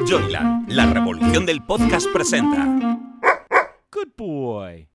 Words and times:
Joyland, 0.00 0.70
la 0.70 0.86
revolución 0.86 1.46
del 1.46 1.62
podcast 1.62 2.06
presenta. 2.12 2.66
Good 3.92 4.08
boy. 4.16 4.88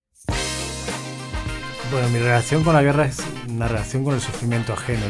Bueno, 1.91 2.09
mi 2.09 2.19
relación 2.19 2.63
con 2.63 2.73
la 2.73 2.83
guerra 2.83 3.05
es 3.05 3.23
una 3.47 3.67
relación 3.67 4.03
con 4.03 4.15
el 4.15 4.21
sufrimiento 4.21 4.73
ajeno. 4.73 5.05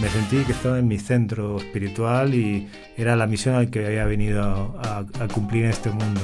Me 0.00 0.08
sentí 0.08 0.44
que 0.44 0.52
estaba 0.52 0.78
en 0.78 0.88
mi 0.88 0.98
centro 0.98 1.56
espiritual 1.56 2.34
y 2.34 2.68
era 2.96 3.16
la 3.16 3.26
misión 3.26 3.54
al 3.54 3.70
que 3.70 3.86
había 3.86 4.04
venido 4.04 4.78
a, 4.82 4.98
a 4.98 5.28
cumplir 5.28 5.64
en 5.64 5.70
este 5.70 5.90
mundo. 5.90 6.20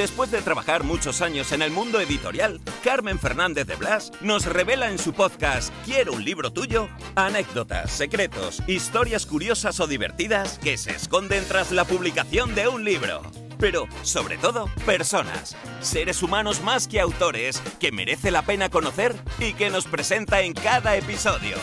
Después 0.00 0.30
de 0.30 0.40
trabajar 0.40 0.82
muchos 0.82 1.20
años 1.20 1.52
en 1.52 1.60
el 1.60 1.70
mundo 1.70 2.00
editorial, 2.00 2.58
Carmen 2.82 3.18
Fernández 3.18 3.66
de 3.66 3.76
Blas 3.76 4.10
nos 4.22 4.46
revela 4.46 4.90
en 4.90 4.98
su 4.98 5.12
podcast 5.12 5.74
Quiero 5.84 6.14
un 6.14 6.24
libro 6.24 6.50
tuyo 6.50 6.88
anécdotas, 7.16 7.90
secretos, 7.90 8.62
historias 8.66 9.26
curiosas 9.26 9.78
o 9.78 9.86
divertidas 9.86 10.58
que 10.58 10.78
se 10.78 10.92
esconden 10.92 11.44
tras 11.44 11.70
la 11.70 11.84
publicación 11.84 12.54
de 12.54 12.66
un 12.66 12.82
libro. 12.82 13.20
Pero, 13.58 13.88
sobre 14.00 14.38
todo, 14.38 14.70
personas, 14.86 15.54
seres 15.82 16.22
humanos 16.22 16.62
más 16.62 16.88
que 16.88 16.98
autores, 16.98 17.60
que 17.78 17.92
merece 17.92 18.30
la 18.30 18.40
pena 18.40 18.70
conocer 18.70 19.14
y 19.38 19.52
que 19.52 19.68
nos 19.68 19.84
presenta 19.84 20.40
en 20.40 20.54
cada 20.54 20.96
episodio. 20.96 21.58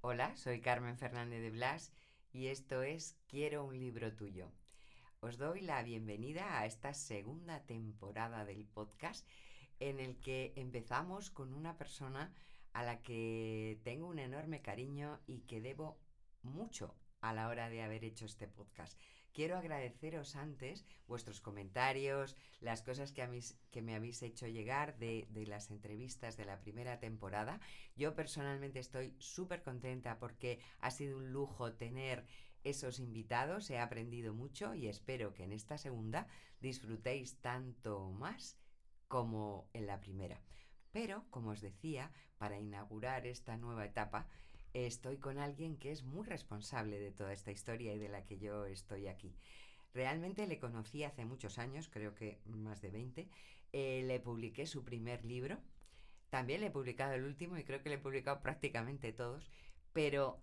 Hola, 0.00 0.36
soy 0.36 0.60
Carmen 0.60 0.96
Fernández 0.96 1.42
de 1.42 1.50
Blas 1.50 1.92
y 2.32 2.46
esto 2.46 2.84
es 2.84 3.16
Quiero 3.28 3.64
un 3.64 3.80
libro 3.80 4.12
tuyo. 4.12 4.52
Os 5.22 5.36
doy 5.36 5.60
la 5.60 5.82
bienvenida 5.82 6.58
a 6.58 6.64
esta 6.64 6.94
segunda 6.94 7.60
temporada 7.66 8.46
del 8.46 8.64
podcast 8.64 9.28
en 9.78 10.00
el 10.00 10.18
que 10.18 10.54
empezamos 10.56 11.28
con 11.28 11.52
una 11.52 11.76
persona 11.76 12.34
a 12.72 12.82
la 12.84 13.02
que 13.02 13.78
tengo 13.84 14.06
un 14.08 14.18
enorme 14.18 14.62
cariño 14.62 15.20
y 15.26 15.40
que 15.40 15.60
debo 15.60 15.98
mucho 16.42 16.94
a 17.20 17.34
la 17.34 17.48
hora 17.48 17.68
de 17.68 17.82
haber 17.82 18.02
hecho 18.02 18.24
este 18.24 18.48
podcast. 18.48 18.98
Quiero 19.34 19.58
agradeceros 19.58 20.36
antes 20.36 20.86
vuestros 21.06 21.42
comentarios, 21.42 22.34
las 22.60 22.82
cosas 22.82 23.12
que, 23.12 23.82
me 23.82 23.94
habéis 23.94 24.22
hecho 24.22 24.46
llegar 24.46 24.96
de, 24.96 25.28
de, 25.30 25.46
las 25.46 25.70
entrevistas 25.70 26.38
de 26.38 26.46
la 26.46 26.60
primera 26.60 26.98
temporada. 26.98 27.60
Yo 27.94 28.14
personalmente 28.14 28.78
estoy 28.78 29.14
súper 29.18 29.62
contenta 29.62 30.18
porque 30.18 30.60
ha 30.80 30.90
sido 30.90 31.18
un 31.18 31.30
lujo 31.30 31.74
tener 31.74 32.26
esos 32.64 32.98
invitados, 32.98 33.70
he 33.70 33.78
aprendido 33.78 34.34
mucho 34.34 34.74
y 34.74 34.88
espero 34.88 35.34
que 35.34 35.44
en 35.44 35.52
esta 35.52 35.78
segunda 35.78 36.26
disfrutéis 36.60 37.36
tanto 37.40 38.10
más 38.10 38.56
como 39.08 39.68
en 39.72 39.86
la 39.86 40.00
primera. 40.00 40.40
Pero, 40.92 41.24
como 41.30 41.50
os 41.50 41.60
decía, 41.60 42.12
para 42.38 42.58
inaugurar 42.58 43.26
esta 43.26 43.56
nueva 43.56 43.84
etapa, 43.84 44.28
estoy 44.74 45.18
con 45.18 45.38
alguien 45.38 45.76
que 45.76 45.90
es 45.90 46.02
muy 46.02 46.26
responsable 46.26 46.98
de 46.98 47.12
toda 47.12 47.32
esta 47.32 47.50
historia 47.50 47.94
y 47.94 47.98
de 47.98 48.08
la 48.08 48.24
que 48.24 48.38
yo 48.38 48.66
estoy 48.66 49.06
aquí. 49.06 49.34
Realmente 49.92 50.46
le 50.46 50.58
conocí 50.58 51.02
hace 51.02 51.24
muchos 51.24 51.58
años, 51.58 51.88
creo 51.88 52.14
que 52.14 52.40
más 52.44 52.80
de 52.80 52.90
20. 52.90 53.28
Eh, 53.72 54.02
le 54.06 54.20
publiqué 54.20 54.66
su 54.66 54.84
primer 54.84 55.24
libro. 55.24 55.58
También 56.28 56.60
le 56.60 56.68
he 56.68 56.70
publicado 56.70 57.14
el 57.14 57.24
último 57.24 57.58
y 57.58 57.64
creo 57.64 57.82
que 57.82 57.88
le 57.88 57.96
he 57.96 57.98
publicado 57.98 58.40
prácticamente 58.40 59.12
todos. 59.12 59.50
Pero 59.92 60.40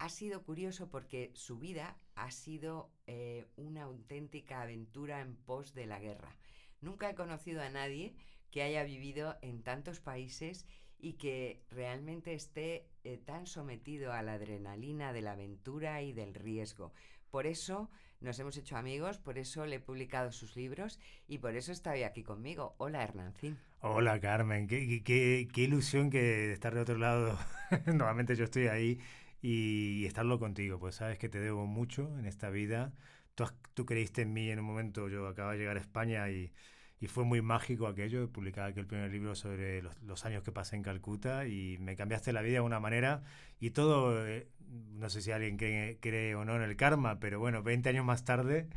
ha 0.00 0.08
sido 0.08 0.42
curioso 0.42 0.88
porque 0.88 1.30
su 1.34 1.58
vida 1.58 1.94
ha 2.14 2.30
sido 2.30 2.90
eh, 3.06 3.46
una 3.56 3.82
auténtica 3.82 4.62
aventura 4.62 5.20
en 5.20 5.36
pos 5.36 5.74
de 5.74 5.84
la 5.84 6.00
guerra. 6.00 6.36
Nunca 6.80 7.10
he 7.10 7.14
conocido 7.14 7.60
a 7.60 7.68
nadie 7.68 8.14
que 8.50 8.62
haya 8.62 8.82
vivido 8.82 9.36
en 9.42 9.62
tantos 9.62 10.00
países 10.00 10.66
y 10.98 11.14
que 11.14 11.62
realmente 11.70 12.32
esté 12.32 12.88
eh, 13.04 13.18
tan 13.18 13.46
sometido 13.46 14.14
a 14.14 14.22
la 14.22 14.34
adrenalina 14.34 15.12
de 15.12 15.20
la 15.20 15.32
aventura 15.32 16.00
y 16.00 16.14
del 16.14 16.34
riesgo. 16.34 16.94
Por 17.30 17.46
eso 17.46 17.90
nos 18.20 18.38
hemos 18.38 18.56
hecho 18.56 18.78
amigos, 18.78 19.18
por 19.18 19.36
eso 19.36 19.66
le 19.66 19.76
he 19.76 19.80
publicado 19.80 20.32
sus 20.32 20.56
libros 20.56 20.98
y 21.28 21.38
por 21.38 21.56
eso 21.56 21.72
está 21.72 21.92
hoy 21.92 22.04
aquí 22.04 22.22
conmigo. 22.22 22.74
Hola 22.78 23.02
Hernancín. 23.02 23.58
Hola 23.80 24.18
Carmen, 24.18 24.66
qué, 24.66 25.02
qué, 25.04 25.60
ilusión 25.60 26.08
que 26.08 26.52
estar 26.52 26.74
de 26.74 26.80
otro 26.80 26.96
lado. 26.96 27.38
Nuevamente 27.86 28.34
yo 28.34 28.44
estoy 28.44 28.68
ahí 28.68 28.98
y, 29.42 30.04
estarlo 30.06 30.38
contigo, 30.38 30.78
pues 30.78 30.96
sabes 30.96 31.18
que 31.18 31.28
te 31.28 31.40
debo 31.40 31.66
mucho 31.66 32.18
en 32.18 32.26
esta 32.26 32.50
vida. 32.50 32.92
Tú, 33.34 33.44
tú 33.74 33.86
creíste 33.86 34.22
en 34.22 34.32
mí 34.32 34.50
en 34.50 34.58
un 34.60 34.66
momento, 34.66 35.08
yo 35.08 35.26
acababa 35.26 35.52
de 35.54 35.60
llegar 35.60 35.76
a 35.76 35.80
España 35.80 36.30
y, 36.30 36.52
y 37.00 37.06
fue 37.06 37.24
muy 37.24 37.40
mágico 37.40 37.86
aquello, 37.86 38.30
publicar 38.30 38.66
aquel 38.66 38.86
primer 38.86 39.10
libro 39.10 39.34
sobre 39.34 39.82
los, 39.82 40.00
los, 40.02 40.24
años 40.26 40.42
que 40.42 40.52
pasé 40.52 40.76
en 40.76 40.82
Calcuta 40.82 41.46
y 41.46 41.78
me 41.78 41.96
cambiaste 41.96 42.32
la 42.32 42.42
vida 42.42 42.54
de 42.54 42.60
una 42.60 42.80
manera 42.80 43.22
y 43.58 43.70
todo, 43.70 44.26
eh, 44.26 44.48
no 44.68 45.08
sé 45.08 45.22
si 45.22 45.32
alguien 45.32 45.56
cree, 45.56 45.98
cree, 46.00 46.34
o 46.34 46.44
no 46.44 46.56
en 46.56 46.62
el 46.62 46.76
karma, 46.76 47.18
pero 47.18 47.40
bueno, 47.40 47.62
20 47.62 47.88
años 47.88 48.04
más 48.04 48.24
tarde 48.24 48.68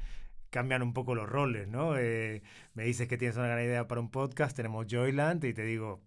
cambian 0.50 0.84
un 0.84 0.94
poco 0.94 1.16
los 1.16 1.28
roles, 1.28 1.68
¿no? 1.68 1.98
Eh, 1.98 2.44
me 2.76 2.84
dices 2.86 3.08
que 3.08 3.18
tienes 3.18 3.36
una 3.38 3.48
gran 3.48 3.64
idea 3.64 3.88
para 3.88 4.00
un 4.00 4.10
podcast, 4.10 4.56
tenemos 4.56 4.86
Joyland 4.90 5.44
y 5.44 5.54
te 5.54 5.64
digo, 5.66 6.02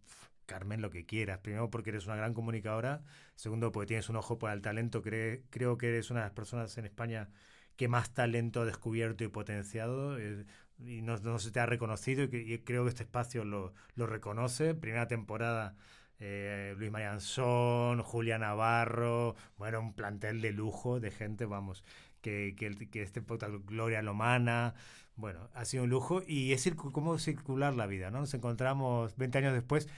Carmen, 0.47 0.81
lo 0.81 0.91
que 0.91 1.05
quieras. 1.05 1.39
Primero 1.41 1.71
porque 1.71 1.91
eres 1.91 2.07
una 2.07 2.17
gran 2.17 2.35
comunicadora, 2.35 3.03
segundo 3.35 3.73
porque 3.73 3.89
tienes 3.89 4.09
un 4.09 4.17
ojo 4.17 4.39
para 4.39 4.55
el 4.55 4.63
talento. 4.63 5.03
creo 5.03 5.79
que 5.79 5.89
eres 5.89 6.11
una 6.11 6.21
de 6.21 6.27
las 6.27 6.33
personas 6.35 6.77
en 6.79 6.87
España 6.87 7.29
que 7.77 7.89
más 7.89 8.13
talento 8.13 8.63
ha 8.63 8.65
descubierto 8.65 9.25
y 9.25 9.29
potenciado 9.29 10.19
eh, 10.19 10.47
y 10.79 11.03
no, 11.03 11.39
se 11.39 11.51
te 11.51 11.61
ha 11.61 11.67
reconocido 11.67 12.25
y, 12.25 12.59
creo 12.61 12.85
que 12.85 12.91
este 12.91 13.03
espacio 13.05 13.45
lo, 13.45 13.73
reconoce. 13.97 14.75
Primera 14.75 15.07
temporada, 15.09 15.77
eh, 16.19 16.75
Luis 16.79 16.91
María 16.91 17.13
Ansón, 17.13 18.03
Julia 18.03 18.39
Navarro, 18.39 19.37
bueno, 19.59 19.81
un 19.81 19.95
plantel 19.95 20.41
de 20.41 20.53
lujo 20.53 21.01
de 21.01 21.11
gente, 21.11 21.45
vamos, 21.47 21.85
que, 22.21 22.55
que, 22.57 22.75
que 22.89 23.03
este 23.03 23.23
podcast, 23.23 23.55
Gloria 23.67 24.03
Lomana, 24.03 24.75
bueno, 25.17 25.49
ha 25.55 25.65
sido 25.65 25.85
un 25.85 25.91
lujo 25.91 26.23
y 26.27 26.53
es 26.53 26.71
cómo 26.77 27.19
circular 27.19 27.75
la 27.75 27.87
vida, 27.87 28.11
¿no? 28.11 28.21
Nos 28.21 28.35
encontramos 28.35 29.17
20 29.17 29.39
años 29.39 29.55
después 29.55 29.89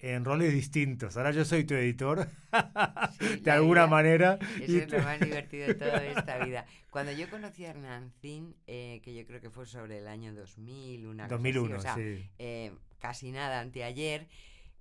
en 0.00 0.24
roles 0.24 0.52
distintos. 0.52 1.16
Ahora 1.16 1.32
yo 1.32 1.44
soy 1.44 1.64
tu 1.64 1.74
editor, 1.74 2.28
de 3.42 3.50
alguna 3.50 3.86
manera. 3.86 4.38
Eso 4.60 4.78
es 4.78 4.90
lo 4.90 4.98
más 5.00 5.20
divertido 5.20 5.66
de 5.66 5.74
toda 5.74 6.04
esta 6.16 6.44
vida. 6.44 6.66
Cuando 6.90 7.12
yo 7.12 7.28
conocí 7.28 7.64
a 7.64 7.70
Hernancín, 7.70 8.54
eh, 8.66 9.00
que 9.02 9.14
yo 9.14 9.26
creo 9.26 9.40
que 9.40 9.50
fue 9.50 9.66
sobre 9.66 9.98
el 9.98 10.08
año 10.08 10.32
2000, 10.34 11.06
una 11.06 11.28
2001, 11.28 11.76
cosa 11.76 11.92
así, 11.92 12.00
o 12.00 12.04
sea, 12.04 12.16
sí. 12.16 12.30
eh, 12.38 12.72
casi 12.98 13.32
nada, 13.32 13.60
anteayer, 13.60 14.26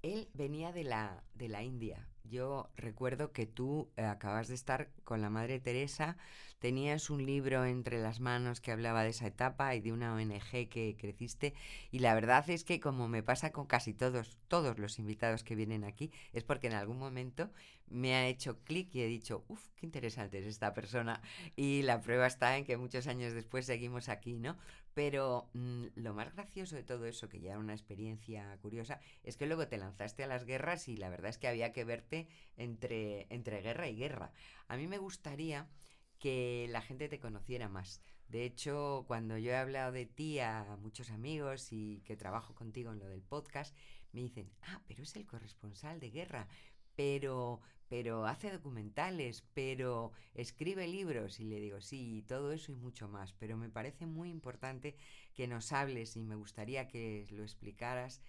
él 0.01 0.29
venía 0.33 0.71
de 0.71 0.83
la, 0.83 1.23
de 1.35 1.49
la 1.49 1.63
India. 1.63 2.07
Yo 2.23 2.69
recuerdo 2.75 3.31
que 3.31 3.45
tú 3.45 3.89
eh, 3.95 4.03
acabas 4.03 4.49
de 4.49 4.55
estar 4.55 4.89
con 5.03 5.21
la 5.21 5.29
Madre 5.29 5.59
Teresa, 5.59 6.17
tenías 6.59 7.09
un 7.09 7.25
libro 7.25 7.63
entre 7.65 8.01
las 8.01 8.19
manos 8.19 8.59
que 8.59 8.71
hablaba 8.71 9.03
de 9.03 9.09
esa 9.09 9.27
etapa 9.27 9.75
y 9.75 9.79
de 9.79 9.93
una 9.93 10.13
ONG 10.13 10.67
que 10.69 10.95
creciste 10.99 11.53
y 11.91 11.99
la 11.99 12.13
verdad 12.15 12.49
es 12.49 12.63
que 12.63 12.79
como 12.79 13.07
me 13.07 13.23
pasa 13.23 13.51
con 13.51 13.65
casi 13.65 13.93
todos, 13.93 14.37
todos 14.47 14.77
los 14.77 14.99
invitados 14.99 15.43
que 15.43 15.55
vienen 15.55 15.83
aquí, 15.83 16.11
es 16.33 16.43
porque 16.43 16.67
en 16.67 16.73
algún 16.73 16.97
momento 16.97 17.49
me 17.87 18.15
ha 18.15 18.27
hecho 18.27 18.59
clic 18.63 18.93
y 18.93 19.01
he 19.01 19.07
dicho, 19.07 19.45
uff, 19.47 19.69
qué 19.75 19.85
interesante 19.85 20.39
es 20.39 20.45
esta 20.47 20.73
persona 20.73 21.21
y 21.55 21.83
la 21.83 22.01
prueba 22.01 22.27
está 22.27 22.57
en 22.57 22.65
que 22.65 22.75
muchos 22.75 23.07
años 23.07 23.33
después 23.33 23.65
seguimos 23.65 24.09
aquí, 24.09 24.37
¿no? 24.39 24.57
Pero 24.97 25.47
mmm, 25.53 25.85
lo 25.93 26.15
más 26.15 26.33
gracioso 26.33 26.75
de 26.75 26.81
todo 26.81 27.05
eso, 27.05 27.29
que 27.29 27.39
ya 27.39 27.51
era 27.51 27.59
una 27.59 27.73
experiencia 27.73 28.57
curiosa, 28.63 28.99
es 29.21 29.37
que 29.37 29.45
luego 29.45 29.67
te 29.67 29.77
lanzaste 29.77 30.23
a 30.23 30.27
las 30.27 30.43
guerras 30.43 30.87
y 30.87 30.97
la 30.97 31.07
verdad 31.09 31.29
es 31.29 31.37
que 31.37 31.47
había 31.47 31.71
que 31.71 31.83
verte 31.83 32.27
entre, 32.55 33.27
entre 33.29 33.61
guerra 33.61 33.87
y 33.87 33.95
guerra. 33.95 34.31
A 34.67 34.75
mí 34.75 34.87
me 34.87 34.97
gustaría 34.97 35.69
que 36.17 36.65
la 36.71 36.81
gente 36.81 37.09
te 37.09 37.19
conociera 37.19 37.69
más. 37.69 38.01
De 38.27 38.43
hecho, 38.43 39.05
cuando 39.07 39.37
yo 39.37 39.51
he 39.51 39.57
hablado 39.57 39.91
de 39.91 40.07
ti 40.07 40.39
a 40.39 40.77
muchos 40.81 41.11
amigos 41.11 41.71
y 41.71 42.01
que 42.01 42.17
trabajo 42.17 42.55
contigo 42.55 42.91
en 42.91 42.97
lo 42.97 43.07
del 43.07 43.21
podcast, 43.21 43.77
me 44.13 44.21
dicen, 44.21 44.51
ah, 44.63 44.81
pero 44.87 45.03
es 45.03 45.15
el 45.15 45.27
corresponsal 45.27 45.99
de 45.99 46.09
guerra, 46.09 46.47
pero, 46.95 47.61
pero 47.89 48.25
hace 48.25 48.51
documentales, 48.51 49.43
pero 49.53 50.11
escribe 50.33 50.87
libros. 50.87 51.39
Y 51.39 51.45
le 51.45 51.59
digo, 51.59 51.81
sí, 51.81 52.23
todo 52.27 52.51
eso 52.51 52.71
y 52.71 52.75
mucho 52.75 53.07
más. 53.07 53.33
Pero 53.33 53.57
me 53.57 53.69
parece 53.69 54.05
muy 54.05 54.29
importante 54.29 54.95
que 55.33 55.47
nos 55.47 55.71
hables 55.71 56.15
y 56.17 56.23
me 56.23 56.35
gustaría 56.35 56.87
que 56.87 57.25
lo 57.31 57.43
explicaras. 57.43 58.21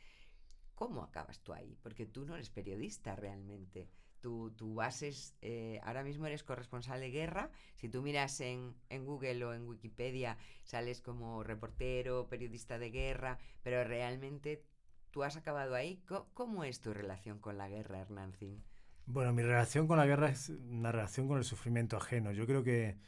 ¿Cómo 0.74 1.02
acabas 1.02 1.40
tú 1.40 1.52
ahí? 1.52 1.76
Porque 1.82 2.06
tú 2.06 2.24
no 2.24 2.34
eres 2.34 2.50
periodista 2.50 3.16
realmente 3.16 3.88
tu, 4.20 4.50
tu 4.50 4.74
base 4.74 5.08
es, 5.08 5.34
eh, 5.42 5.80
ahora 5.84 6.02
mismo 6.02 6.26
eres 6.26 6.42
corresponsal 6.42 7.00
de 7.00 7.10
guerra, 7.10 7.50
si 7.76 7.88
tú 7.88 8.02
miras 8.02 8.40
en, 8.40 8.74
Google 8.90 9.44
o 9.44 9.54
en 9.54 9.66
Wikipedia 9.66 10.36
sales 10.64 11.00
como 11.00 11.42
reportero, 11.42 12.28
periodista 12.28 12.78
de 12.78 12.90
guerra, 12.90 13.38
pero 13.62 13.84
realmente 13.84 14.64
tú 15.10 15.22
has 15.22 15.36
acabado 15.36 15.74
ahí. 15.74 16.02
¿Cómo, 16.06 16.28
cómo 16.34 16.64
es 16.64 16.80
tu 16.80 16.92
relación 16.92 17.38
con 17.38 17.58
la 17.58 17.68
guerra, 17.68 18.00
Hernancín? 18.00 18.64
Bueno, 19.10 19.32
mi 19.32 19.42
relación 19.42 19.86
con 19.86 19.96
la 19.98 20.04
guerra 20.06 20.28
es 20.28 20.50
una 20.50 20.92
relación 20.92 21.28
con 21.28 21.38
el 21.38 21.44
sufrimiento 21.44 21.96
ajeno. 21.96 22.30
Yo 22.32 22.46
creo 22.46 22.62
que 22.62 22.98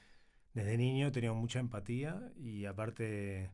desde 0.55 0.79
niño 0.79 1.08
he 1.08 1.11
tenido 1.12 1.35
mucha 1.35 1.61
empatía 1.61 2.32
y 2.38 2.64
aparte 2.67 3.52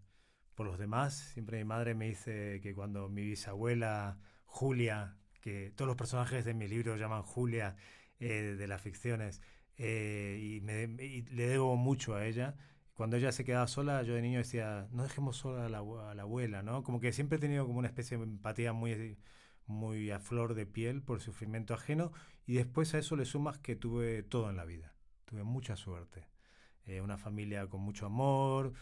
por 0.55 0.67
los 0.67 0.79
demás, 0.79 1.17
siempre 1.35 1.59
mi 1.59 1.65
madre 1.65 1.95
me 1.95 2.07
dice 2.09 2.61
que 2.63 2.75
cuando 2.75 3.09
mi 3.09 3.25
bisabuela 3.25 4.19
Julia 4.47 5.17
que 5.43 5.73
todos 5.77 5.89
los 5.89 5.97
personajes 5.97 6.45
de 6.45 6.55
mi 6.55 6.69
libro 6.69 6.97
llaman 6.97 7.23
Julia, 7.23 7.77
eh, 8.21 8.57
de 8.59 8.69
las 8.69 8.83
ficciones, 8.83 9.43
eh, 9.79 10.39
y 10.43 10.61
me, 10.63 10.85
y 11.05 11.23
le 11.25 11.49
debo 11.49 11.77
mucho 11.77 12.15
a 12.17 12.27
ella. 12.27 12.57
Cuando 12.95 13.17
ella 13.17 13.33
se 13.33 13.45
quedaba 13.45 13.69
sola, 13.69 14.03
yo 14.05 14.15
de 14.15 14.23
niño 14.23 14.39
decía, 14.41 14.89
no 14.93 15.05
dejemos 15.05 15.37
sola 15.39 15.67
a 15.67 15.69
la, 15.71 15.79
a 15.81 16.15
la 16.15 16.23
abuela, 16.23 16.63
¿no? 16.63 16.83
Como 16.85 17.01
que 17.01 17.13
siempre 17.13 17.39
he 17.39 17.41
tenido 17.41 17.67
como 17.67 17.79
una 17.81 17.89
especie 17.89 18.17
de 18.19 18.25
empatía 18.25 18.73
muy, 18.73 19.19
muy 19.67 20.11
a 20.11 20.21
flor 20.21 20.55
de 20.55 20.67
piel 20.67 21.03
por 21.03 21.21
sufrimiento 21.21 21.75
ajeno 21.75 22.13
y 22.47 22.55
después 22.55 22.95
a 22.95 22.99
eso 22.99 23.17
le 23.17 23.25
sumas 23.25 23.59
que 23.59 23.77
tuve 23.77 24.23
todo 24.23 24.51
en 24.51 24.57
la 24.57 24.65
vida, 24.65 24.95
tuve 25.25 25.43
mucha 25.43 25.77
suerte. 25.77 26.29
Eh, 26.85 27.01
una 27.01 27.19
familia 27.19 27.67
con 27.67 27.81
mucho 27.81 28.07
amor, 28.07 28.73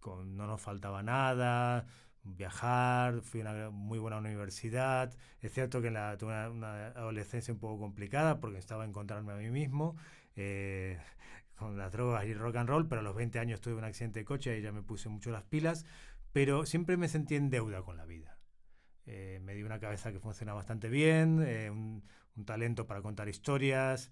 con, 0.00 0.36
no 0.36 0.46
nos 0.46 0.60
faltaba 0.60 1.02
nada, 1.02 1.86
viajar, 2.24 3.20
fui 3.22 3.40
a 3.40 3.44
una 3.44 3.70
muy 3.70 3.98
buena 3.98 4.18
universidad. 4.18 5.14
Es 5.40 5.52
cierto 5.52 5.80
que 5.80 5.90
la, 5.90 6.16
tuve 6.18 6.48
una, 6.48 6.88
adolescencia 6.88 7.54
un 7.54 7.60
poco 7.60 7.78
complicada 7.78 8.40
porque 8.40 8.58
estaba 8.58 8.84
encontrarme 8.84 9.32
a 9.32 9.36
mí 9.36 9.50
mismo. 9.50 9.96
Eh, 10.34 10.98
con 11.56 11.78
las 11.78 11.92
drogas 11.92 12.26
y 12.26 12.34
rock 12.34 12.56
and 12.56 12.68
roll, 12.68 12.88
pero 12.88 13.00
a 13.00 13.04
los 13.04 13.14
20 13.14 13.38
años 13.38 13.60
tuve 13.60 13.74
un 13.74 13.84
accidente 13.84 14.20
de 14.20 14.24
coche 14.24 14.58
y 14.58 14.62
ya 14.62 14.72
me 14.72 14.82
puse 14.82 15.08
mucho 15.08 15.30
las 15.30 15.42
pilas, 15.44 15.86
pero 16.32 16.66
siempre 16.66 16.96
me 16.96 17.08
sentí 17.08 17.34
en 17.34 17.48
deuda 17.48 17.82
con 17.82 17.96
la 17.96 18.04
vida. 18.04 18.35
Eh, 19.06 19.40
me 19.42 19.54
di 19.54 19.62
una 19.62 19.78
cabeza 19.78 20.12
que 20.12 20.18
funciona 20.18 20.52
bastante 20.52 20.88
bien, 20.88 21.42
eh, 21.46 21.70
un, 21.70 22.02
talento 22.44 22.86
para 22.86 23.00
contar 23.00 23.28
historias, 23.28 24.10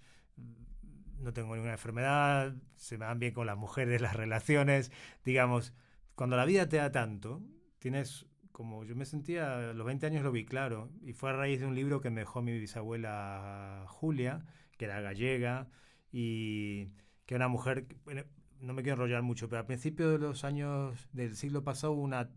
no 1.19 1.33
tengo 1.35 1.55
ninguna 1.55 1.73
enfermedad, 1.73 2.55
se 2.77 2.97
me 2.97 3.05
dan 3.05 3.19
bien 3.19 3.35
con 3.35 3.47
las 3.47 3.57
mujeres, 3.57 4.01
las 4.01 4.17
relaciones, 4.17 4.93
digamos, 5.25 5.75
cuando 6.15 6.37
la 6.37 6.45
vida 6.47 6.69
te 6.69 6.79
da 6.79 6.91
tanto, 6.93 7.43
tienes 7.79 8.27
como 8.53 8.85
yo 8.85 8.95
me 8.95 9.05
sentía, 9.05 9.71
a 9.71 9.73
los 9.75 9.85
20 9.85 10.07
años 10.07 10.23
lo 10.23 10.31
vi 10.31 10.45
claro, 10.47 10.91
y 11.03 11.13
fue 11.13 11.31
a 11.31 11.33
raíz 11.33 11.61
de 11.61 11.67
un 11.67 11.75
libro 11.75 12.01
que 12.01 12.11
me 12.11 12.21
dejó 12.21 12.41
mi 12.41 12.59
bisabuela 12.59 13.85
Julia, 13.89 14.47
que 14.79 14.85
era 14.85 15.01
gallega, 15.01 15.69
y 16.13 16.93
que 17.27 17.35
era 17.35 17.47
una 17.47 17.49
mujer, 17.49 17.87
bueno, 18.05 18.23
no 18.61 18.73
me 18.73 18.83
quiero 18.83 18.95
enrollar 18.95 19.23
mucho, 19.23 19.49
pero 19.49 19.61
al 19.61 19.67
principio 19.67 20.11
de 20.11 20.19
los 20.19 20.45
años 20.45 21.09
del 21.13 21.37
siglo 21.37 21.65
pasado 21.65 21.93
una, 21.95 22.31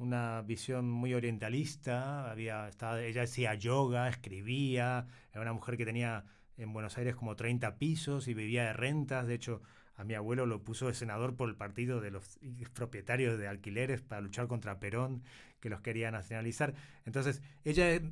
una 0.00 0.40
visión 0.40 0.90
muy 0.90 1.12
orientalista, 1.12 2.30
había, 2.30 2.68
estaba, 2.68 3.02
ella 3.02 3.24
hacía 3.24 3.54
yoga, 3.54 4.08
escribía, 4.08 5.06
era 5.30 5.42
una 5.42 5.52
mujer 5.52 5.76
que 5.76 5.84
tenía 5.84 6.24
en 6.56 6.72
Buenos 6.72 6.96
Aires 6.96 7.14
como 7.14 7.36
30 7.36 7.76
pisos 7.76 8.26
y 8.26 8.32
vivía 8.32 8.64
de 8.64 8.72
rentas, 8.72 9.26
de 9.26 9.34
hecho 9.34 9.60
a 9.96 10.04
mi 10.04 10.14
abuelo 10.14 10.46
lo 10.46 10.64
puso 10.64 10.86
de 10.86 10.94
senador 10.94 11.36
por 11.36 11.50
el 11.50 11.56
partido 11.56 12.00
de 12.00 12.10
los 12.10 12.38
propietarios 12.72 13.38
de 13.38 13.46
alquileres 13.46 14.00
para 14.00 14.22
luchar 14.22 14.48
contra 14.48 14.80
Perón, 14.80 15.22
que 15.60 15.68
los 15.68 15.82
quería 15.82 16.10
nacionalizar. 16.10 16.72
Entonces, 17.04 17.42
ella 17.64 17.92
eh, 17.92 18.10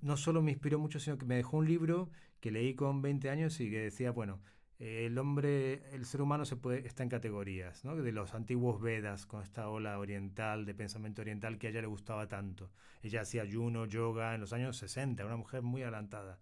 no 0.00 0.16
solo 0.16 0.40
me 0.40 0.52
inspiró 0.52 0.78
mucho, 0.78 0.98
sino 0.98 1.18
que 1.18 1.26
me 1.26 1.36
dejó 1.36 1.58
un 1.58 1.68
libro 1.68 2.08
que 2.40 2.50
leí 2.50 2.74
con 2.74 3.02
20 3.02 3.28
años 3.28 3.60
y 3.60 3.70
que 3.70 3.80
decía, 3.80 4.12
bueno, 4.12 4.40
el 4.82 5.16
hombre, 5.16 5.94
el 5.94 6.04
ser 6.06 6.22
humano 6.22 6.44
se 6.44 6.56
está 6.84 7.04
en 7.04 7.08
categorías, 7.08 7.84
¿no? 7.84 7.94
de 7.94 8.10
los 8.10 8.34
antiguos 8.34 8.80
Vedas, 8.80 9.26
con 9.26 9.40
esta 9.40 9.68
ola 9.68 9.96
oriental, 10.00 10.64
de 10.66 10.74
pensamiento 10.74 11.22
oriental 11.22 11.56
que 11.56 11.68
a 11.68 11.70
ella 11.70 11.82
le 11.82 11.86
gustaba 11.86 12.26
tanto. 12.26 12.72
Ella 13.00 13.20
hacía 13.20 13.42
ayuno, 13.42 13.86
yoga 13.86 14.34
en 14.34 14.40
los 14.40 14.52
años 14.52 14.76
60, 14.78 15.24
una 15.24 15.36
mujer 15.36 15.62
muy 15.62 15.82
adelantada. 15.82 16.40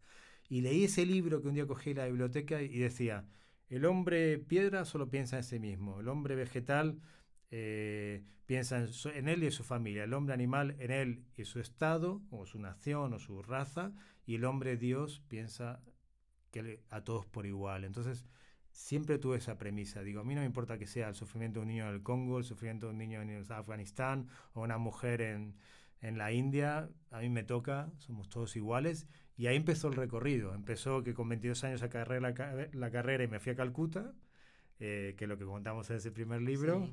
Y 0.49 0.63
leí 0.63 0.85
ese 0.85 1.05
libro 1.05 1.43
que 1.43 1.49
un 1.49 1.55
día 1.55 1.67
cogí 1.67 1.91
en 1.91 1.99
la 1.99 2.07
biblioteca 2.07 2.63
y 2.63 2.79
decía, 2.79 3.27
el 3.69 3.85
hombre 3.85 4.39
piedra 4.39 4.87
solo 4.87 5.11
piensa 5.11 5.37
en 5.37 5.45
sí 5.45 5.59
mismo, 5.61 6.01
el 6.01 6.09
hombre 6.09 6.35
vegetal 6.35 6.99
eh, 7.51 8.25
piensa 8.47 8.87
en, 9.15 9.29
él 9.29 9.43
y 9.43 9.47
en 9.47 9.53
su 9.53 9.65
familia, 9.65 10.05
el 10.05 10.15
hombre 10.15 10.33
animal 10.33 10.77
en 10.79 10.91
él 10.91 11.25
y 11.37 11.45
su 11.45 11.61
estado, 11.61 12.23
o 12.31 12.47
su 12.47 12.59
nación, 12.59 13.13
o 13.13 13.19
su 13.19 13.43
raza, 13.43 13.93
y 14.25 14.37
el 14.37 14.47
hombre 14.47 14.79
Dios 14.79 15.23
piensa 15.29 15.83
que 16.51 16.81
a 16.91 17.03
todos 17.03 17.27
por 17.27 17.47
igual. 17.47 17.85
Entonces, 17.85 18.25
siempre 18.73 19.19
tuve 19.19 19.39
esa 19.39 19.59
premisa. 19.59 20.03
Digo, 20.03 20.21
a 20.21 20.25
mí 20.25 20.35
no 20.35 20.41
me 20.41 20.47
importa 20.47 20.79
que 20.79 20.87
sea 20.87 21.09
el 21.09 21.15
sufrimiento 21.15 21.61
de 21.61 21.63
un 21.63 21.69
niño 21.69 21.89
en 21.89 21.95
el 21.95 22.03
Congo, 22.03 22.39
el 22.39 22.45
sufrimiento 22.45 22.87
de 22.87 22.93
un 22.93 22.99
niño 22.99 23.23
en 23.23 23.45
Afganistán 23.53 24.29
o 24.55 24.63
una 24.63 24.79
mujer 24.79 25.21
en, 25.21 25.57
en 26.01 26.19
la 26.19 26.33
India, 26.33 26.89
a 27.11 27.21
mí 27.21 27.29
me 27.29 27.45
toca, 27.45 27.91
somos 27.99 28.29
todos 28.29 28.57
iguales 28.57 29.07
y 29.37 29.47
ahí 29.47 29.57
empezó 29.57 29.89
el 29.89 29.95
recorrido. 29.95 30.55
Empezó 30.55 31.03
que 31.03 31.15
con 31.15 31.29
22 31.29 31.65
años 31.65 31.83
acabé 31.83 32.21
la, 32.21 32.35
la 32.73 32.91
carrera 32.91 33.25
y 33.25 33.29
me 33.29 33.41
fui 33.41 33.53
a 33.53 33.57
Calcuta, 33.57 34.13
eh, 34.79 35.15
que 35.17 35.27
lo 35.27 35.37
que 35.37 35.45
contamos 35.45 35.91
en 35.91 35.97
ese 35.97 36.11
primer 36.11 36.43
libro. 36.43 36.89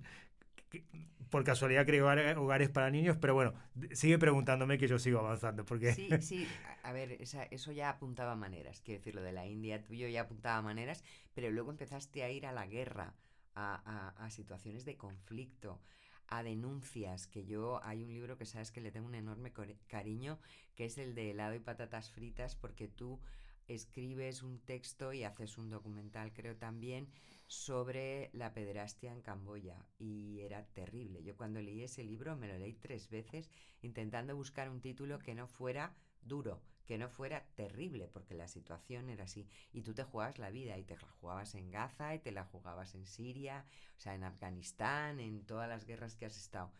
Por 1.29 1.43
casualidad 1.43 1.85
creo 1.85 2.07
hogares 2.41 2.69
para 2.69 2.89
niños, 2.89 3.17
pero 3.19 3.33
bueno, 3.33 3.53
sigue 3.91 4.17
preguntándome 4.17 4.77
que 4.77 4.87
yo 4.87 4.97
sigo 4.97 5.19
avanzando. 5.19 5.65
Porque... 5.65 5.93
Sí, 5.93 6.09
sí, 6.21 6.47
a 6.83 6.91
ver, 6.91 7.17
eso 7.21 7.71
ya 7.71 7.89
apuntaba 7.89 8.35
maneras, 8.35 8.81
quiero 8.81 8.99
decir, 8.99 9.15
lo 9.15 9.21
de 9.21 9.33
la 9.33 9.45
India 9.45 9.83
tuyo 9.83 10.07
ya 10.07 10.21
apuntaba 10.21 10.61
maneras, 10.61 11.03
pero 11.33 11.51
luego 11.51 11.71
empezaste 11.71 12.23
a 12.23 12.29
ir 12.29 12.45
a 12.45 12.51
la 12.51 12.65
guerra, 12.65 13.13
a 13.55 14.27
situaciones 14.29 14.85
de 14.85 14.97
conflicto, 14.97 15.81
a 16.27 16.43
denuncias, 16.43 17.25
que 17.27 17.45
yo 17.45 17.83
hay 17.83 18.03
un 18.03 18.13
libro 18.13 18.37
que 18.37 18.45
sabes 18.45 18.71
que 18.71 18.81
le 18.81 18.91
tengo 18.91 19.07
un 19.07 19.15
enorme 19.15 19.51
cariño, 19.87 20.39
que 20.75 20.85
es 20.85 20.97
el 20.97 21.15
de 21.15 21.31
helado 21.31 21.55
y 21.55 21.59
patatas 21.59 22.11
fritas, 22.11 22.55
porque 22.55 22.87
tú 22.87 23.19
escribes 23.67 24.43
un 24.43 24.59
texto 24.59 25.13
y 25.13 25.23
haces 25.23 25.57
un 25.57 25.69
documental, 25.69 26.33
creo 26.33 26.55
también, 26.55 27.09
sobre 27.47 28.29
la 28.33 28.53
pederastia 28.53 29.13
en 29.13 29.21
Camboya 29.21 29.85
y 29.97 30.41
era 30.41 30.65
terrible. 30.67 31.23
Yo 31.23 31.35
cuando 31.37 31.61
leí 31.61 31.83
ese 31.83 32.03
libro 32.03 32.35
me 32.35 32.47
lo 32.47 32.57
leí 32.57 32.73
tres 32.73 33.09
veces 33.09 33.49
intentando 33.81 34.35
buscar 34.35 34.69
un 34.69 34.81
título 34.81 35.19
que 35.19 35.33
no 35.33 35.47
fuera 35.47 35.95
duro, 36.21 36.61
que 36.85 36.97
no 36.97 37.09
fuera 37.09 37.45
terrible, 37.55 38.07
porque 38.07 38.35
la 38.35 38.47
situación 38.47 39.09
era 39.09 39.25
así. 39.25 39.47
Y 39.71 39.81
tú 39.81 39.93
te 39.93 40.03
jugabas 40.03 40.39
la 40.39 40.49
vida 40.49 40.77
y 40.77 40.83
te 40.83 40.97
la 40.97 41.07
jugabas 41.19 41.55
en 41.55 41.71
Gaza 41.71 42.15
y 42.15 42.19
te 42.19 42.31
la 42.31 42.43
jugabas 42.43 42.95
en 42.95 43.05
Siria, 43.05 43.65
o 43.97 43.99
sea, 43.99 44.13
en 44.13 44.23
Afganistán, 44.23 45.19
en 45.19 45.45
todas 45.45 45.69
las 45.69 45.85
guerras 45.85 46.15
que 46.15 46.25
has 46.25 46.37
estado. 46.37 46.71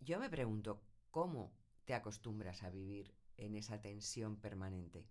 Yo 0.00 0.18
me 0.18 0.30
pregunto, 0.30 0.82
¿cómo 1.10 1.52
te 1.84 1.94
acostumbras 1.94 2.62
a 2.62 2.70
vivir 2.70 3.14
en 3.36 3.54
esa 3.54 3.80
tensión 3.80 4.36
permanente? 4.36 5.06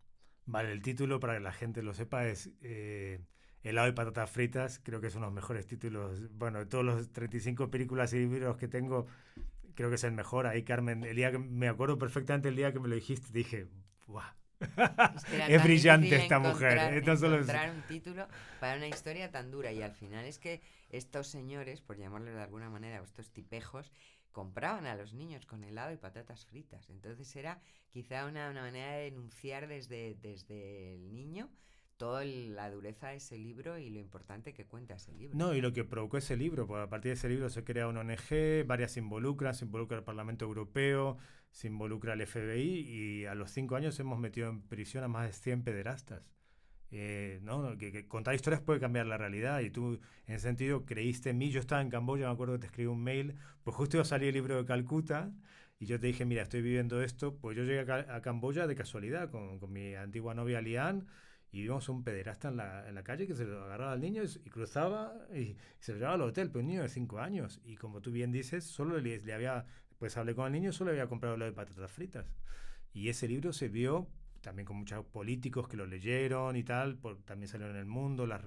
Vale, 0.49 0.71
el 0.71 0.81
título, 0.81 1.19
para 1.19 1.35
que 1.35 1.41
la 1.41 1.51
gente 1.51 1.83
lo 1.83 1.93
sepa, 1.93 2.27
es 2.27 2.49
eh, 2.61 3.21
Helado 3.61 3.87
y 3.87 3.91
patatas 3.91 4.31
fritas. 4.31 4.79
Creo 4.83 4.99
que 4.99 5.07
es 5.07 5.15
uno 5.15 5.25
de 5.25 5.27
los 5.27 5.35
mejores 5.35 5.67
títulos. 5.67 6.21
Bueno, 6.31 6.59
de 6.59 6.65
todos 6.65 6.83
los 6.83 7.11
35 7.11 7.69
películas 7.69 8.13
y 8.13 8.19
libros 8.19 8.57
que 8.57 8.67
tengo, 8.67 9.05
creo 9.75 9.89
que 9.89 9.95
es 9.95 10.03
el 10.03 10.13
mejor. 10.13 10.47
Ahí, 10.47 10.63
Carmen, 10.63 11.03
el 11.03 11.15
día 11.15 11.31
que 11.31 11.37
me 11.37 11.67
acuerdo 11.67 11.99
perfectamente 11.99 12.49
el 12.49 12.55
día 12.55 12.73
que 12.73 12.79
me 12.79 12.87
lo 12.87 12.95
dijiste, 12.95 13.27
dije, 13.31 13.67
¡guau! 14.07 14.25
Es, 15.47 15.63
brillante 15.63 16.15
esta 16.15 16.39
mujer. 16.39 16.93
encontrar 16.93 17.71
un 17.71 17.81
título 17.83 18.27
para 18.59 18.75
una 18.75 18.87
historia 18.87 19.31
tan 19.31 19.51
dura 19.51 19.71
y 19.71 19.81
al 19.81 19.93
final 19.93 20.25
es 20.25 20.37
que 20.37 20.61
estos 20.89 21.27
señores, 21.27 21.81
por 21.81 21.97
llamarlos 21.97 22.33
de 22.33 22.41
alguna 22.41 22.69
manera, 22.69 23.01
estos 23.01 23.29
tipejos, 23.31 23.91
compraban 24.31 24.85
a 24.85 24.95
los 24.95 25.13
niños 25.13 25.45
con 25.45 25.63
helado 25.63 25.91
y 25.91 25.97
patatas 25.97 26.45
fritas. 26.45 26.89
Entonces 26.89 27.35
era 27.35 27.61
quizá 27.89 28.25
una, 28.25 28.49
una 28.49 28.61
manera 28.61 28.93
de 28.93 29.03
denunciar 29.05 29.67
desde, 29.67 30.15
desde 30.21 30.95
el 30.95 31.13
niño 31.13 31.49
toda 31.99 32.23
la 32.23 32.71
dureza 32.71 33.09
de 33.09 33.17
ese 33.17 33.37
libro 33.37 33.77
y 33.77 33.89
lo 33.89 33.99
importante 33.99 34.53
que 34.53 34.65
cuenta 34.65 34.95
ese 34.95 35.11
libro. 35.11 35.37
No, 35.37 35.53
y 35.53 35.59
lo 35.59 35.73
que 35.73 35.83
provocó 35.83 36.17
ese 36.17 36.37
libro, 36.37 36.65
porque 36.65 36.83
a 36.83 36.89
partir 36.89 37.09
de 37.09 37.15
ese 37.15 37.27
libro 37.27 37.49
se 37.49 37.65
crea 37.65 37.89
una 37.89 37.99
ONG, 37.99 38.65
varias 38.65 38.93
se 38.93 39.01
involucran, 39.01 39.53
se 39.53 39.65
involucra 39.65 39.97
el 39.97 40.05
Parlamento 40.05 40.45
Europeo, 40.45 41.17
se 41.51 41.67
involucra 41.67 42.13
el 42.13 42.25
FBI 42.25 42.87
y 42.87 43.25
a 43.25 43.35
los 43.35 43.51
cinco 43.51 43.75
años 43.75 43.99
hemos 43.99 44.17
metido 44.17 44.49
en 44.49 44.61
prisión 44.61 45.03
a 45.03 45.09
más 45.09 45.27
de 45.27 45.33
100 45.33 45.63
pederastas. 45.63 46.23
Eh, 46.91 47.39
¿no? 47.43 47.77
Que, 47.77 48.07
contar 48.07 48.33
historias 48.33 48.61
puede 48.61 48.79
cambiar 48.79 49.05
la 49.05 49.17
realidad 49.17 49.59
y 49.59 49.69
tú 49.69 49.99
en 50.25 50.35
ese 50.35 50.47
sentido 50.47 50.85
creíste 50.85 51.29
en 51.29 51.37
mí, 51.37 51.51
yo 51.51 51.59
estaba 51.59 51.81
en 51.81 51.89
Camboya, 51.89 52.25
me 52.27 52.33
acuerdo 52.33 52.55
que 52.55 52.59
te 52.61 52.65
escribí 52.67 52.87
un 52.87 53.03
mail, 53.03 53.35
pues 53.63 53.75
justo 53.75 53.97
iba 53.97 54.01
a 54.01 54.05
salir 54.05 54.29
el 54.29 54.33
libro 54.35 54.57
de 54.57 54.65
Calcuta 54.65 55.31
y 55.79 55.85
yo 55.85 55.99
te 55.99 56.07
dije, 56.07 56.25
mira, 56.25 56.41
estoy 56.41 56.61
viviendo 56.61 57.01
esto, 57.03 57.37
pues 57.37 57.55
yo 57.55 57.63
llegué 57.63 57.91
a, 57.91 58.21
Camboya 58.21 58.65
de 58.65 58.75
casualidad 58.75 59.29
con, 59.29 59.59
con 59.59 59.71
mi 59.71 59.93
antigua 59.93 60.33
novia 60.33 60.61
Lian 60.61 61.07
y 61.51 61.63
vimos 61.63 61.89
un 61.89 62.03
pederasta 62.03 62.49
en 62.49 62.57
la, 62.57 62.87
en 62.87 62.95
la 62.95 63.03
calle 63.03 63.27
que 63.27 63.35
se 63.35 63.45
lo 63.45 63.63
agarraba 63.63 63.93
al 63.93 64.01
niño 64.01 64.23
y, 64.23 64.49
cruzaba 64.49 65.13
y, 65.33 65.57
se 65.79 65.93
lo 65.93 65.97
llevaba 65.97 66.15
al 66.15 66.21
hotel, 66.21 66.49
pero 66.49 66.61
un 66.61 66.67
niño 66.67 66.83
de 66.83 66.89
5 66.89 67.19
años. 67.19 67.59
Y 67.63 67.75
como 67.75 68.01
tú 68.01 68.11
bien 68.11 68.31
dices, 68.31 68.63
solo 68.65 68.99
le, 68.99 69.19
le, 69.19 69.33
había, 69.33 69.65
pues 69.97 70.15
hablé 70.17 70.35
con 70.35 70.45
el 70.45 70.51
niño, 70.53 70.71
solo 70.71 70.91
le 70.91 70.99
había 70.99 71.09
comprado 71.09 71.37
lo 71.37 71.45
de 71.45 71.51
patatas 71.51 71.91
fritas. 71.91 72.31
Y 72.93 73.09
ese 73.09 73.27
libro 73.27 73.53
se 73.53 73.67
vio 73.67 74.07
también 74.41 74.65
con 74.65 74.77
muchos 74.77 75.05
políticos 75.05 75.67
que 75.67 75.77
lo 75.77 75.85
leyeron 75.85 76.55
y 76.55 76.63
tal, 76.63 76.97
por, 76.97 77.21
también 77.23 77.49
salieron 77.49 77.75
en 77.75 77.81
el 77.81 77.87
mundo, 77.87 78.25
las, 78.25 78.41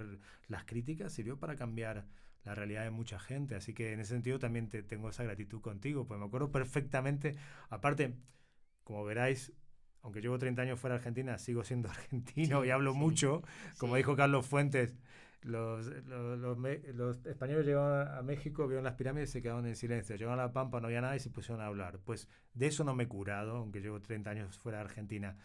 las 0.47 0.65
críticas, 0.65 1.13
sirvió 1.13 1.37
para 1.37 1.55
cambiar 1.55 2.05
la 2.43 2.55
realidad 2.55 2.83
de 2.83 2.91
mucha 2.91 3.19
gente. 3.19 3.55
Así 3.55 3.73
que 3.73 3.93
en 3.93 3.99
ese 3.99 4.13
sentido 4.13 4.39
también 4.39 4.69
te, 4.69 4.83
tengo 4.83 5.09
esa 5.09 5.23
gratitud 5.23 5.61
contigo, 5.61 6.05
pues 6.05 6.19
me 6.19 6.25
acuerdo 6.25 6.51
perfectamente, 6.51 7.35
aparte, 7.69 8.15
como 8.83 9.03
veráis, 9.05 9.53
aunque 10.01 10.21
llevo 10.21 10.37
30 10.37 10.61
años 10.61 10.79
fuera 10.79 10.95
de 10.95 10.99
Argentina, 10.99 11.37
sigo 11.37 11.63
siendo 11.63 11.89
argentino 11.91 12.65
y 12.65 12.71
hablo 12.71 12.93
mucho. 12.93 13.41
Como 13.77 13.95
dijo 13.95 14.15
Carlos 14.15 14.45
Fuentes, 14.45 14.95
los, 15.43 15.87
los, 16.05 17.25
españoles 17.25 17.65
llegaron 17.65 18.07
a 18.07 18.21
México, 18.21 18.67
vieron 18.67 18.83
las 18.83 18.95
pirámides 18.95 19.29
y 19.29 19.33
se 19.33 19.41
quedaron 19.41 19.65
en 19.65 19.75
silencio. 19.75 20.15
Llegaron 20.15 20.39
a 20.39 20.43
La 20.43 20.53
Pampa, 20.53 20.79
no 20.79 20.87
había 20.87 21.01
nada 21.01 21.15
y 21.15 21.19
se 21.19 21.29
pusieron 21.29 21.61
a 21.61 21.67
hablar. 21.67 21.99
Pues 22.03 22.27
de 22.53 22.67
eso 22.67 22.83
no 22.83 22.95
me 22.95 23.03
he 23.03 23.07
curado, 23.07 23.57
aunque 23.57 23.81
llevo 23.81 24.01
30 24.01 24.29
años 24.29 24.57
fuera 24.57 24.79
de 24.79 24.85
Argentina. 24.85 25.37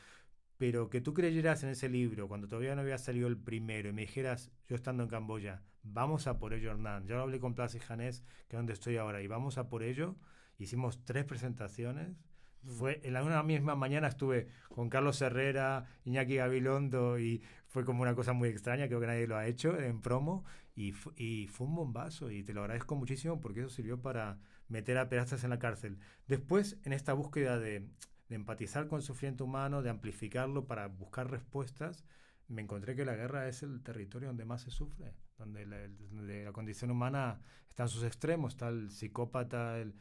Pero 0.58 0.90
que 0.90 1.00
tú 1.00 1.14
creyeras 1.14 1.62
en 1.62 1.70
ese 1.70 1.88
libro 1.88 2.28
cuando 2.28 2.48
todavía 2.48 2.74
no 2.74 2.82
había 2.82 2.98
salido 2.98 3.28
el 3.28 3.38
primero 3.38 3.88
y 3.88 3.92
me 3.92 4.02
dijeras, 4.02 4.50
yo 4.68 4.74
estando 4.74 5.04
en 5.04 5.08
Camboya, 5.08 5.62
vamos 5.84 6.26
a 6.26 6.38
por 6.38 6.52
ello, 6.52 6.72
Hernán. 6.72 7.06
Yo 7.06 7.20
hablé 7.20 7.38
con 7.38 7.54
Plaza 7.54 7.76
y 7.76 7.80
Janés, 7.80 8.22
que 8.48 8.56
es 8.56 8.58
donde 8.58 8.72
estoy 8.72 8.96
ahora, 8.96 9.22
y 9.22 9.28
vamos 9.28 9.56
a 9.56 9.68
por 9.68 9.84
ello. 9.84 10.16
Hicimos 10.58 11.04
tres 11.04 11.24
presentaciones. 11.24 12.16
Mm. 12.62 12.68
Fue 12.70 13.00
en 13.04 13.12
la 13.12 13.22
una 13.22 13.44
misma 13.44 13.76
mañana 13.76 14.08
estuve 14.08 14.48
con 14.68 14.90
Carlos 14.90 15.22
Herrera, 15.22 15.86
Iñaki 16.04 16.34
Gabilondo 16.34 17.20
y 17.20 17.40
fue 17.68 17.84
como 17.84 18.02
una 18.02 18.16
cosa 18.16 18.32
muy 18.32 18.48
extraña, 18.48 18.88
creo 18.88 19.00
que 19.00 19.06
nadie 19.06 19.28
lo 19.28 19.36
ha 19.36 19.46
hecho 19.46 19.78
en 19.78 20.00
promo 20.00 20.44
y, 20.74 20.92
y 21.16 21.46
fue 21.46 21.68
un 21.68 21.76
bombazo 21.76 22.32
y 22.32 22.42
te 22.42 22.52
lo 22.52 22.62
agradezco 22.62 22.96
muchísimo 22.96 23.40
porque 23.40 23.60
eso 23.60 23.70
sirvió 23.70 24.02
para 24.02 24.38
meter 24.66 24.98
a 24.98 25.08
pedazos 25.08 25.44
en 25.44 25.50
la 25.50 25.60
cárcel. 25.60 25.98
Después, 26.26 26.78
en 26.84 26.92
esta 26.92 27.12
búsqueda 27.12 27.60
de, 27.60 27.86
de 28.28 28.36
empatizar 28.36 28.88
con 28.88 28.98
el 28.98 29.02
sufrimiento 29.02 29.44
humano, 29.44 29.82
de 29.82 29.90
amplificarlo 29.90 30.66
para 30.66 30.86
buscar 30.88 31.30
respuestas, 31.30 32.04
me 32.48 32.62
encontré 32.62 32.96
que 32.96 33.04
la 33.04 33.14
guerra 33.14 33.48
es 33.48 33.62
el 33.62 33.82
territorio 33.82 34.28
donde 34.28 34.44
más 34.44 34.62
se 34.62 34.70
sufre, 34.70 35.14
donde 35.36 35.66
la, 35.66 35.88
donde 35.88 36.44
la 36.44 36.52
condición 36.52 36.90
humana 36.90 37.40
está 37.68 37.84
en 37.84 37.88
sus 37.88 38.04
extremos, 38.04 38.54
está 38.54 38.68
el 38.68 38.90
psicópata, 38.90 39.78
el, 39.78 39.94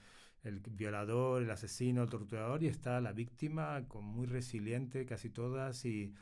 el 0.43 0.59
violador, 0.59 1.43
el 1.43 1.51
asesino, 1.51 2.03
el 2.03 2.09
torturador, 2.09 2.63
y 2.63 2.67
está 2.67 3.01
la 3.01 3.11
víctima, 3.11 3.85
con 3.87 4.05
muy 4.05 4.27
resiliente, 4.27 5.05
casi 5.05 5.29
todas, 5.29 5.83
y, 5.85 6.13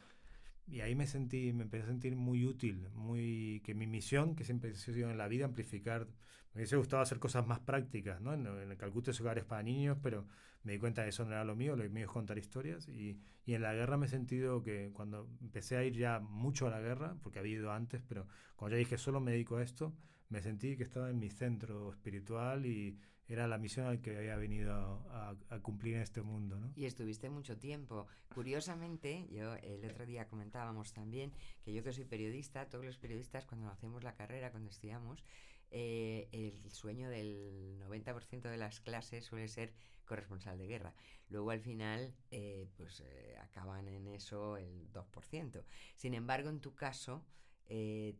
y 0.68 0.82
ahí 0.82 0.96
me 0.96 1.08
sentí, 1.08 1.54
me 1.54 1.64
empecé 1.64 1.84
a 1.84 1.88
sentir 1.88 2.16
muy 2.16 2.46
útil, 2.46 2.90
muy 2.94 3.62
que 3.66 3.74
mi 3.76 3.88
misión, 3.88 4.36
que 4.36 4.44
siempre 4.44 4.72
he 4.72 4.76
sido 4.76 5.10
en 5.10 5.18
la 5.18 5.28
vida, 5.28 5.46
amplificar, 5.46 6.08
me 6.54 6.62
hubiese 6.62 6.78
gustado 6.78 7.02
hacer 7.02 7.20
cosas 7.20 7.46
más 7.46 7.60
prácticas, 7.60 8.22
¿no? 8.22 8.34
En, 8.34 8.46
en 8.48 8.72
el 8.72 8.78
Calcuta 8.78 9.12
es 9.12 9.22
hogares 9.22 9.44
para 9.46 9.64
niños, 9.64 9.98
pero 10.02 10.26
me 10.64 10.74
di 10.74 10.80
cuenta 10.80 11.04
que 11.04 11.10
eso 11.10 11.24
no 11.26 11.32
era 11.32 11.44
lo 11.46 11.56
mío, 11.56 11.76
lo 11.76 11.88
mío 11.90 12.06
es 12.06 12.12
contar 12.12 12.38
historias, 12.38 12.88
y, 12.88 13.20
y 13.46 13.54
en 13.54 13.62
la 13.62 13.74
guerra 13.74 13.98
me 13.98 14.08
he 14.08 14.10
sentido 14.10 14.64
que 14.64 14.92
cuando 14.94 15.30
empecé 15.42 15.78
a 15.78 15.84
ir 15.84 15.94
ya 15.94 16.20
mucho 16.20 16.68
a 16.68 16.72
la 16.72 16.80
guerra, 16.82 17.16
porque 17.22 17.40
había 17.40 17.56
ido 17.56 17.72
antes, 17.72 18.02
pero 18.08 18.28
cuando 18.56 18.76
ya 18.76 18.80
dije 18.80 18.98
solo 18.98 19.20
me 19.22 19.32
dedico 19.32 19.58
a 19.58 19.64
esto, 19.64 19.94
me 20.30 20.42
sentí 20.42 20.76
que 20.76 20.84
estaba 20.84 21.10
en 21.10 21.20
mi 21.20 21.30
centro 21.30 21.92
espiritual 21.92 22.66
y 22.66 22.98
era 23.28 23.48
la 23.48 23.58
misión 23.58 23.88
al 23.88 24.02
que 24.02 24.16
había 24.18 24.36
venido 24.36 24.74
a, 24.74 25.36
a- 25.50 25.60
cumplir 25.62 25.96
en 25.96 26.02
este 26.02 26.22
mundo, 26.22 26.60
¿no? 26.60 26.72
Y 26.76 26.86
estuviste 26.86 27.30
mucho 27.30 27.58
tiempo. 27.58 28.08
Curiosamente, 28.34 29.28
yo 29.32 29.56
el 29.56 29.84
otro 29.90 30.06
día 30.06 30.28
comentábamos 30.28 30.94
también 30.94 31.32
que 31.64 31.74
yo 31.74 31.84
que 31.84 31.92
soy 31.94 32.06
periodista, 32.06 32.70
todos 32.70 32.86
los 32.86 32.98
periodistas 32.98 33.46
cuando 33.46 33.68
hacemos 33.70 34.04
la 34.04 34.14
carrera, 34.16 34.52
cuando 34.52 34.70
estudiamos, 34.70 35.24
eh, 35.72 36.30
el 36.32 36.70
sueño 36.72 37.10
del 37.10 37.80
90% 37.80 38.42
de 38.50 38.58
las 38.58 38.80
clases 38.80 39.26
suele 39.26 39.48
ser 39.48 39.74
corresponsal 40.06 40.58
de 40.60 40.68
guerra. 40.68 40.94
Luego 41.30 41.50
al 41.50 41.60
final, 41.62 42.14
eh, 42.30 42.68
pues 42.78 43.02
eh, 43.04 43.36
acaban 43.42 43.88
en 43.88 44.08
eso 44.08 44.58
el 44.58 44.92
2%. 44.92 45.64
Sin 45.96 46.14
embargo, 46.14 46.50
en 46.50 46.60
tu 46.60 46.76
caso, 46.76 47.26
eh, 47.68 48.16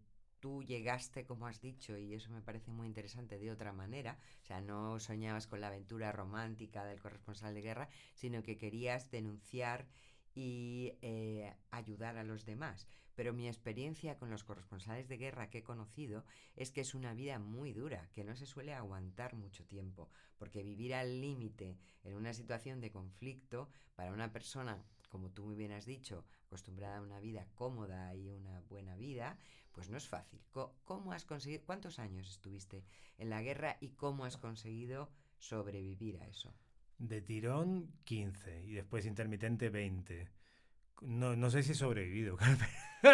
tú 0.46 0.62
llegaste, 0.62 1.26
como 1.26 1.48
has 1.48 1.60
dicho, 1.60 1.98
y 1.98 2.14
eso 2.14 2.30
me 2.30 2.40
parece 2.40 2.70
muy 2.70 2.86
interesante, 2.86 3.40
de 3.40 3.50
otra 3.50 3.74
manera. 3.74 4.20
O 4.44 4.46
sea, 4.46 4.62
no 4.62 5.00
soñabas 5.00 5.48
con 5.48 5.60
la 5.60 5.70
aventura 5.70 6.12
romántica 6.12 6.86
del 6.86 7.02
corresponsal 7.02 7.56
de 7.56 7.64
guerra, 7.64 7.90
sino 8.14 8.44
que 8.44 8.56
querías 8.56 9.10
denunciar 9.10 9.88
y 10.36 10.94
eh, 11.02 11.52
ayudar 11.72 12.18
a 12.18 12.24
los 12.24 12.46
demás. 12.46 12.88
Pero 13.16 13.34
mi 13.34 13.48
experiencia 13.48 14.20
con 14.20 14.30
los 14.30 14.44
corresponsales 14.44 15.08
de 15.08 15.18
guerra 15.18 15.50
que 15.50 15.60
he 15.60 15.64
conocido 15.64 16.26
es 16.56 16.70
que 16.70 16.82
es 16.82 16.94
una 16.94 17.16
vida 17.16 17.40
muy 17.40 17.74
dura, 17.74 18.08
que 18.14 18.24
no 18.24 18.36
se 18.36 18.46
suele 18.46 18.76
aguantar 18.76 19.34
mucho 19.34 19.66
tiempo, 19.66 20.12
porque 20.38 20.62
vivir 20.62 20.94
al 20.94 21.22
límite 21.22 21.80
en 22.04 22.14
una 22.14 22.34
situación 22.34 22.82
de 22.82 22.92
conflicto 22.92 23.68
para 23.96 24.12
una 24.12 24.32
persona, 24.32 24.86
como 25.10 25.32
tú 25.32 25.44
muy 25.46 25.56
bien 25.56 25.72
has 25.72 25.88
dicho, 25.88 26.24
acostumbrada 26.46 26.98
a 26.98 27.02
una 27.02 27.20
vida 27.20 27.48
cómoda 27.56 28.14
y 28.14 28.30
una 28.30 28.60
buena 28.70 28.96
vida, 28.96 29.40
pues 29.76 29.90
no 29.90 29.98
es 29.98 30.08
fácil. 30.08 30.40
¿Cómo 30.86 31.12
has 31.12 31.26
conseguido, 31.26 31.62
cuántos 31.66 32.00
años 32.00 32.30
estuviste 32.30 32.84
en 33.18 33.30
la 33.30 33.42
guerra 33.42 33.78
y 33.82 33.90
cómo 33.90 34.26
has 34.26 34.38
conseguido 34.38 35.12
sobrevivir 35.38 36.18
a 36.22 36.28
eso? 36.28 36.54
De 36.98 37.22
tirón 37.22 37.92
15 38.06 38.64
y 38.64 38.72
después 38.72 39.06
intermitente 39.06 39.70
20. 39.70 40.30
No, 41.02 41.36
no 41.36 41.50
sé 41.50 41.62
si 41.62 41.74
he 41.74 41.76
sobrevivido. 41.76 42.38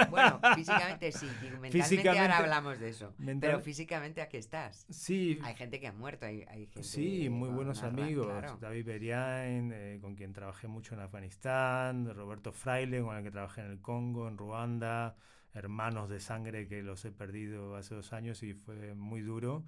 Bueno, 0.09 0.39
físicamente 0.55 1.11
sí, 1.11 1.25
mentalmente 1.25 1.71
Físicamente- 1.71 2.19
ahora 2.21 2.37
hablamos 2.37 2.79
de 2.79 2.89
eso. 2.89 3.13
mental- 3.17 3.49
Pero 3.51 3.59
físicamente 3.61 4.21
aquí 4.21 4.37
estás. 4.37 4.85
sí, 4.89 5.37
Hay 5.43 5.53
gente 5.55 5.81
que 5.81 5.87
ha 5.87 5.91
muerto, 5.91 6.25
hay, 6.25 6.43
hay 6.47 6.67
gente 6.67 6.83
sí, 6.83 7.27
muy 7.29 7.49
buenos 7.49 7.83
amigos. 7.83 8.27
claro. 8.27 8.57
David 8.61 8.85
Beriain, 8.85 9.71
eh, 9.73 9.97
con 9.99 10.15
quien 10.15 10.31
trabajé 10.31 10.69
mucho 10.69 10.93
en 10.93 11.01
Afganistán, 11.01 12.09
Roberto 12.15 12.53
Fraile, 12.53 13.01
con 13.01 13.17
el 13.17 13.23
que 13.23 13.31
trabajé 13.31 13.61
en 13.61 13.71
el 13.71 13.81
Congo, 13.81 14.29
en 14.29 14.37
Ruanda, 14.37 15.17
hermanos 15.53 16.09
de 16.09 16.19
sangre 16.19 16.67
que 16.67 16.83
los 16.83 17.03
he 17.05 17.11
perdido 17.11 17.75
hace 17.75 17.95
dos 17.95 18.13
años 18.13 18.43
y 18.43 18.53
fue 18.53 18.93
muy 18.95 19.21
duro. 19.21 19.63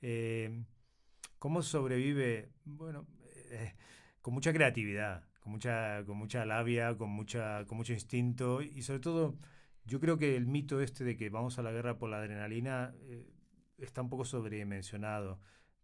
Eh, 0.00 0.64
¿Cómo 1.38 1.62
sobrevive? 1.62 2.50
Bueno, 2.64 3.06
eh, 3.50 3.74
con 4.20 4.34
mucha 4.34 4.52
creatividad, 4.52 5.24
con 5.40 5.52
mucha, 5.52 6.04
con 6.04 6.16
mucha 6.16 6.44
labia, 6.44 6.96
con, 6.96 7.10
mucha, 7.10 7.64
con 7.66 7.78
mucho 7.78 7.92
instinto 7.92 8.62
y 8.62 8.82
sobre 8.82 9.00
todo 9.00 9.38
yo 9.84 10.00
creo 10.00 10.18
que 10.18 10.36
el 10.36 10.46
mito 10.46 10.80
este 10.80 11.04
de 11.04 11.16
que 11.16 11.30
vamos 11.30 11.58
a 11.58 11.62
la 11.62 11.72
guerra 11.72 11.98
por 11.98 12.10
la 12.10 12.18
adrenalina 12.18 12.94
eh, 13.02 13.28
está 13.78 14.02
un 14.02 14.08
poco 14.08 14.24
sobredimensionado. 14.24 15.40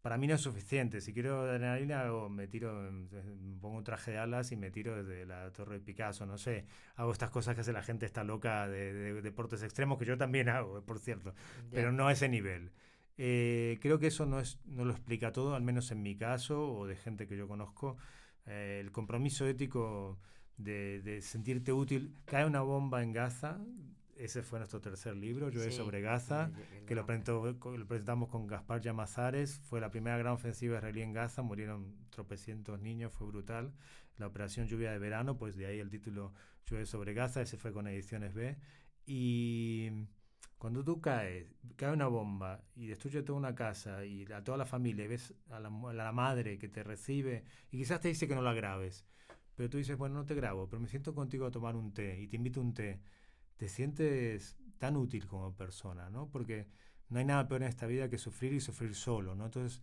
Para 0.08 0.16
mí 0.16 0.26
no 0.26 0.36
es 0.36 0.40
suficiente. 0.40 1.02
Si 1.02 1.12
quiero 1.12 1.42
adrenalina, 1.42 2.00
hago- 2.00 2.30
me 2.30 2.48
tiro, 2.48 2.72
me 2.90 3.56
pongo 3.60 3.76
un 3.76 3.84
traje 3.84 4.12
de 4.12 4.16
alas 4.18 4.50
y 4.52 4.56
me 4.56 4.70
tiro 4.70 4.96
desde 4.96 5.26
la 5.26 5.52
Torre 5.52 5.74
de 5.74 5.80
Picasso, 5.84 6.24
no 6.24 6.38
sé. 6.38 6.64
Hago 6.96 7.12
estas 7.12 7.28
cosas 7.28 7.54
que 7.54 7.60
hace 7.60 7.74
la 7.74 7.82
gente 7.82 8.06
está 8.06 8.24
loca 8.24 8.66
de, 8.68 8.94
de 8.94 9.20
deportes 9.20 9.62
extremos, 9.62 9.98
que 9.98 10.06
yo 10.06 10.16
también 10.16 10.48
hago, 10.48 10.80
por 10.82 10.98
cierto 10.98 11.34
Ya. 11.64 11.68
pero 11.72 11.92
no 11.92 12.08
a 12.08 12.12
ese 12.12 12.26
nivel. 12.30 12.72
Eh, 13.18 13.76
creo 13.82 13.98
que 13.98 14.06
eso 14.06 14.24
no, 14.24 14.40
es, 14.40 14.58
no 14.64 14.86
lo 14.86 14.92
explica 14.92 15.30
todo, 15.30 15.54
al 15.54 15.62
menos 15.62 15.90
en 15.90 16.02
mi 16.02 16.16
caso 16.16 16.72
o 16.72 16.86
de 16.86 16.96
gente 16.96 17.26
que 17.26 17.36
yo 17.36 17.46
conozco. 17.46 17.98
Eh, 18.46 18.78
el 18.80 18.90
compromiso 18.92 19.46
ético 19.46 20.18
de, 20.56 21.02
de 21.02 21.20
sentirte 21.20 21.70
útil. 21.74 22.14
Cae 22.24 22.46
una 22.46 22.62
bomba 22.62 23.02
en 23.02 23.12
Gaza, 23.12 23.58
ese 24.18 24.42
fue 24.42 24.58
nuestro 24.58 24.80
tercer 24.80 25.16
libro, 25.16 25.48
Yo 25.48 25.60
Sí, 25.60 25.70
sobre 25.76 26.00
Gaza, 26.00 26.50
sí, 26.54 26.62
que 26.86 26.94
lo, 26.94 27.06
presentó- 27.06 27.44
lo 27.76 27.86
presentamos 27.86 28.28
con 28.28 28.46
Gaspar 28.46 28.80
Llamazares. 28.80 29.58
Fue 29.60 29.80
la 29.80 29.90
primera 29.90 30.18
gran 30.18 30.32
ofensiva 30.32 30.76
israelí 30.76 31.02
en 31.02 31.12
Gaza, 31.12 31.42
murieron 31.42 31.94
tropecientos 32.10 32.80
niños, 32.80 33.12
fue 33.12 33.26
brutal. 33.26 33.72
La 34.16 34.26
operación 34.26 34.66
Lluvia 34.66 34.90
de 34.92 34.98
Verano, 34.98 35.36
pues 35.38 35.56
de 35.56 35.66
ahí 35.66 35.78
el 35.78 35.90
título 35.90 36.34
Llueve 36.66 36.86
sobre 36.86 37.14
Gaza, 37.14 37.40
ese 37.42 37.56
fue 37.56 37.72
con 37.72 37.86
Ediciones 37.86 38.34
B. 38.34 38.56
Y 39.06 39.90
cuando 40.58 40.84
tú 40.84 41.00
caes, 41.00 41.46
cae 41.76 41.92
una 41.92 42.08
bomba 42.08 42.62
y 42.74 42.86
destruye 42.88 43.22
toda 43.22 43.38
una 43.38 43.54
casa 43.54 44.04
y 44.04 44.24
a 44.32 44.42
toda 44.44 44.58
la 44.58 44.66
familia, 44.66 45.04
y 45.04 45.08
ves 45.08 45.34
a 45.50 45.60
la, 45.60 45.68
a 45.68 45.92
la 45.92 46.12
madre 46.12 46.58
que 46.58 46.68
te 46.68 46.82
recibe 46.82 47.44
y 47.70 47.78
quizás 47.78 48.00
te 48.00 48.08
dice 48.08 48.26
que 48.28 48.34
no 48.34 48.42
la 48.42 48.52
grabes, 48.54 49.06
pero 49.54 49.70
tú 49.70 49.78
dices, 49.78 49.96
bueno, 49.96 50.16
no 50.16 50.26
te 50.26 50.34
grabo, 50.34 50.68
pero 50.68 50.80
me 50.80 50.88
siento 50.88 51.14
contigo 51.14 51.46
a 51.46 51.50
tomar 51.50 51.74
un 51.76 51.92
té 51.94 52.20
y 52.20 52.26
te 52.28 52.36
invito 52.36 52.60
a 52.60 52.64
un 52.64 52.74
té, 52.74 53.00
te 53.58 53.68
sientes 53.68 54.56
tan 54.78 54.96
útil 54.96 55.26
como 55.26 55.54
persona, 55.54 56.08
¿no? 56.08 56.30
Porque 56.30 56.68
no 57.10 57.18
hay 57.18 57.24
nada 57.24 57.46
peor 57.48 57.62
en 57.62 57.68
esta 57.68 57.86
vida 57.86 58.08
que 58.08 58.16
sufrir 58.16 58.54
y 58.54 58.60
sufrir 58.60 58.94
solo, 58.94 59.34
¿no? 59.34 59.46
Entonces 59.46 59.82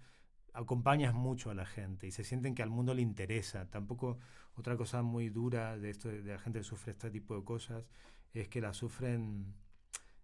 acompañas 0.54 1.14
mucho 1.14 1.52
a 1.52 1.54
la 1.54 1.66
gente 1.66 2.08
y 2.08 2.12
se 2.12 2.24
sienten 2.24 2.56
que 2.56 2.64
al 2.64 2.70
mundo 2.70 2.94
le 2.94 3.02
interesa. 3.02 3.70
Tampoco 3.70 4.18
otra 4.56 4.78
cosa 4.78 5.04
muy 5.04 5.30
dura 5.30 5.78
de 5.78 5.90
esto 5.90 6.08
de, 6.08 6.24
la 6.24 6.40
gente 6.40 6.60
que 6.60 6.64
sufre 6.64 6.94
este 6.94 7.12
tipo 7.12 7.36
de 7.36 7.44
cosas 7.44 7.90
es 8.34 8.48
que 8.48 8.62
la 8.62 8.74
sufren 8.74 9.54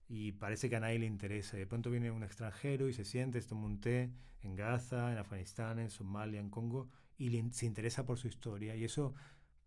y 0.07 0.31
parece 0.33 0.69
que 0.69 0.77
a 0.77 0.79
nadie 0.79 0.99
le 0.99 1.05
interesa. 1.05 1.57
De 1.57 1.67
pronto 1.67 1.91
viene 1.91 2.11
un 2.11 2.23
extranjero 2.23 2.87
y 2.87 2.93
se 2.93 3.03
siente, 3.05 3.41
se 3.41 3.49
toma 3.49 3.65
un 3.65 3.81
té 3.81 4.11
en 4.41 4.55
Gaza, 4.55 5.11
en 5.11 5.17
Afganistán, 5.17 5.79
en 5.79 5.89
Somalia, 5.89 6.39
en 6.39 6.49
Congo, 6.49 6.89
y 7.17 7.29
le 7.29 7.51
se 7.51 7.65
interesa 7.65 8.05
por 8.05 8.17
su 8.17 8.27
historia. 8.27 8.75
Y 8.75 8.85
eso 8.85 9.13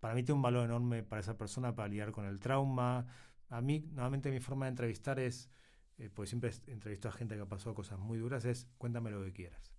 para 0.00 0.14
mí 0.14 0.22
tiene 0.22 0.36
un 0.36 0.42
valor 0.42 0.64
enorme 0.66 1.02
para 1.02 1.20
esa 1.20 1.38
persona, 1.38 1.74
para 1.74 1.88
lidiar 1.88 2.12
con 2.12 2.26
el 2.26 2.40
trauma. 2.40 3.06
A 3.54 3.60
mí, 3.60 3.88
nuevamente, 3.92 4.32
mi 4.32 4.40
forma 4.40 4.66
de 4.66 4.70
entrevistar 4.70 5.20
es, 5.20 5.48
eh, 5.98 6.10
pues 6.12 6.28
siempre 6.28 6.50
entrevisto 6.66 7.08
a 7.08 7.12
gente 7.12 7.36
que 7.36 7.42
ha 7.42 7.48
pasado 7.48 7.72
cosas 7.72 8.00
muy 8.00 8.18
duras, 8.18 8.44
es 8.44 8.66
cuéntame 8.78 9.12
lo 9.12 9.22
que 9.22 9.32
quieras. 9.32 9.70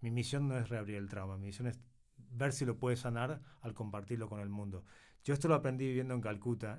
Mi 0.00 0.12
misión 0.12 0.46
no 0.46 0.56
es 0.56 0.68
reabrir 0.68 0.96
el 0.96 1.08
trauma, 1.08 1.36
mi 1.36 1.46
misión 1.46 1.66
es 1.66 1.80
ver 2.16 2.52
si 2.52 2.64
lo 2.64 2.78
puedes 2.78 3.00
sanar 3.00 3.42
al 3.62 3.74
compartirlo 3.74 4.28
con 4.28 4.38
el 4.38 4.48
mundo. 4.48 4.84
Yo 5.24 5.34
esto 5.34 5.48
lo 5.48 5.56
aprendí 5.56 5.88
viviendo 5.88 6.14
en 6.14 6.20
Calcuta, 6.20 6.78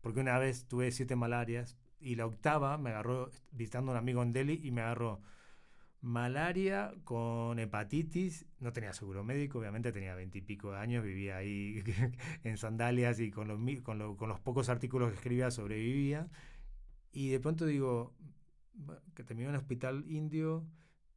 porque 0.00 0.20
una 0.20 0.38
vez 0.38 0.66
tuve 0.68 0.90
siete 0.90 1.16
malarias 1.16 1.76
y 2.00 2.14
la 2.14 2.24
octava 2.24 2.78
me 2.78 2.88
agarró 2.88 3.30
visitando 3.50 3.90
a 3.90 3.94
un 3.94 3.98
amigo 3.98 4.22
en 4.22 4.32
Delhi 4.32 4.58
y 4.62 4.70
me 4.70 4.80
agarró 4.80 5.20
malaria 6.02 6.94
con 7.04 7.58
hepatitis. 7.60 8.46
No 8.60 8.72
tenía 8.72 8.92
seguro 8.94 9.24
médico, 9.24 9.58
obviamente 9.60 9.92
tenía 9.92 10.14
veintipico 10.16 10.72
de 10.72 10.78
años, 10.80 11.04
vivía 11.04 11.38
ahí 11.38 11.82
en 12.44 12.58
sandalias 12.58 13.20
y 13.20 13.30
con 13.30 13.48
los, 13.48 13.60
con, 13.82 13.98
lo- 13.98 14.16
con 14.16 14.28
los 14.28 14.40
pocos 14.40 14.68
artículos 14.68 15.10
que 15.10 15.16
escribía 15.16 15.50
sobrevivía. 15.50 16.28
Y 17.12 17.30
de 17.30 17.40
pronto 17.40 17.66
digo, 17.66 18.14
"Bueno, 18.74 19.00
que 19.14 19.24
terminé 19.24 19.48
en 19.48 19.54
un 19.54 19.60
hospital 19.60 20.04
indio 20.08 20.66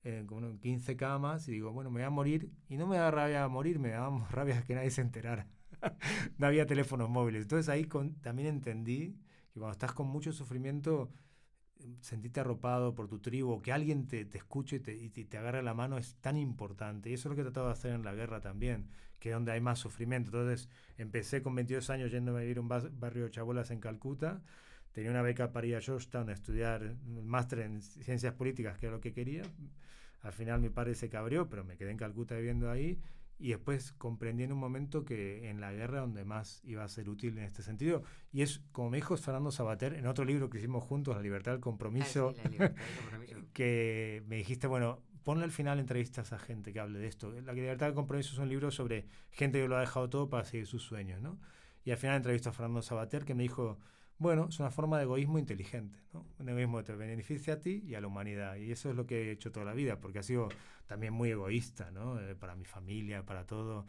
eh, 0.03 0.23
con 0.27 0.39
unos 0.43 0.59
15 0.59 0.95
camas 0.97 1.47
y 1.47 1.53
digo, 1.53 1.71
bueno, 1.71 1.89
me 1.91 1.99
voy 2.01 2.05
a 2.07 2.09
morir. 2.11 2.51
Y 2.69 2.77
no 2.77 2.87
me 2.87 2.97
da 2.97 3.11
rabia 3.11 3.47
morir, 3.47 3.79
me 3.79 3.89
da 3.89 4.09
rabia 4.31 4.63
que 4.63 4.75
nadie 4.75 4.91
se 4.91 5.01
enterara. 5.01 5.47
no 6.37 6.47
había 6.47 6.65
teléfonos 6.65 7.09
móviles. 7.09 7.43
Entonces 7.43 7.69
ahí 7.69 7.85
con, 7.85 8.15
también 8.21 8.47
entendí 8.49 9.15
que 9.53 9.59
cuando 9.59 9.71
estás 9.73 9.93
con 9.93 10.07
mucho 10.07 10.31
sufrimiento, 10.33 11.11
sentirte 12.01 12.39
arropado 12.39 12.95
por 12.95 13.07
tu 13.07 13.19
tribu, 13.19 13.61
que 13.61 13.71
alguien 13.71 14.07
te, 14.07 14.25
te 14.25 14.37
escuche 14.37 14.77
y 14.77 14.79
te, 14.79 14.95
y 14.95 15.09
te 15.09 15.37
agarre 15.37 15.63
la 15.63 15.73
mano 15.73 15.97
es 15.97 16.15
tan 16.15 16.37
importante. 16.37 17.09
Y 17.09 17.13
eso 17.13 17.27
es 17.27 17.31
lo 17.31 17.35
que 17.35 17.41
he 17.41 17.45
tratado 17.45 17.67
de 17.67 17.73
hacer 17.73 17.91
en 17.91 18.03
la 18.03 18.13
guerra 18.13 18.41
también, 18.41 18.87
que 19.19 19.29
es 19.29 19.35
donde 19.35 19.51
hay 19.51 19.61
más 19.61 19.79
sufrimiento. 19.79 20.31
Entonces 20.31 20.69
empecé 20.97 21.41
con 21.41 21.55
22 21.55 21.89
años 21.89 22.11
yendo 22.11 22.35
a 22.35 22.41
vivir 22.41 22.57
a 22.57 22.61
un 22.61 22.67
barrio 22.67 23.25
de 23.25 23.31
chabolas 23.31 23.71
en 23.71 23.79
Calcuta. 23.79 24.41
Tenía 24.91 25.11
una 25.11 25.21
beca 25.21 25.51
para 25.51 25.67
ir 25.67 25.75
a 25.75 25.81
Georgetown 25.81 26.29
a 26.29 26.33
estudiar 26.33 26.95
un 27.05 27.27
máster 27.27 27.59
en 27.59 27.81
ciencias 27.81 28.33
políticas, 28.33 28.77
que 28.77 28.85
era 28.85 28.95
lo 28.95 29.01
que 29.01 29.13
quería. 29.13 29.43
Al 30.21 30.33
final 30.33 30.61
mi 30.61 30.69
padre 30.69 30.95
se 30.95 31.09
cabrió, 31.09 31.49
pero 31.49 31.63
me 31.63 31.77
quedé 31.77 31.91
en 31.91 31.97
Calcuta 31.97 32.35
viviendo 32.35 32.71
ahí 32.71 32.99
y 33.37 33.49
después 33.49 33.91
comprendí 33.93 34.43
en 34.43 34.53
un 34.53 34.59
momento 34.59 35.03
que 35.03 35.49
en 35.49 35.59
la 35.59 35.71
guerra 35.73 35.99
donde 35.99 36.23
más 36.23 36.61
iba 36.63 36.83
a 36.83 36.87
ser 36.87 37.09
útil 37.09 37.37
en 37.37 37.43
este 37.43 37.63
sentido. 37.63 38.03
Y 38.31 38.41
es, 38.41 38.61
como 38.71 38.89
me 38.89 38.97
dijo 38.97 39.17
Fernando 39.17 39.51
Sabater, 39.51 39.93
en 39.93 40.07
otro 40.07 40.23
libro 40.25 40.49
que 40.49 40.57
hicimos 40.57 40.83
juntos, 40.83 41.15
La 41.15 41.21
libertad 41.21 41.51
del 41.51 41.61
compromiso, 41.61 42.29
Ah, 42.29 42.33
sí, 42.33 42.41
la 42.43 42.49
libertad 42.49 42.83
del 42.85 42.95
compromiso. 42.95 43.35
que 43.53 44.23
me 44.27 44.37
dijiste, 44.37 44.67
bueno, 44.67 45.01
ponle 45.23 45.43
al 45.43 45.51
final 45.51 45.79
entrevistas 45.79 46.31
a 46.31 46.39
gente 46.39 46.71
que 46.71 46.79
hable 46.79 46.99
de 46.99 47.07
esto. 47.07 47.31
La 47.41 47.51
libertad 47.51 47.87
del 47.87 47.95
compromiso 47.95 48.33
es 48.33 48.39
un 48.39 48.47
libro 48.47 48.71
sobre 48.71 49.07
gente 49.31 49.59
que 49.59 49.67
lo 49.67 49.75
ha 49.75 49.81
dejado 49.81 50.09
todo 50.09 50.29
para 50.29 50.45
seguir 50.45 50.67
sus 50.67 50.83
sueños, 50.83 51.21
¿no? 51.21 51.39
Y 51.83 51.91
al 51.91 51.97
final 51.97 52.17
entrevisto 52.17 52.49
a 52.49 52.53
Fernando 52.53 52.81
Sabater 52.81 53.25
que 53.25 53.35
me 53.35 53.43
dijo, 53.43 53.79
bueno, 54.17 54.47
es 54.49 54.59
una 54.59 54.71
forma 54.71 54.97
de 54.97 55.03
egoísmo 55.03 55.39
inteligente, 55.39 55.99
¿no? 56.13 56.25
Un 56.39 56.49
egoísmo 56.49 56.77
que 56.77 56.83
te 56.83 56.95
beneficia 56.95 57.55
a 57.55 57.59
ti 57.59 57.83
y 57.85 57.95
a 57.95 58.01
la 58.01 58.07
humanidad. 58.07 58.55
Y 58.55 58.71
eso 58.71 58.89
es 58.89 58.95
lo 58.95 59.05
que 59.05 59.29
he 59.29 59.31
hecho 59.31 59.51
toda 59.51 59.65
la 59.65 59.73
vida, 59.73 59.99
porque 59.99 60.19
ha 60.19 60.23
sido 60.23 60.47
también 60.85 61.13
muy 61.13 61.31
egoísta, 61.31 61.91
¿no? 61.91 62.19
Eh, 62.21 62.35
para 62.35 62.55
mi 62.55 62.65
familia, 62.65 63.25
para 63.25 63.45
todo. 63.45 63.87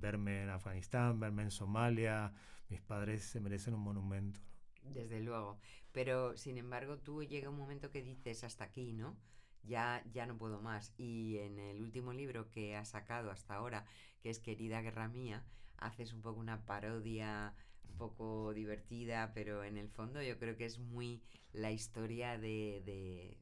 Verme 0.00 0.42
en 0.42 0.50
Afganistán, 0.50 1.20
verme 1.20 1.44
en 1.44 1.50
Somalia. 1.52 2.32
Mis 2.68 2.80
padres 2.80 3.22
se 3.22 3.40
merecen 3.40 3.74
un 3.74 3.80
monumento. 3.80 4.40
Desde 4.82 5.20
luego. 5.20 5.58
Pero, 5.92 6.36
sin 6.36 6.58
embargo, 6.58 6.98
tú 6.98 7.22
llega 7.22 7.48
un 7.48 7.56
momento 7.56 7.90
que 7.90 8.02
dices 8.02 8.42
hasta 8.42 8.64
aquí, 8.64 8.92
¿no? 8.92 9.16
Ya, 9.62 10.02
ya 10.12 10.26
no 10.26 10.36
puedo 10.36 10.60
más. 10.60 10.92
Y 10.96 11.38
en 11.38 11.58
el 11.58 11.82
último 11.82 12.12
libro 12.12 12.50
que 12.50 12.74
has 12.74 12.88
sacado 12.88 13.30
hasta 13.30 13.54
ahora, 13.54 13.84
que 14.20 14.30
es 14.30 14.40
Querida 14.40 14.80
Guerra 14.80 15.08
Mía, 15.08 15.44
haces 15.76 16.12
un 16.12 16.22
poco 16.22 16.40
una 16.40 16.66
parodia 16.66 17.54
poco 17.98 18.54
divertida, 18.54 19.32
pero 19.34 19.64
en 19.64 19.76
el 19.76 19.88
fondo 19.88 20.22
yo 20.22 20.38
creo 20.38 20.56
que 20.56 20.64
es 20.64 20.78
muy 20.78 21.22
la 21.52 21.70
historia 21.72 22.38
de, 22.38 22.82
de 22.86 23.36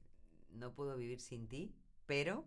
no 0.50 0.74
puedo 0.74 0.96
vivir 0.96 1.20
sin 1.20 1.46
ti, 1.48 1.74
pero 2.06 2.44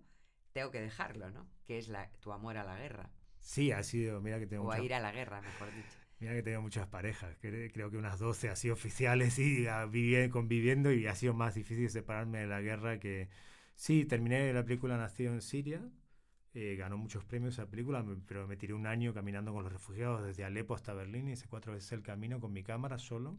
tengo 0.51 0.71
que 0.71 0.81
dejarlo, 0.81 1.29
¿no? 1.29 1.47
Que 1.65 1.77
es 1.77 1.87
la, 1.87 2.11
tu 2.19 2.31
amor 2.33 2.57
a 2.57 2.63
la 2.63 2.75
guerra. 2.77 3.09
Sí, 3.39 3.71
ha 3.71 3.83
sido, 3.83 4.19
mira 4.21 4.39
que 4.39 4.47
tengo 4.47 4.63
O 4.65 4.71
a 4.71 4.75
mucha- 4.75 4.85
ir 4.85 4.93
a 4.93 4.99
la 4.99 5.11
guerra, 5.11 5.41
mejor 5.41 5.67
dicho. 5.73 5.97
Mira 6.19 6.33
que 6.33 6.43
tengo 6.43 6.61
muchas 6.61 6.85
parejas, 6.87 7.33
cre- 7.41 7.71
creo 7.71 7.89
que 7.89 7.95
unas 7.95 8.19
12 8.19 8.49
así 8.49 8.69
oficiales 8.69 9.39
y 9.39 9.63
vivi- 9.63 10.29
conviviendo 10.29 10.91
y 10.91 11.07
ha 11.07 11.15
sido 11.15 11.33
más 11.33 11.55
difícil 11.55 11.89
separarme 11.89 12.39
de 12.39 12.47
la 12.47 12.59
guerra 12.59 12.99
que... 12.99 13.29
Sí, 13.75 14.03
terminé 14.03 14.51
la 14.51 14.65
película 14.65 14.97
Nacido 14.97 15.31
en 15.31 15.41
Siria, 15.41 15.81
eh, 16.61 16.75
ganó 16.75 16.97
muchos 16.97 17.23
premios 17.23 17.53
esa 17.53 17.69
película, 17.69 18.05
pero 18.27 18.45
me 18.45 18.57
tiré 18.57 18.73
un 18.73 18.85
año 18.85 19.13
caminando 19.13 19.53
con 19.53 19.63
los 19.63 19.71
refugiados 19.71 20.25
desde 20.25 20.43
Alepo 20.43 20.75
hasta 20.75 20.93
Berlín, 20.93 21.29
hice 21.29 21.47
cuatro 21.47 21.71
veces 21.71 21.93
el 21.93 22.01
camino 22.01 22.41
con 22.41 22.51
mi 22.51 22.63
cámara 22.63 22.99
solo. 22.99 23.37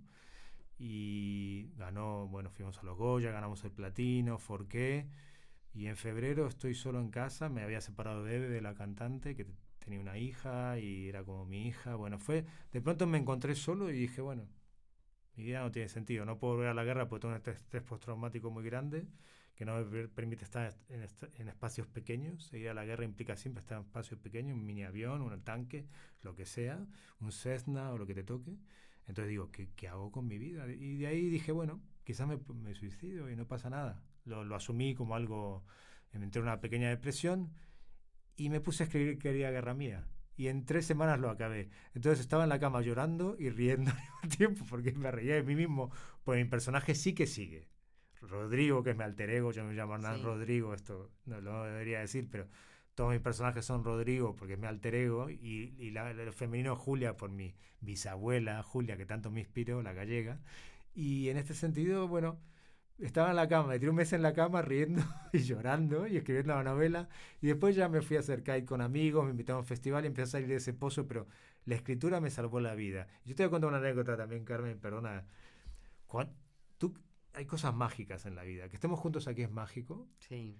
Y 0.78 1.70
ganó, 1.76 2.28
bueno, 2.28 2.50
fuimos 2.50 2.78
a 2.78 2.82
los 2.84 2.96
Goya, 2.96 3.30
ganamos 3.30 3.62
el 3.64 3.72
platino, 3.72 4.38
Forqué. 4.38 5.06
Y 5.74 5.86
en 5.86 5.96
febrero 5.96 6.46
estoy 6.46 6.74
solo 6.74 6.98
en 6.98 7.10
casa, 7.10 7.50
me 7.50 7.62
había 7.62 7.82
separado 7.82 8.22
Bebe 8.22 8.48
de 8.48 8.62
la 8.62 8.74
cantante 8.74 9.36
que 9.36 9.46
tenía 9.78 10.00
una 10.00 10.16
hija 10.16 10.78
y 10.78 11.08
era 11.08 11.22
como 11.22 11.44
mi 11.44 11.66
hija, 11.68 11.96
bueno, 11.96 12.18
fue, 12.18 12.46
de 12.72 12.80
pronto 12.80 13.06
me 13.06 13.18
encontré 13.18 13.54
solo 13.54 13.90
y 13.90 13.92
dije, 13.92 14.22
bueno, 14.22 14.48
mi 15.36 15.44
vida 15.44 15.60
no 15.60 15.70
tiene 15.70 15.88
sentido, 15.90 16.24
no 16.24 16.38
puedo 16.38 16.54
volver 16.54 16.70
a 16.70 16.74
la 16.74 16.84
guerra 16.84 17.08
porque 17.08 17.22
tengo 17.22 17.32
un 17.32 17.36
estrés, 17.36 17.58
estrés 17.58 17.82
postraumático 17.82 18.50
muy 18.50 18.64
grande 18.64 19.06
que 19.60 19.66
no 19.66 19.76
me 19.76 19.84
per- 19.84 20.08
permite 20.10 20.44
estar 20.44 20.74
en, 20.88 21.02
est- 21.02 21.24
en 21.38 21.48
espacios 21.48 21.86
pequeños. 21.86 22.50
Ir 22.54 22.70
a 22.70 22.74
la 22.74 22.86
guerra 22.86 23.04
implica 23.04 23.36
siempre 23.36 23.60
estar 23.60 23.76
en 23.78 23.84
espacios 23.84 24.18
pequeños, 24.20 24.56
un 24.56 24.64
mini 24.66 24.84
avión, 24.84 25.20
un 25.22 25.42
tanque, 25.42 25.86
lo 26.22 26.34
que 26.34 26.46
sea, 26.46 26.86
un 27.20 27.32
Cessna 27.32 27.92
o 27.92 27.98
lo 27.98 28.06
que 28.06 28.14
te 28.14 28.24
toque. 28.24 28.56
Entonces 29.06 29.28
digo, 29.30 29.50
¿qué, 29.52 29.70
qué 29.76 29.88
hago 29.88 30.10
con 30.12 30.26
mi 30.28 30.38
vida? 30.38 30.66
Y 30.72 30.96
de 30.98 31.06
ahí 31.08 31.28
dije, 31.28 31.52
bueno, 31.52 31.82
quizás 32.04 32.26
me, 32.28 32.38
me 32.54 32.74
suicido 32.74 33.30
y 33.30 33.36
no 33.36 33.46
pasa 33.46 33.70
nada. 33.70 34.02
Lo, 34.24 34.44
lo 34.44 34.56
asumí 34.56 34.94
como 34.94 35.14
algo, 35.16 35.64
me 36.14 36.24
entré 36.24 36.40
en 36.40 36.46
una 36.48 36.60
pequeña 36.60 36.88
depresión 36.88 37.52
y 38.36 38.50
me 38.50 38.60
puse 38.60 38.84
a 38.84 38.86
escribir 38.86 39.18
Quería 39.18 39.52
Guerra 39.52 39.74
Mía. 39.74 40.08
Y 40.36 40.48
en 40.48 40.66
tres 40.66 40.86
semanas 40.86 41.20
lo 41.20 41.30
acabé. 41.30 41.70
Entonces 41.94 42.20
estaba 42.20 42.44
en 42.44 42.50
la 42.50 42.60
cama 42.60 42.82
llorando 42.82 43.36
y 43.40 43.50
riendo 43.50 43.92
al 43.92 43.98
mismo 43.98 44.38
tiempo 44.38 44.66
porque 44.70 44.92
me 44.94 45.12
reía 45.12 45.36
de 45.36 45.44
mí 45.44 45.56
mismo. 45.56 45.92
Pues 46.24 46.42
mi 46.44 46.50
personaje 46.50 46.96
sí 46.96 47.14
que 47.14 47.28
sigue. 47.28 47.69
Rodrigo, 48.22 48.82
que 48.82 48.90
es 48.90 48.96
mi 48.96 49.04
alter 49.04 49.30
ego, 49.30 49.52
yo 49.52 49.64
me 49.64 49.74
llamo 49.74 49.94
Hernán 49.94 50.16
Sí. 50.18 50.22
Rodrigo, 50.22 50.74
esto 50.74 51.10
no 51.26 51.40
lo 51.40 51.64
debería 51.64 52.00
decir, 52.00 52.28
pero 52.30 52.48
todos 52.94 53.10
mis 53.12 53.20
personajes 53.20 53.64
son 53.64 53.84
Rodrigo 53.84 54.36
porque 54.36 54.54
es 54.54 54.58
mi 54.58 54.66
alter 54.66 54.94
ego 54.94 55.30
y, 55.30 55.74
y 55.78 55.90
la, 55.90 56.10
el 56.10 56.32
femenino 56.32 56.76
Julia 56.76 57.16
por 57.16 57.30
mi 57.30 57.54
bisabuela 57.80 58.62
Julia, 58.62 58.96
que 58.96 59.06
tanto 59.06 59.30
me 59.30 59.40
inspiró, 59.40 59.82
la 59.82 59.92
gallega. 59.92 60.40
Y 60.94 61.28
en 61.30 61.36
este 61.38 61.54
sentido, 61.54 62.08
bueno, 62.08 62.40
estaba 62.98 63.30
en 63.30 63.36
la 63.36 63.48
cama, 63.48 63.68
me 63.68 63.78
tiré 63.78 63.90
un 63.90 63.96
mes 63.96 64.12
en 64.12 64.22
la 64.22 64.32
cama 64.34 64.62
riendo 64.62 65.02
y 65.32 65.38
llorando 65.38 66.06
y 66.06 66.16
escribiendo 66.16 66.54
la 66.54 66.62
novela. 66.62 67.08
Y 67.40 67.46
después 67.48 67.74
ya 67.76 67.88
me 67.88 68.02
fui 68.02 68.16
a 68.16 68.20
hacer 68.20 68.42
kite 68.42 68.64
con 68.66 68.80
amigos, 68.82 69.24
me 69.24 69.30
invitaron 69.30 69.58
a 69.58 69.60
un 69.60 69.66
festival 69.66 70.04
y 70.04 70.08
empecé 70.08 70.24
a 70.24 70.26
salir 70.26 70.48
de 70.48 70.56
ese 70.56 70.74
pozo, 70.74 71.06
pero 71.06 71.26
la 71.64 71.74
escritura 71.76 72.20
me 72.20 72.30
salvó 72.30 72.60
la 72.60 72.74
vida. 72.74 73.06
Yo 73.24 73.34
te 73.34 73.42
voy 73.44 73.48
a 73.48 73.50
contar 73.50 73.68
una 73.68 73.78
anécdota 73.78 74.16
también, 74.16 74.44
Carmen, 74.44 74.78
perdona. 74.78 75.26
Juan, 76.06 76.28
tú, 76.28 76.39
hay 77.34 77.46
cosas 77.46 77.74
mágicas 77.74 78.26
en 78.26 78.34
la 78.34 78.42
vida. 78.42 78.68
Que 78.68 78.76
estemos 78.76 78.98
juntos 78.98 79.28
aquí 79.28 79.42
es 79.42 79.50
mágico 79.50 80.08
Sí. 80.18 80.58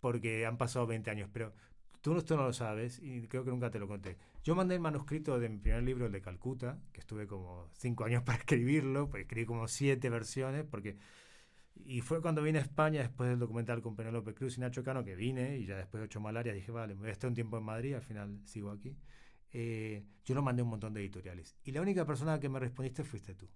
porque 0.00 0.46
han 0.46 0.56
pasado 0.58 0.86
20 0.86 1.10
años, 1.10 1.28
pero 1.32 1.52
tú 2.00 2.12
no- 2.12 2.18
esto 2.18 2.36
no 2.36 2.44
lo 2.44 2.52
sabes 2.52 2.98
y 3.02 3.28
creo 3.28 3.44
que 3.44 3.50
nunca 3.50 3.70
te 3.70 3.78
lo 3.78 3.86
conté. 3.88 4.16
Yo 4.42 4.54
mandé 4.54 4.74
el 4.74 4.80
manuscrito 4.80 5.38
de 5.38 5.48
mi 5.48 5.58
primer 5.58 5.82
libro, 5.82 6.06
el 6.06 6.12
de 6.12 6.20
Calcuta, 6.22 6.80
que 6.92 7.00
estuve 7.00 7.26
como 7.26 7.68
5 7.74 8.04
años 8.04 8.22
para 8.24 8.38
escribirlo, 8.38 9.08
pues 9.10 9.22
escribí 9.22 9.46
como 9.46 9.68
7 9.68 10.08
versiones, 10.10 10.64
porque... 10.64 10.96
Y 11.82 12.00
fue 12.02 12.20
cuando 12.20 12.42
vine 12.42 12.58
a 12.58 12.62
España 12.62 13.00
después 13.00 13.30
del 13.30 13.38
documental 13.38 13.80
con 13.80 13.96
Penélope 13.96 14.34
Cruz 14.34 14.58
y 14.58 14.60
Nacho 14.60 14.82
Cano, 14.84 15.02
que 15.04 15.14
vine 15.14 15.56
y 15.56 15.64
ya 15.66 15.76
después 15.76 16.00
de 16.00 16.04
ocho 16.06 16.20
malaria 16.20 16.52
dije, 16.52 16.70
vale, 16.72 16.94
me 16.94 17.00
voy 17.02 17.08
a 17.10 17.12
estar 17.12 17.28
un 17.28 17.34
tiempo 17.34 17.56
en 17.56 17.64
Madrid, 17.64 17.94
al 17.94 18.02
final 18.02 18.38
sigo 18.44 18.70
aquí. 18.70 18.98
Eh, 19.52 20.04
yo 20.24 20.34
lo 20.34 20.42
mandé 20.42 20.60
a 20.60 20.64
un 20.64 20.70
montón 20.70 20.92
de 20.92 21.00
editoriales. 21.00 21.56
Y 21.64 21.72
la 21.72 21.80
única 21.80 22.04
persona 22.04 22.38
que 22.38 22.48
me 22.50 22.58
respondiste 22.58 23.02
fuiste 23.02 23.34
tú. 23.34 23.48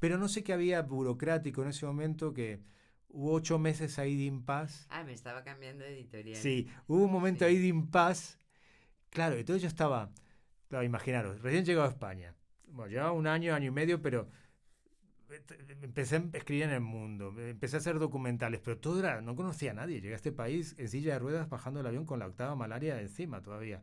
Pero 0.00 0.18
no 0.18 0.28
sé 0.28 0.42
qué 0.44 0.52
había 0.52 0.82
burocrático 0.82 1.62
en 1.62 1.68
ese 1.68 1.86
momento 1.86 2.34
que 2.34 2.60
hubo 3.08 3.32
ocho 3.32 3.58
meses 3.58 3.98
ahí 3.98 4.16
de 4.16 4.24
impas. 4.24 4.86
Ah, 4.90 5.04
me 5.04 5.12
estaba 5.12 5.44
cambiando 5.44 5.84
de 5.84 5.94
editorial. 5.94 6.36
Sí, 6.36 6.68
hubo 6.86 7.04
un 7.04 7.12
momento 7.12 7.40
Sí. 7.40 7.50
ahí 7.50 7.58
de 7.58 7.68
impas. 7.68 8.38
Claro, 9.10 9.36
entonces 9.36 9.62
yo 9.62 9.68
estaba, 9.68 10.10
claro, 10.68 10.84
imaginaros, 10.84 11.40
recién 11.40 11.64
llegado 11.64 11.86
a 11.86 11.90
España. 11.90 12.34
Bueno, 12.66 12.90
llevaba 12.90 13.12
un 13.12 13.26
año, 13.28 13.54
año 13.54 13.68
y 13.68 13.70
medio, 13.70 14.02
pero 14.02 14.28
empecé 15.82 16.16
a 16.16 16.24
escribir 16.32 16.64
en 16.64 16.70
el 16.70 16.80
mundo, 16.80 17.34
empecé 17.38 17.76
a 17.76 17.78
hacer 17.78 17.98
documentales, 17.98 18.60
pero 18.60 18.78
todo 18.78 18.98
era, 19.00 19.20
no 19.20 19.34
conocía 19.36 19.70
a 19.70 19.74
nadie. 19.74 20.00
Llegué 20.00 20.12
a 20.14 20.16
este 20.16 20.32
país 20.32 20.74
en 20.78 20.88
silla 20.88 21.14
de 21.14 21.18
ruedas 21.18 21.48
bajando 21.48 21.80
el 21.80 21.86
avión 21.86 22.04
con 22.06 22.18
la 22.18 22.26
octava 22.26 22.54
malaria 22.54 23.00
encima 23.00 23.42
todavía. 23.42 23.82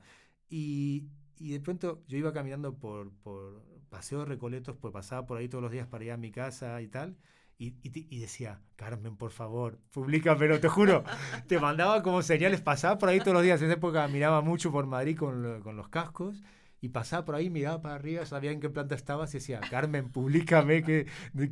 Y, 0.50 1.08
y 1.40 1.52
de 1.54 1.60
pronto 1.60 2.04
yo 2.08 2.18
iba 2.18 2.34
caminando 2.34 2.78
por, 2.78 3.12
por 3.24 3.64
Paseo 3.92 4.24
Recoletos, 4.26 4.78
pues 4.78 4.94
pasaba 4.94 5.28
por 5.28 5.38
ahí 5.38 5.50
todos 5.50 5.62
los 5.62 5.72
días 5.72 5.86
para 5.88 6.06
ir 6.06 6.12
a 6.14 6.18
mi 6.18 6.32
casa 6.32 6.82
y 6.82 6.88
tal. 6.88 7.18
Y, 7.58 7.76
y, 7.84 8.20
decía, 8.20 8.62
Carmen, 8.78 9.18
por 9.18 9.32
favor, 9.32 9.80
publícamelo, 9.92 10.60
te 10.62 10.70
juro. 10.70 11.04
te 11.48 11.60
mandaba 11.60 12.02
como 12.02 12.24
señales, 12.24 12.62
pasaba 12.62 12.98
por 12.98 13.10
ahí 13.10 13.20
todos 13.20 13.34
los 13.34 13.44
días. 13.44 13.60
En 13.62 13.68
esa 13.68 13.76
época 13.76 14.08
miraba 14.08 14.42
mucho 14.42 14.72
por 14.72 14.88
Madrid 14.88 15.18
con, 15.18 15.62
con 15.62 15.76
los 15.76 15.90
cascos. 15.90 16.42
Y 16.80 16.90
pasaba 16.90 17.26
por 17.26 17.36
ahí, 17.36 17.50
miraba 17.52 17.82
para 17.82 17.96
arriba, 17.96 18.26
sabía 18.26 18.52
en 18.52 18.62
qué 18.62 18.70
planta 18.70 18.96
estabas 18.96 19.36
y 19.36 19.38
decía, 19.38 19.62
Carmen, 19.70 20.10
publícame, 20.10 20.82
que 20.84 21.06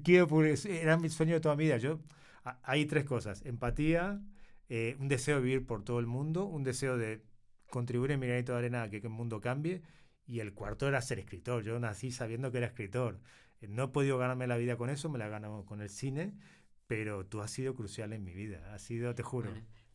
quiero 0.03 0.27
publi-". 0.27 0.55
Era 0.69 0.97
mi 0.97 1.09
sueño 1.09 1.35
de 1.35 1.41
toda 1.41 1.55
mi 1.55 1.65
vida. 1.65 1.77
Yo, 1.77 1.99
a- 2.45 2.59
hay 2.63 2.85
tres 2.87 3.03
cosas, 3.05 3.45
empatía, 3.45 4.21
eh, 4.69 4.95
un 4.99 5.07
deseo 5.09 5.35
de 5.37 5.43
vivir 5.43 5.65
por 5.67 5.83
todo 5.83 5.99
el 5.99 6.07
mundo, 6.07 6.45
un 6.45 6.63
deseo 6.63 6.97
de 6.97 7.21
contribuir 7.69 8.11
en 8.11 8.19
mi 8.19 8.27
granito 8.27 8.53
de 8.53 8.57
arena 8.59 8.83
a 8.83 8.89
que 8.89 8.97
el 8.97 9.09
mundo 9.09 9.41
cambie, 9.41 9.81
y 10.29 10.41
el 10.41 10.53
cuarto 10.53 10.87
era 10.87 11.01
ser 11.01 11.17
escritor. 11.19 11.63
Yo 11.63 11.79
nací 11.79 12.11
sabiendo 12.11 12.51
que 12.51 12.59
era 12.59 12.67
escritor. 12.67 13.19
Eh, 13.61 13.67
No 13.67 13.85
he 13.85 13.87
podido 13.89 14.17
ganarme 14.19 14.45
la 14.47 14.57
vida 14.57 14.77
con 14.77 14.89
eso, 14.91 15.09
me 15.09 15.17
la 15.17 15.25
he 15.27 15.29
ganado 15.29 15.65
con 15.65 15.81
el 15.81 15.89
cine, 15.89 16.33
pero 16.87 17.25
tú 17.25 17.41
has 17.41 17.49
sido 17.51 17.73
crucial 17.75 18.13
en 18.13 18.23
mi 18.23 18.33
vida, 18.33 18.73
has 18.73 18.83
sido, 18.83 19.15
te 19.15 19.23
juro. 19.23 19.49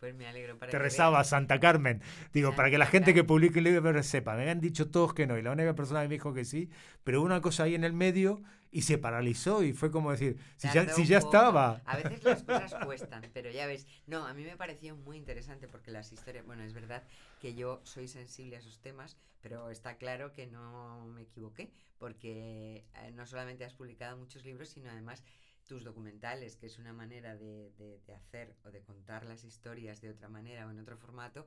Pues 0.05 0.15
me 0.17 0.27
alegro 0.27 0.59
para 0.59 0.71
te 0.71 0.79
rezaba. 0.79 1.25
Santa 1.25 1.59
Carmen. 1.59 2.03
Digo, 2.35 2.49
Santa 2.49 2.57
para 2.57 2.71
que 2.71 2.77
la 2.77 2.85
gente 2.85 3.15
que 3.15 3.25
publique 3.25 3.61
el 3.61 3.65
libro 3.65 4.03
sepa. 4.03 4.35
Me 4.35 4.43
habían 4.43 4.61
dicho 4.61 4.91
todos 4.91 5.15
que 5.15 5.27
no. 5.27 5.39
Y 5.39 5.43
la 5.43 5.51
única 5.53 5.75
persona 5.75 6.03
que 6.03 6.09
me 6.09 6.15
dijo 6.17 6.35
que 6.35 6.45
sí. 6.45 6.69
Pero 7.05 7.21
hubo 7.21 7.27
una 7.27 7.41
cosa 7.41 7.63
ahí 7.63 7.75
en 7.75 7.85
el 7.85 7.95
medio 7.95 8.43
y 8.71 8.83
se 8.83 8.99
paralizó. 8.99 9.63
Y 9.63 9.73
fue 9.73 9.91
como 9.91 10.11
decir, 10.11 10.37
si 10.59 10.69
ya, 10.69 10.85
Tardó 10.85 10.95
si 10.95 11.01
un 11.01 11.07
ya 11.09 11.21
poco. 11.21 11.29
estaba. 11.31 11.83
A 11.87 11.97
veces 11.97 12.23
las 12.23 12.43
cosas 12.43 12.85
cuestan, 12.85 13.31
pero 13.33 13.51
ya 13.51 13.67
ves. 13.67 13.87
No, 14.07 14.27
a 14.27 14.35
mí 14.35 14.45
me 14.45 14.59
pareció 14.59 14.95
muy 14.95 15.17
interesante 15.17 15.69
porque 15.69 15.91
las 15.91 16.13
historias. 16.13 16.45
Bueno, 16.45 16.65
es 16.65 16.75
verdad 16.75 17.03
que 17.41 17.55
yo 17.55 17.81
soy 17.85 18.07
sensible 18.07 18.57
a 18.57 18.59
esos 18.59 18.81
temas, 18.81 19.17
pero 19.41 19.71
está 19.71 19.97
claro 19.97 20.35
que 20.35 20.47
no 20.47 21.07
me 21.07 21.23
equivoqué 21.23 21.71
porque 21.99 22.85
eh, 22.97 23.11
no 23.15 23.27
solamente 23.27 23.65
has 23.65 23.73
publicado 23.73 24.19
muchos 24.19 24.45
libros, 24.45 24.69
sino 24.69 24.91
además 24.91 25.25
tus 25.67 25.85
documentales, 25.85 26.57
que 26.57 26.67
es 26.67 26.79
una 26.79 26.93
manera 26.93 27.37
de, 27.37 27.73
de- 27.79 28.15
hacer 28.15 28.55
o 28.65 28.71
de 28.71 28.83
contar 28.83 29.25
las 29.25 29.45
historias 29.45 30.01
de 30.01 30.11
otra 30.11 30.29
manera 30.29 30.67
o 30.67 30.71
en 30.71 30.79
otro 30.81 30.97
formato, 30.97 31.47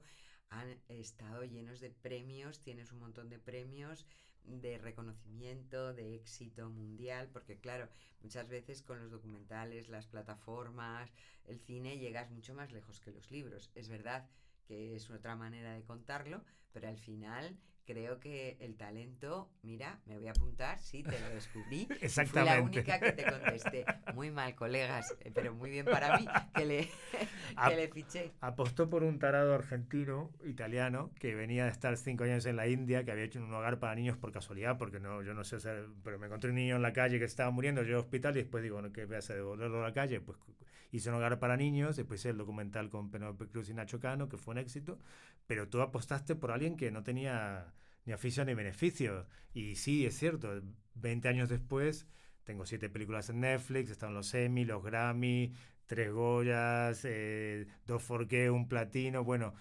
han 0.49 0.79
estado 0.87 1.43
llenos 1.43 1.79
de 1.79 1.89
premios, 1.91 2.61
tienes 2.61 2.91
un 2.91 2.99
montón 2.99 3.29
de 3.29 3.39
premios 3.39 4.05
de 4.43 4.77
reconocimiento, 4.77 5.93
de 5.93 6.15
éxito 6.15 6.69
mundial, 6.69 7.29
porque 7.33 7.59
claro, 7.59 7.89
muchas 8.21 8.47
veces 8.47 8.81
con 8.81 8.99
los 8.99 9.11
documentales, 9.11 9.89
las 9.89 10.07
plataformas, 10.07 11.13
el 11.45 11.59
cine, 11.59 11.97
llegas 11.97 12.31
mucho 12.31 12.53
más 12.53 12.71
lejos 12.71 12.99
que 13.01 13.11
los 13.11 13.29
libros. 13.29 13.71
Es 13.75 13.89
verdad 13.89 14.25
que 14.65 14.95
es 14.95 15.09
otra 15.09 15.35
manera 15.35 15.73
de 15.73 15.83
contarlo, 15.83 16.43
pero 16.71 16.87
al 16.87 16.97
final 16.97 17.57
creo 17.87 18.19
que 18.19 18.57
el 18.59 18.75
talento, 18.75 19.49
mira, 19.63 19.99
me 20.05 20.17
voy 20.17 20.27
a 20.27 20.31
apuntar, 20.31 20.77
sí, 20.79 21.03
te 21.03 21.17
lo 21.19 21.29
descubrí. 21.29 21.81
y 21.83 21.85
Fui 21.85 21.97
la 21.97 22.05
Exactamente. 22.05 22.61
única 22.61 22.99
que 22.99 23.13
te 23.13 23.23
contesté. 23.23 23.85
Muy 24.13 24.29
mal, 24.29 24.53
colegas, 24.55 25.15
eh, 25.21 25.31
pero 25.33 25.53
muy 25.53 25.69
bien 25.69 25.85
para 25.85 26.17
mí 26.17 26.27
que 26.53 26.65
le, 26.65 26.89
que 27.67 27.75
le 27.75 27.87
fiché. 27.87 28.33
Apostó 28.41 28.89
por 28.89 29.03
un 29.03 29.17
tarado 29.19 29.55
argentino, 29.55 30.31
italiano, 30.43 31.11
que 31.19 31.33
venía 31.33 31.63
de 31.63 31.71
estar 31.71 31.95
cinco 31.97 32.25
años 32.25 32.45
en 32.45 32.57
la 32.57 32.67
India, 32.67 33.05
que 33.05 33.11
había 33.11 33.23
hecho 33.23 33.39
un 33.39 33.53
hogar 33.53 33.79
para 33.79 33.95
niños 33.95 34.17
por 34.17 34.31
casualidad, 34.33 34.77
porque 34.77 34.99
no, 34.99 35.23
yo 35.23 35.33
no 35.33 35.45
sé, 35.45 35.59
sea, 35.61 35.81
pero 36.03 36.19
me 36.19 36.27
encontré 36.27 36.49
un 36.49 36.57
niño 36.57 36.75
en 36.75 36.81
la 36.81 36.91
calle 36.93 37.19
que 37.19 37.25
estaba 37.25 37.49
muriendo, 37.51 37.83
yo 37.83 37.95
al 37.95 38.01
hospital 38.01 38.35
y 38.35 38.41
después 38.41 38.61
digo, 38.63 38.81
no, 38.81 38.91
¿qué 38.91 39.05
voy 39.05 39.15
a 39.15 39.19
hacer? 39.19 39.37
¿Devolverlo 39.37 39.79
a 39.79 39.87
la 39.87 39.93
calle? 39.93 40.19
Pues 40.19 40.37
hice 40.91 41.09
un 41.09 41.15
hogar 41.15 41.39
para 41.39 41.57
niños, 41.57 41.95
después 41.95 42.25
el 42.25 42.37
documental 42.37 42.89
con 42.89 43.09
Penélope 43.11 43.47
Cruz 43.47 43.69
y 43.69 43.73
Nacho 43.73 43.99
Cano, 43.99 44.29
que 44.29 44.37
fue 44.37 44.53
un 44.53 44.57
éxito, 44.59 44.99
pero 45.45 45.67
tú 45.69 45.81
apostaste 45.81 46.35
por 46.35 46.51
alguien 46.51 46.77
que 46.77 46.91
no 46.91 47.03
tenía 47.03 47.73
ni 48.05 48.13
oficio 48.13 48.45
ni 48.45 48.53
beneficio. 48.53 49.27
Y 49.53 49.75
sí, 49.75 50.05
es 50.05 50.17
cierto, 50.17 50.61
20 50.95 51.27
años 51.27 51.49
después 51.49 52.07
tengo 52.43 52.65
siete 52.65 52.89
películas 52.89 53.29
en 53.29 53.41
Netflix, 53.41 53.89
están 53.89 54.13
los 54.13 54.33
Emmy, 54.33 54.63
los 54.65 54.81
Grammy, 54.83 55.53
tres 55.85 56.11
Goyas, 56.11 57.01
eh, 57.05 57.67
dos 57.85 58.01
Forqué, 58.03 58.49
un 58.49 58.67
platino. 58.69 59.23
Bueno, 59.23 59.53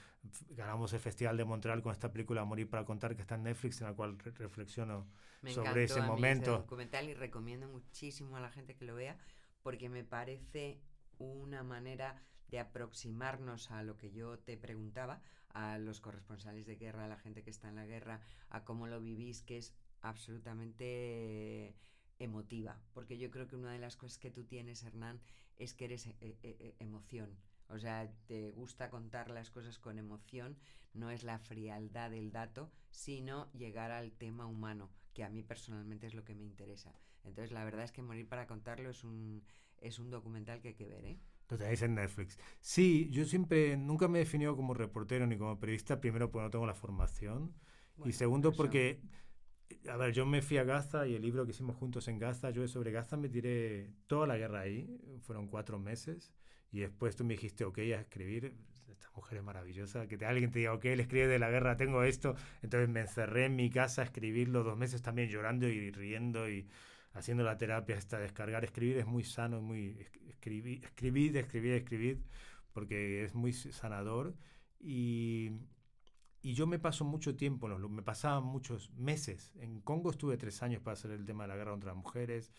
ganamos 0.51 0.93
el 0.93 1.01
Festival 1.01 1.37
de 1.37 1.45
Montreal 1.45 1.83
con 1.83 1.93
esta 1.93 2.13
película 2.13 2.45
Morir 2.45 2.69
para 2.69 2.85
contar 2.85 3.15
que 3.17 3.23
está 3.23 3.35
en 3.37 3.45
Netflix, 3.45 3.81
en 3.81 3.89
la 3.89 3.95
cual 3.95 4.19
re- 4.19 4.31
reflexiono. 4.33 5.07
Me 5.43 5.53
sobre 5.53 5.85
ese 5.85 6.01
a 6.01 6.03
mí 6.03 6.09
momento. 6.09 6.53
documental 6.59 7.09
y 7.09 7.15
recomiendo 7.15 7.69
muchísimo 7.69 8.37
a 8.37 8.41
la 8.41 8.51
gente 8.51 8.75
que 8.75 8.85
lo 8.85 8.95
vea 8.95 9.17
porque 9.63 9.89
me 9.89 10.05
parece 10.05 10.81
una 11.19 11.63
manera 11.63 12.23
de 12.49 12.61
aproximarnos 12.61 13.71
a 13.71 13.83
lo 13.83 13.97
que 13.97 14.11
yo 14.13 14.39
te 14.39 14.57
preguntaba, 14.57 15.21
a 15.51 15.79
los 15.79 16.01
corresponsales 16.01 16.67
de 16.67 16.77
guerra, 16.77 17.05
a 17.05 17.09
la 17.09 17.19
gente 17.19 17.43
que 17.43 17.51
está 17.51 17.69
en 17.69 17.77
la 17.77 17.87
guerra, 17.87 18.21
a 18.51 18.65
cómo 18.65 18.87
lo 18.87 19.01
vivís, 19.01 19.43
que 19.43 19.59
es 19.59 19.75
absolutamente 20.03 21.75
emotiva, 22.19 22.81
porque 22.93 23.19
yo 23.19 23.31
creo 23.31 23.47
que 23.47 23.57
una 23.57 23.73
de 23.73 23.79
las 23.79 23.97
cosas 23.97 24.19
que 24.19 24.31
tú 24.31 24.45
tienes, 24.45 24.83
Hernán, 24.85 25.21
es 25.57 25.75
que 25.75 25.87
eres 25.87 26.07
eh, 26.07 26.17
eh, 26.21 26.37
eh, 26.43 26.75
emoción. 26.79 27.37
O 27.69 27.79
sea, 27.79 28.09
te 28.27 28.53
gusta 28.53 28.91
contar 28.91 29.31
las 29.31 29.51
cosas 29.51 29.79
con 29.79 29.99
emoción, 29.99 30.57
no 30.95 31.11
es 31.11 31.25
la 31.25 31.39
frialdad 31.39 32.11
del 32.11 32.31
dato, 32.31 32.71
sino 32.91 33.51
llegar 33.53 33.91
al 33.91 34.13
tema 34.13 34.47
humano, 34.47 34.91
que 35.15 35.25
a 35.25 35.29
mí 35.29 35.43
personalmente 35.43 36.07
es 36.07 36.15
lo 36.15 36.25
que 36.25 36.35
me 36.35 36.45
interesa. 36.45 36.95
Entonces, 37.25 37.51
la 37.51 37.65
verdad 37.65 37.85
es 37.85 37.93
que 37.93 38.03
Morir 38.03 38.29
para 38.29 38.47
contarlo 38.47 38.91
es 38.91 39.03
un, 39.03 39.43
es 39.81 39.99
un 39.99 40.11
documental 40.11 40.61
que 40.61 40.69
hay 40.69 40.75
que 40.75 40.87
ver, 40.87 41.05
¿eh? 41.07 41.19
Lo 41.49 41.57
tenéis 41.57 41.83
en 41.83 41.95
Netflix. 41.95 42.39
Sí, 42.61 43.09
yo 43.11 43.25
siempre, 43.25 43.77
nunca 43.77 44.09
me 44.09 44.19
he 44.19 44.25
definido 44.25 44.57
como 44.57 44.75
reportero 44.75 45.27
ni 45.27 45.37
como 45.39 45.59
periodista, 45.61 46.01
primero 46.01 46.31
porque 46.31 46.45
no 46.45 46.51
tengo 46.51 46.67
la 46.67 46.75
formación 46.75 47.55
y 47.97 47.99
Bueno, 47.99 48.13
segundo 48.13 48.49
eso- 48.51 48.57
porque, 48.57 49.01
a 49.89 49.97
ver, 49.97 50.13
yo 50.13 50.27
me 50.27 50.43
fui 50.43 50.59
a 50.59 50.65
Gaza 50.65 51.07
y 51.07 51.15
el 51.15 51.23
libro 51.23 51.45
que 51.47 51.53
hicimos 51.53 51.77
juntos 51.77 52.09
en 52.09 52.19
Gaza, 52.19 52.51
yo 52.51 52.67
sobre 52.69 52.93
Gaza 52.93 53.17
me 53.17 53.29
tiré 53.29 53.93
toda 54.09 54.27
la 54.27 54.37
guerra 54.39 54.61
ahí, 54.61 54.89
fueron 55.23 55.49
cuatro 55.49 55.79
meses 55.79 56.33
y 56.73 56.81
después 56.81 57.17
tú 57.17 57.25
me 57.25 57.35
dijiste, 57.35 57.65
ok, 57.65 57.79
a 57.79 58.01
escribir, 58.01 58.55
esta 58.89 59.11
mujer 59.17 59.39
es 59.39 59.45
maravillosa, 59.45 60.09
que 60.09 60.19
te, 60.19 60.27
alguien 60.27 60.51
te 60.53 60.61
diga, 60.61 60.75
ok, 60.75 60.85
le 60.85 61.03
escribe 61.03 61.29
de 61.29 61.39
la 61.39 61.51
guerra, 61.51 61.77
tengo 61.77 62.03
esto, 62.05 62.35
entonces 62.63 62.89
me 62.89 63.01
encerré 63.01 63.47
en 63.47 63.57
mi 63.57 63.71
casa 63.71 64.03
a 64.03 64.05
escribirlo 64.07 64.65
dos 64.65 64.77
meses 64.77 65.03
también 65.03 65.29
llorando 65.29 65.69
y 65.69 65.91
riendo 65.93 66.49
y 66.51 66.69
haciendo 67.17 67.45
la 67.45 67.57
terapia 67.59 67.97
hasta 67.97 68.19
descargar, 68.19 68.65
escribir 68.65 68.99
es 68.99 69.07
muy 69.07 69.25
sano, 69.25 69.61
muy 69.61 70.07
escribir, 70.29 70.85
escribid, 70.85 71.37
escribid, 71.37 71.73
escribid, 71.73 72.19
porque 72.73 73.25
es 73.25 73.35
muy 73.35 73.53
sanador 73.53 74.35
y, 74.81 75.53
yo 76.43 76.67
me 76.67 76.79
paso 76.79 77.05
mucho 77.05 77.35
tiempo, 77.37 77.69
lu- 77.69 77.89
me 77.89 78.03
pasaba 78.03 78.41
muchos 78.41 78.91
meses. 78.93 79.53
En 79.61 79.81
Congo 79.81 80.11
estuve 80.11 80.37
tres 80.37 80.63
años 80.63 80.81
para 80.83 80.93
hacer 80.95 81.11
el 81.11 81.25
tema 81.25 81.45
de 81.45 81.49
la 81.49 81.57
guerra 81.57 81.73
contra 81.73 81.89
las 81.91 81.97
mujeres. 81.97 82.53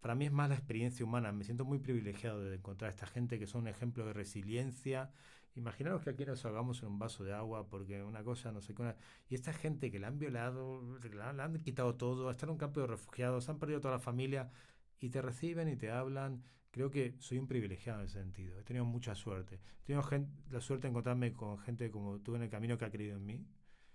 Para 0.00 0.14
mí 0.14 0.26
es 0.26 0.32
más 0.32 0.48
la 0.48 0.56
experiencia 0.56 1.04
humana. 1.04 1.32
Me 1.32 1.44
siento 1.44 1.64
muy 1.64 1.78
privilegiado 1.78 2.40
de 2.42 2.56
encontrar 2.56 2.88
a 2.90 2.94
esta 2.94 3.06
gente 3.06 3.38
que 3.38 3.46
son 3.46 3.62
un 3.62 3.68
ejemplo 3.68 4.04
de 4.06 4.12
resiliencia. 4.12 5.12
Imaginaros 5.54 6.02
que 6.02 6.10
aquí 6.10 6.24
nos 6.24 6.44
ahogamos 6.46 6.82
en 6.82 6.88
un 6.88 6.98
vaso 6.98 7.24
de 7.24 7.32
agua 7.34 7.68
porque 7.68 8.02
una 8.02 8.24
cosa, 8.24 8.52
no 8.52 8.60
sé 8.62 8.74
qué. 8.74 8.82
una- 8.82 8.96
Y 9.28 9.34
esta 9.34 9.52
gente 9.52 9.90
que 9.90 9.98
la 9.98 10.08
han 10.08 10.18
violado, 10.18 10.80
han, 11.22 11.36
le 11.36 11.42
han 11.42 11.62
quitado 11.62 11.94
todo, 11.96 12.30
está 12.30 12.46
en 12.46 12.50
un 12.52 12.58
campo 12.58 12.80
de 12.80 12.86
refugiados, 12.86 13.48
han 13.48 13.58
perdido 13.58 13.80
toda 13.80 13.94
la 13.94 14.00
familia 14.00 14.50
y 14.98 15.10
te 15.10 15.20
reciben 15.22 15.68
y 15.68 15.76
te 15.76 15.90
hablan. 15.90 16.42
Creo 16.70 16.90
que 16.90 17.16
soy 17.18 17.38
un 17.38 17.46
privilegiado 17.48 18.00
en 18.00 18.06
ese 18.06 18.18
sentido. 18.20 18.58
He 18.58 18.62
tenido 18.64 18.84
mucha 18.86 19.14
suerte. 19.14 19.56
He 19.82 19.86
tenido 19.86 20.02
gen- 20.04 20.30
la 20.50 20.60
suerte 20.60 20.86
de 20.86 20.90
encontrarme 20.90 21.32
con 21.34 21.58
gente 21.58 21.90
como 21.90 22.18
tú 22.20 22.34
en 22.36 22.42
el 22.42 22.48
camino 22.50 22.78
que 22.78 22.84
ha 22.86 22.90
creído 22.90 23.16
en 23.16 23.26
mí. 23.26 23.46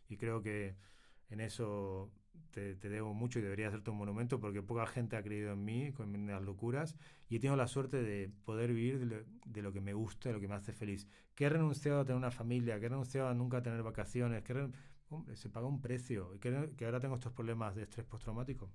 Y 0.10 0.18
creo 0.18 0.42
que 0.42 0.76
en 1.30 1.40
eso 1.42 2.12
te, 2.52 2.76
te 2.76 2.90
debo 2.90 3.14
mucho 3.14 3.40
y 3.40 3.42
debería 3.42 3.68
hacerte 3.68 3.92
un 3.92 3.98
monumento 3.98 4.40
porque 4.40 4.62
poca 4.62 4.86
gente 4.88 5.16
ha 5.16 5.24
creído 5.24 5.54
en 5.54 5.64
mí 5.64 5.92
con 5.92 6.28
las 6.28 6.42
locuras. 6.42 6.96
Y 7.30 7.38
he 7.38 7.40
tenido 7.40 7.56
la 7.56 7.68
suerte 7.68 8.02
de 8.02 8.32
poder 8.46 8.74
vivir 8.74 9.00
de 9.00 9.06
lo, 9.06 9.16
de 9.46 9.62
lo 9.62 9.74
que 9.74 9.82
me 9.82 9.94
gusta, 9.94 10.30
de 10.30 10.34
lo 10.34 10.42
que 10.42 10.48
me 10.48 10.56
hace 10.56 10.74
feliz. 10.74 11.08
Que 11.36 11.46
he 11.46 11.50
renunciado 11.50 12.02
a 12.02 12.06
tener 12.06 12.18
una 12.18 12.32
familia, 12.32 12.80
que 12.80 12.86
he 12.86 12.90
renunciado 12.90 13.30
a 13.30 13.34
nunca 13.34 13.62
tener 13.62 13.84
vacaciones, 13.84 14.44
que 14.44 14.70
hombre, 15.10 15.36
se 15.36 15.50
paga 15.50 15.68
un 15.68 15.82
precio. 15.82 16.34
Y 16.36 16.40
que, 16.40 16.72
que 16.78 16.86
ahora 16.86 17.00
tengo 17.00 17.16
estos 17.16 17.34
problemas 17.34 17.76
de 17.76 17.84
estrés 17.84 18.06
postraumático. 18.06 18.70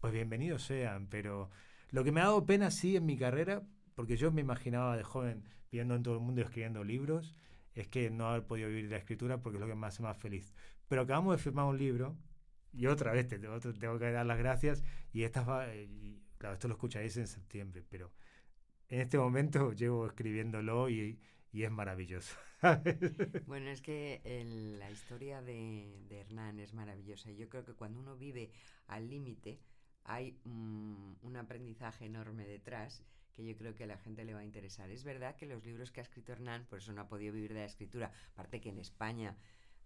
Pues 0.00 0.12
bienvenidos 0.12 0.62
sean, 0.62 1.08
pero 1.08 1.50
lo 1.90 2.04
que 2.04 2.12
me 2.12 2.20
ha 2.20 2.24
dado 2.24 2.46
pena 2.46 2.70
sí 2.70 2.96
en 2.96 3.04
mi 3.04 3.16
carrera, 3.16 3.62
porque 3.94 4.16
yo 4.16 4.32
me 4.32 4.40
imaginaba 4.40 4.96
de 4.96 5.02
joven 5.02 5.44
viendo 5.70 5.94
en 5.94 6.02
todo 6.02 6.14
el 6.14 6.20
mundo 6.20 6.40
y 6.40 6.44
escribiendo 6.44 6.84
libros, 6.84 7.34
es 7.74 7.88
que 7.88 8.10
no 8.10 8.28
haber 8.28 8.46
podido 8.46 8.68
vivir 8.68 8.84
de 8.84 8.90
la 8.92 8.96
escritura 8.96 9.38
porque 9.42 9.56
es 9.56 9.60
lo 9.60 9.66
que 9.66 9.74
me 9.74 9.86
hace 9.86 10.02
más 10.02 10.16
feliz. 10.16 10.54
Pero 10.88 11.02
acabamos 11.02 11.36
de 11.36 11.42
firmar 11.42 11.66
un 11.66 11.78
libro 11.78 12.16
y 12.72 12.86
otra 12.86 13.12
vez 13.12 13.28
te 13.28 13.38
tengo, 13.38 13.58
te 13.60 13.72
tengo 13.72 13.98
que 13.98 14.10
dar 14.10 14.26
las 14.26 14.38
gracias 14.38 14.82
y, 15.12 15.22
esta, 15.24 15.74
y 15.74 16.22
claro, 16.38 16.54
esto 16.54 16.68
lo 16.68 16.74
escucharéis 16.74 17.16
en 17.16 17.26
septiembre, 17.26 17.84
pero 17.88 18.12
en 18.88 19.00
este 19.00 19.18
momento 19.18 19.72
llevo 19.74 20.06
escribiéndolo 20.06 20.88
y, 20.88 21.18
y 21.52 21.62
es 21.62 21.70
maravilloso. 21.70 22.36
Bueno, 23.46 23.70
es 23.70 23.80
que 23.80 24.20
la 24.78 24.90
historia 24.90 25.40
de, 25.40 26.04
de 26.08 26.20
Hernán 26.20 26.60
es 26.60 26.74
maravillosa. 26.74 27.30
y 27.30 27.36
Yo 27.36 27.48
creo 27.48 27.64
que 27.64 27.72
cuando 27.72 27.98
uno 27.98 28.16
vive 28.16 28.50
al 28.86 29.08
límite 29.08 29.58
hay 30.04 30.38
mm, 30.44 31.12
un 31.22 31.36
aprendizaje 31.36 32.06
enorme 32.06 32.46
detrás 32.46 33.02
que 33.32 33.44
yo 33.44 33.56
creo 33.56 33.74
que 33.74 33.84
a 33.84 33.86
la 33.86 33.96
gente 33.96 34.24
le 34.24 34.34
va 34.34 34.40
a 34.40 34.44
interesar. 34.44 34.90
Es 34.90 35.04
verdad 35.04 35.36
que 35.36 35.46
los 35.46 35.64
libros 35.64 35.90
que 35.90 36.00
ha 36.00 36.02
escrito 36.02 36.32
Hernán, 36.32 36.66
por 36.66 36.78
eso 36.78 36.92
no 36.92 37.02
ha 37.02 37.08
podido 37.08 37.32
vivir 37.32 37.54
de 37.54 37.60
la 37.60 37.66
escritura. 37.66 38.12
Aparte 38.32 38.60
que 38.60 38.70
en 38.70 38.78
España, 38.78 39.36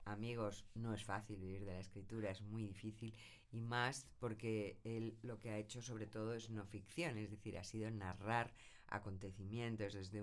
amigos, 0.05 0.64
no 0.75 0.95
es 0.95 1.05
fácil 1.05 1.37
vivir 1.37 1.64
de 1.64 1.73
la 1.73 1.81
escritura, 1.81 2.31
es 2.31 2.43
muy 2.43 2.67
difícil. 2.67 3.14
Y 3.53 3.61
más 3.61 4.07
porque 4.19 4.79
él 4.85 5.17
lo 5.23 5.38
que 5.38 5.51
ha 5.51 5.59
hecho 5.59 5.81
sobre 5.83 6.07
todo 6.07 6.35
es 6.35 6.51
no 6.51 6.64
ficción, 6.67 7.19
es 7.19 7.31
decir, 7.31 7.59
ha 7.59 7.64
sido 7.64 7.90
narrar 7.90 8.53
acontecimientos 8.88 9.95
desde 9.95 10.23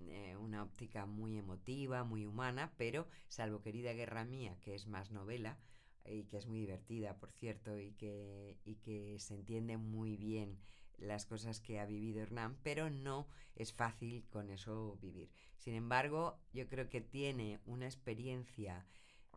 eh, 0.00 0.36
una 0.36 0.62
óptica 0.62 1.06
muy 1.06 1.38
emotiva, 1.38 2.04
muy 2.04 2.26
humana, 2.26 2.72
pero 2.76 3.06
salvo 3.28 3.62
Querida 3.62 3.92
Guerra 3.92 4.24
Mía, 4.24 4.56
que 4.60 4.74
es 4.74 4.86
más 4.86 5.10
novela 5.10 5.58
y 6.06 6.24
que 6.24 6.36
es 6.36 6.46
muy 6.46 6.60
divertida, 6.60 7.16
por 7.16 7.32
cierto, 7.32 7.78
y 7.78 7.92
que, 7.92 8.58
y 8.64 8.76
que 8.76 9.18
se 9.18 9.34
entiende 9.34 9.76
muy 9.78 10.16
bien 10.16 10.58
las 10.98 11.26
cosas 11.26 11.60
que 11.60 11.80
ha 11.80 11.86
vivido 11.86 12.22
Hernán, 12.22 12.56
pero 12.62 12.90
no 12.90 13.28
es 13.56 13.72
fácil 13.72 14.24
con 14.30 14.50
eso 14.50 14.98
vivir. 15.00 15.30
Sin 15.56 15.74
embargo, 15.74 16.38
yo 16.52 16.68
creo 16.68 16.88
que 16.88 17.00
tiene 17.00 17.60
una 17.66 17.86
experiencia, 17.86 18.86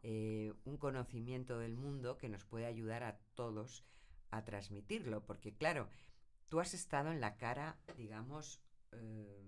eh, 0.04 0.54
un 0.66 0.78
conocimiento 0.78 1.60
del 1.60 1.76
mundo 1.76 2.18
que 2.18 2.30
nos 2.30 2.46
puede 2.46 2.66
ayudar 2.66 3.04
a 3.04 3.18
todos 3.36 3.86
a 4.32 4.44
transmitirlo, 4.44 5.26
porque 5.26 5.56
claro, 5.56 5.90
tú 6.50 6.60
has 6.60 6.74
estado 6.74 7.12
en 7.12 7.22
la 7.22 7.38
cara, 7.38 7.80
digamos, 7.96 8.62
eh, 8.92 9.44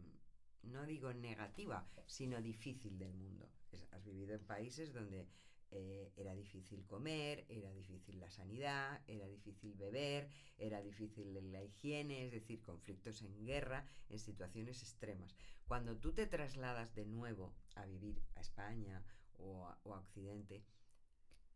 no 0.63 0.85
digo 0.85 1.13
negativa, 1.13 1.87
sino 2.05 2.41
difícil 2.41 2.97
del 2.97 3.13
mundo. 3.13 3.49
has 3.91 4.03
vivido 4.03 4.35
en 4.35 4.45
países 4.45 4.93
donde 4.93 5.27
eh, 5.71 6.11
era 6.15 6.33
difícil 6.33 6.85
comer, 6.85 7.45
era 7.47 7.71
difícil 7.71 8.19
la 8.19 8.29
sanidad, 8.29 9.01
era 9.07 9.27
difícil 9.27 9.75
beber, 9.75 10.27
era 10.57 10.81
difícil 10.81 11.33
la 11.51 11.63
higiene, 11.63 12.25
es 12.25 12.31
decir, 12.31 12.61
conflictos 12.61 13.21
en 13.21 13.45
guerra, 13.45 13.85
en 14.09 14.19
situaciones 14.19 14.81
extremas. 14.81 15.35
Cuando 15.67 15.95
tú 15.95 16.13
te 16.13 16.25
trasladas 16.25 16.95
de 16.95 17.05
nuevo 17.05 17.53
a 17.75 17.85
vivir 17.85 18.19
a 18.35 18.41
España 18.41 19.03
o 19.37 19.67
a, 19.67 19.79
Occidente, 19.83 20.63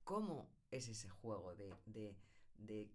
¿cómo 0.03 0.49
es 0.69 0.87
ese 0.87 1.09
juego 1.09 1.55
de, 1.55 2.15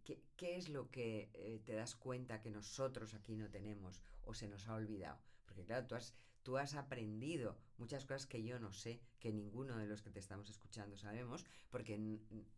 qué, 0.05 0.57
es 0.57 0.69
lo 0.69 0.91
que 0.91 1.31
eh, 1.35 1.61
te 1.65 1.75
das 1.75 1.97
cuenta 1.97 2.41
que 2.41 2.51
nosotros 2.51 3.15
aquí 3.15 3.35
no 3.35 3.51
tenemos 3.51 4.01
o 4.23 4.35
se 4.35 4.47
nos 4.47 4.69
ha 4.69 4.75
olvidado? 4.75 5.19
Porque 5.47 5.65
claro, 5.65 5.87
tú 5.87 5.97
has, 5.97 6.15
tú 6.43 6.57
has 6.57 6.75
aprendido 6.75 7.57
muchas 7.79 8.05
cosas 8.05 8.27
que 8.27 8.43
yo 8.43 8.59
no 8.59 8.73
sé, 8.73 9.01
que 9.21 9.33
ninguno 9.33 9.77
de 9.77 9.87
los 9.87 10.03
que 10.03 10.11
te 10.11 10.19
estamos 10.19 10.51
escuchando 10.51 10.97
sabemos, 10.97 11.45
porque 11.71 11.95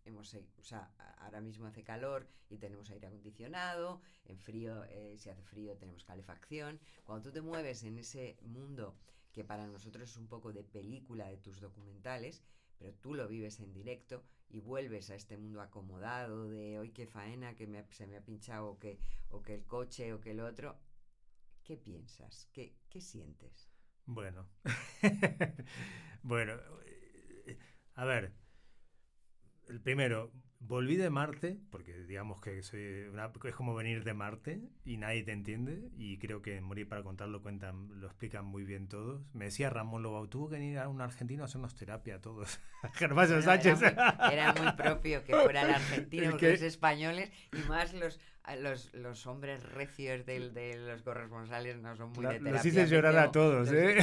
hemos, 0.04 0.34
o 0.34 0.62
sea, 0.62 0.90
ahora 1.18 1.40
mismo 1.40 1.66
hace 1.66 1.82
calor 1.82 2.26
y 2.48 2.58
tenemos 2.58 2.90
aire 2.90 3.06
acondicionado, 3.06 4.00
en 4.24 4.38
frío, 4.38 4.84
eh, 4.84 5.16
si 5.18 5.28
hace 5.28 5.42
frío 5.42 5.76
tenemos 5.76 6.04
calefacción. 6.04 6.80
Cuando 7.04 7.28
tú 7.28 7.32
te 7.32 7.42
mueves 7.42 7.84
en 7.84 7.98
ese 7.98 8.38
mundo 8.42 8.96
que 9.32 9.44
para 9.44 9.66
nosotros 9.66 10.10
es 10.10 10.16
un 10.16 10.26
poco 10.26 10.52
de 10.52 10.64
película 10.64 11.28
de 11.28 11.36
tus 11.36 11.60
documentales, 11.60 12.42
pero 12.78 12.94
tú 12.94 13.14
lo 13.14 13.28
vives 13.28 13.60
en 13.60 13.72
directo 13.72 14.24
y 14.48 14.60
vuelves 14.60 15.10
a 15.10 15.14
este 15.14 15.36
mundo 15.36 15.60
acomodado 15.60 16.48
de 16.48 16.78
hoy 16.78 16.90
qué 16.90 17.06
faena, 17.06 17.54
que 17.54 17.66
se 17.90 18.06
me 18.06 18.16
ha 18.16 18.24
pinchado 18.24 18.70
o 18.70 18.78
que, 18.78 18.98
o 19.28 19.42
que 19.42 19.54
el 19.54 19.64
coche 19.66 20.12
o 20.12 20.20
que 20.20 20.32
el 20.32 20.40
otro. 20.40 20.76
¿Qué 21.62 21.76
piensas? 21.76 22.48
¿Qué, 22.52 22.74
qué 22.88 23.00
sientes? 23.00 23.69
Bueno, 24.06 24.48
bueno, 26.22 26.54
eh, 27.46 27.58
a 27.94 28.04
ver, 28.04 28.32
el 29.68 29.80
primero, 29.80 30.32
volví 30.60 30.96
de 30.96 31.10
Marte, 31.10 31.58
porque 31.70 32.04
digamos 32.04 32.40
que 32.40 32.62
soy 32.62 33.06
es 33.44 33.54
como 33.54 33.74
venir 33.74 34.04
de 34.04 34.14
Marte 34.14 34.60
y 34.84 34.98
nadie 34.98 35.22
te 35.22 35.32
entiende, 35.32 35.90
y 35.96 36.18
creo 36.18 36.42
que 36.42 36.60
Morir 36.60 36.88
para 36.88 37.02
contarlo 37.02 37.42
cuentan, 37.42 37.88
lo 38.00 38.06
explican 38.06 38.44
muy 38.44 38.64
bien 38.64 38.86
todos. 38.86 39.22
Me 39.32 39.46
decía 39.46 39.70
Ramón 39.70 40.02
Lobo, 40.02 40.28
tuvo 40.28 40.48
que 40.48 40.56
venir 40.56 40.78
a 40.78 40.88
un 40.88 41.00
argentino 41.00 41.42
a 41.42 41.46
hacernos 41.46 41.74
terapia 41.74 42.16
a 42.16 42.20
todos. 42.20 42.60
Gervasio 42.94 43.40
Sánchez. 43.42 43.80
Era 43.82 44.54
muy, 44.54 44.72
propio 44.72 45.24
que 45.24 45.34
fuera 45.34 45.62
el 45.68 45.70
argentino, 45.70 46.30
porque 46.30 46.52
los 46.52 46.62
españoles, 46.62 47.32
y 47.52 47.68
más 47.68 47.94
los 47.94 48.20
los, 48.58 48.92
los 48.94 49.26
hombres 49.26 49.62
recios 49.62 50.26
de, 50.26 50.50
de 50.50 50.76
los 50.78 51.02
corresponsales 51.02 51.76
no 51.80 51.94
son 51.96 52.10
muy 52.12 52.26
de 52.26 52.38
terapia. 52.38 52.52
Los 52.52 52.66
hice 52.66 52.86
llorar 52.86 53.16
a 53.16 53.30
todos, 53.30 53.70
¿eh? 53.72 53.96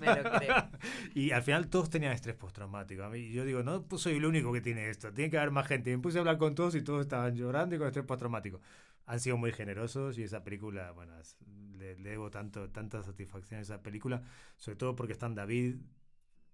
Me 0.00 0.06
lo 0.06 0.30
creo. 0.30 0.68
Y 1.14 1.30
al 1.32 1.42
final 1.42 1.68
todos 1.68 1.90
tenían 1.90 2.12
estrés 2.12 2.36
postraumático. 2.36 3.02
A 3.02 3.10
mí, 3.10 3.30
yo 3.30 3.44
digo, 3.44 3.62
no 3.62 3.82
pues 3.82 4.02
soy 4.02 4.16
el 4.16 4.24
único 4.24 4.52
que 4.52 4.60
tiene 4.60 4.88
esto, 4.88 5.12
tiene 5.12 5.30
que 5.30 5.38
haber 5.38 5.50
más 5.50 5.66
gente. 5.66 5.90
Y 5.90 5.96
me 5.96 6.02
puse 6.02 6.18
a 6.18 6.20
hablar 6.20 6.38
con 6.38 6.54
todos 6.54 6.74
y 6.74 6.82
todos 6.82 7.02
estaban 7.02 7.34
llorando 7.36 7.74
y 7.74 7.78
con 7.78 7.86
estrés 7.88 8.06
postraumático. 8.06 8.60
Han 9.06 9.20
sido 9.20 9.36
muy 9.36 9.52
generosos 9.52 10.16
y 10.18 10.22
esa 10.22 10.42
película, 10.44 10.92
bueno, 10.92 11.12
le, 11.76 11.96
le 11.98 12.10
debo 12.10 12.30
tanto, 12.30 12.70
tanta 12.70 13.02
satisfacción 13.02 13.58
a 13.58 13.62
esa 13.62 13.82
película, 13.82 14.22
sobre 14.56 14.76
todo 14.76 14.94
porque 14.96 15.12
están 15.12 15.34
David, 15.34 15.76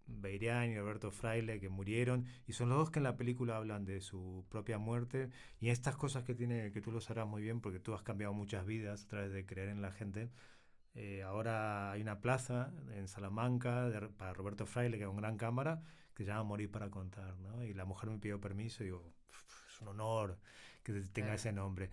Beirián 0.09 0.73
y 0.73 0.77
Alberto 0.77 1.11
Fraile 1.11 1.61
que 1.61 1.69
murieron 1.69 2.27
y 2.47 2.53
son 2.53 2.71
los 2.71 2.79
dos 2.79 2.91
que 2.91 2.99
en 2.99 3.05
la 3.05 3.17
película 3.17 3.57
hablan 3.57 3.85
de 3.85 4.01
su 4.01 4.45
propia 4.49 4.79
muerte 4.79 5.31
y 5.61 5.69
estas 5.69 5.97
cosas 5.97 6.25
que 6.25 6.35
tiene 6.35 6.73
que 6.73 6.81
tú 6.81 6.91
lo 6.91 7.01
sabrás 7.01 7.27
muy 7.27 7.43
bien 7.43 7.61
porque 7.61 7.79
tú 7.79 7.95
has 7.95 8.03
cambiado 8.03 8.33
muchas 8.33 8.67
vidas 8.67 9.05
a 9.05 9.09
través 9.09 9.33
de 9.33 9.47
creer 9.47 9.69
en 9.69 9.83
la 9.83 9.93
gente. 9.93 10.31
Eh, 10.95 11.23
ahora 11.23 11.93
hay 11.93 12.03
una 12.03 12.21
plaza 12.21 12.73
en 12.95 13.07
Salamanca 13.07 13.89
para 14.17 14.33
Roberto 14.33 14.67
Fraile 14.67 14.99
que 14.99 15.05
es 15.05 15.11
una 15.11 15.21
gran 15.21 15.37
cámara 15.37 15.83
que 16.15 16.25
se 16.25 16.31
llama 16.31 16.43
Morir 16.43 16.71
para 16.71 16.91
contar 16.91 17.39
¿no? 17.39 17.63
y 17.63 17.75
la 17.75 17.85
mujer 17.85 18.11
me 18.11 18.19
pidió 18.19 18.41
permiso 18.41 18.83
y 18.83 18.87
digo 18.87 19.13
es 19.69 19.81
un 19.81 19.89
honor 19.89 20.39
que 20.83 20.93
tenga 21.13 21.35
ese 21.35 21.53
nombre 21.53 21.91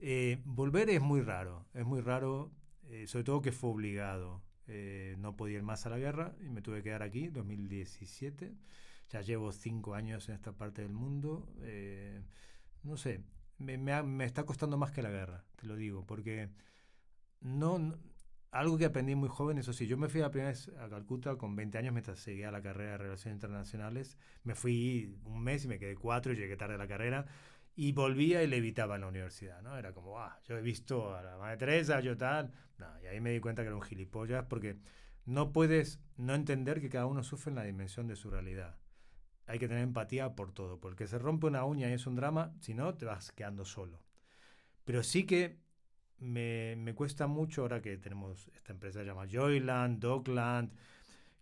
eh, 0.00 0.40
volver 0.44 0.90
es 0.90 1.00
muy 1.00 1.20
raro 1.20 1.66
es 1.74 1.84
muy 1.84 2.00
raro 2.00 2.50
eh, 2.88 3.06
sobre 3.06 3.24
todo 3.24 3.42
que 3.42 3.52
fue 3.52 3.70
obligado 3.70 4.42
eh, 4.68 5.16
no 5.18 5.34
podía 5.34 5.56
ir 5.56 5.62
más 5.62 5.86
a 5.86 5.90
la 5.90 5.98
guerra 5.98 6.34
y 6.40 6.50
me 6.50 6.62
tuve 6.62 6.78
que 6.78 6.84
quedar 6.84 7.02
aquí, 7.02 7.28
2017. 7.28 8.54
Ya 9.10 9.22
llevo 9.22 9.50
cinco 9.52 9.94
años 9.94 10.28
en 10.28 10.34
esta 10.34 10.52
parte 10.52 10.82
del 10.82 10.92
mundo. 10.92 11.48
Eh, 11.62 12.22
no 12.82 12.96
sé, 12.98 13.22
me, 13.56 13.78
me, 13.78 14.24
está 14.24 14.44
costando 14.44 14.76
más 14.76 14.92
que 14.92 15.02
la 15.02 15.10
guerra, 15.10 15.44
te 15.56 15.66
lo 15.66 15.74
digo, 15.74 16.04
porque 16.04 16.50
no, 17.40 17.96
algo 18.50 18.76
que 18.76 18.84
aprendí 18.84 19.14
muy 19.14 19.30
joven, 19.30 19.58
eso 19.58 19.72
sí, 19.72 19.86
yo 19.86 19.96
me 19.96 20.08
fui 20.08 20.20
la 20.20 20.26
a 20.26 20.88
Calcuta 20.88 21.36
con 21.36 21.56
20 21.56 21.78
años 21.78 21.92
mientras 21.92 22.18
seguía 22.20 22.50
la 22.50 22.62
carrera 22.62 22.92
de 22.92 22.98
Relaciones 22.98 23.36
Internacionales. 23.36 24.18
Me 24.44 24.54
fui 24.54 25.18
un 25.24 25.42
mes 25.42 25.64
y 25.64 25.68
me 25.68 25.78
quedé 25.78 25.96
cuatro 25.96 26.32
y 26.32 26.36
llegué 26.36 26.56
tarde 26.56 26.74
a 26.74 26.78
la 26.78 26.88
carrera 26.88 27.26
y 27.78 27.92
volvía 27.92 28.42
y 28.42 28.48
le 28.48 28.56
evitaba 28.56 28.96
en 28.96 29.02
la 29.02 29.06
universidad, 29.06 29.62
¿no? 29.62 29.78
Era 29.78 29.92
como, 29.92 30.18
ah, 30.18 30.36
yo 30.42 30.58
he 30.58 30.60
visto 30.60 31.14
a 31.14 31.22
la 31.22 31.38
Madre 31.38 31.58
Teresa, 31.58 32.00
yo 32.00 32.16
tal. 32.16 32.50
No, 32.76 32.86
y 33.00 33.06
ahí 33.06 33.20
me 33.20 33.30
di 33.30 33.38
cuenta 33.38 33.62
que 33.62 33.68
era 33.68 33.76
un 33.76 33.82
gilipollas 33.82 34.46
porque 34.46 34.78
no 35.26 35.52
puedes 35.52 36.00
no 36.16 36.34
entender 36.34 36.80
que 36.80 36.88
cada 36.88 37.06
uno 37.06 37.22
sufre 37.22 37.50
en 37.50 37.54
la 37.54 37.62
dimensión 37.62 38.08
de 38.08 38.16
su 38.16 38.30
realidad. 38.30 38.76
Hay 39.46 39.60
que 39.60 39.68
tener 39.68 39.84
empatía 39.84 40.34
por 40.34 40.50
todo, 40.50 40.80
porque 40.80 41.06
se 41.06 41.20
rompe 41.20 41.46
una 41.46 41.64
uña 41.64 41.88
y 41.88 41.92
es 41.92 42.08
un 42.08 42.16
drama, 42.16 42.52
si 42.58 42.74
no, 42.74 42.96
te 42.96 43.06
vas 43.06 43.30
quedando 43.30 43.64
solo. 43.64 44.02
Pero 44.84 45.04
sí 45.04 45.24
que 45.24 45.60
me, 46.18 46.74
me 46.74 46.96
cuesta 46.96 47.28
mucho 47.28 47.62
ahora 47.62 47.80
que 47.80 47.96
tenemos 47.96 48.48
esta 48.56 48.72
empresa 48.72 49.04
llamada 49.04 49.28
Joyland, 49.30 50.00
Dockland, 50.00 50.72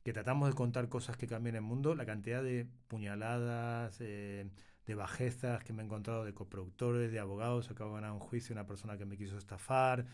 que 0.03 0.13
tratamos 0.13 0.51
de 0.51 0.55
contar 0.55 0.91
cosas 0.91 1.17
que 1.17 1.27
cambian 1.27 1.57
el 1.57 1.63
mundo, 1.63 1.95
la 1.95 2.05
cantidad 2.05 2.43
de 2.43 2.67
puñaladas, 2.89 3.97
eh, 4.01 4.51
de 4.87 4.95
bajezas 4.95 5.65
que 5.65 5.73
me 5.73 5.83
he 5.83 5.85
encontrado 5.85 6.25
de 6.25 6.33
coproductores, 6.33 7.11
de 7.11 7.19
abogados, 7.19 7.71
acabo 7.71 7.91
de 7.91 7.97
ganar 7.97 8.13
un 8.13 8.21
juicio 8.21 8.53
una 8.53 8.67
persona 8.67 8.97
que 8.97 9.05
me 9.05 9.17
quiso 9.17 9.37
estafar. 9.37 10.07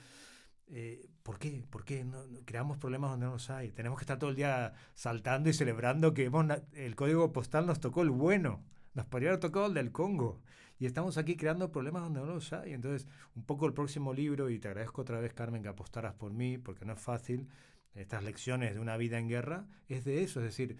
Eh, 0.69 1.07
¿Por 1.23 1.39
qué? 1.39 1.65
¿Por 1.69 1.85
qué 1.85 2.05
no, 2.05 2.25
creamos 2.47 2.79
problemas 2.79 3.11
donde 3.11 3.27
no 3.27 3.33
los 3.33 3.51
hay? 3.51 3.71
Tenemos 3.73 3.99
que 3.99 4.05
estar 4.05 4.19
todo 4.19 4.31
el 4.31 4.37
día 4.37 4.73
saltando 4.95 5.51
y 5.51 5.53
celebrando 5.53 6.15
que 6.15 6.31
el 6.75 6.97
código 6.97 7.33
postal 7.33 7.67
nos 7.67 7.81
tocó 7.81 8.03
el 8.03 8.11
bueno. 8.11 8.65
Nos 8.95 9.07
podría 9.07 9.31
haber 9.31 9.41
tocado 9.41 9.67
el 9.67 9.75
del 9.75 9.93
Congo. 9.93 10.41
Y 10.79 10.87
estamos 10.87 11.19
aquí 11.19 11.37
creando 11.37 11.71
problemas 11.71 12.03
donde 12.03 12.21
no 12.21 12.27
los 12.27 12.53
hay. 12.53 12.73
Entonces, 12.73 13.07
un 13.35 13.45
poco 13.45 13.67
el 13.67 13.75
próximo 13.75 14.13
libro, 14.13 14.51
y 14.51 14.59
te 14.59 14.69
agradezco 14.69 15.03
otra 15.03 15.21
vez, 15.21 15.33
Carmen, 15.35 15.63
que 15.63 15.69
apostaras 15.69 16.15
por 16.15 16.33
mí, 16.33 16.59
porque 16.59 16.85
no 16.85 16.95
es 16.95 17.01
fácil, 17.01 17.49
estas 17.95 18.25
lecciones 18.25 18.75
de 18.75 18.81
una 18.81 18.97
vida 18.97 19.19
en 19.19 19.29
guerra, 19.29 19.67
es 19.89 20.05
de 20.05 20.23
eso. 20.23 20.41
Es 20.41 20.47
decir, 20.47 20.79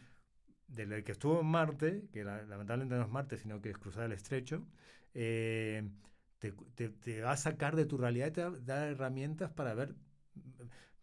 del 0.75 1.05
que 1.05 1.13
estuvo 1.13 1.41
en 1.41 1.47
Marte, 1.47 2.09
que 2.13 2.25
lamentablemente 2.25 2.97
no 2.97 3.03
es 3.03 3.11
Marte, 3.11 3.37
sino 3.37 3.61
que 3.61 3.71
es 3.71 3.79
cruzar 3.79 4.05
el 4.05 4.13
estrecho, 4.13 4.67
eh, 5.15 5.89
te, 6.39 6.53
te, 6.89 7.21
va 7.21 7.33
a 7.33 7.37
sacar 7.37 7.77
de 7.77 7.87
tu 7.87 7.99
realidad 7.99 8.29
y 8.29 8.31
te 8.33 8.43
va 8.43 8.49
a 8.49 8.61
dar 8.61 8.89
herramientas 8.89 9.51
para 9.51 9.75
ver, 9.75 9.95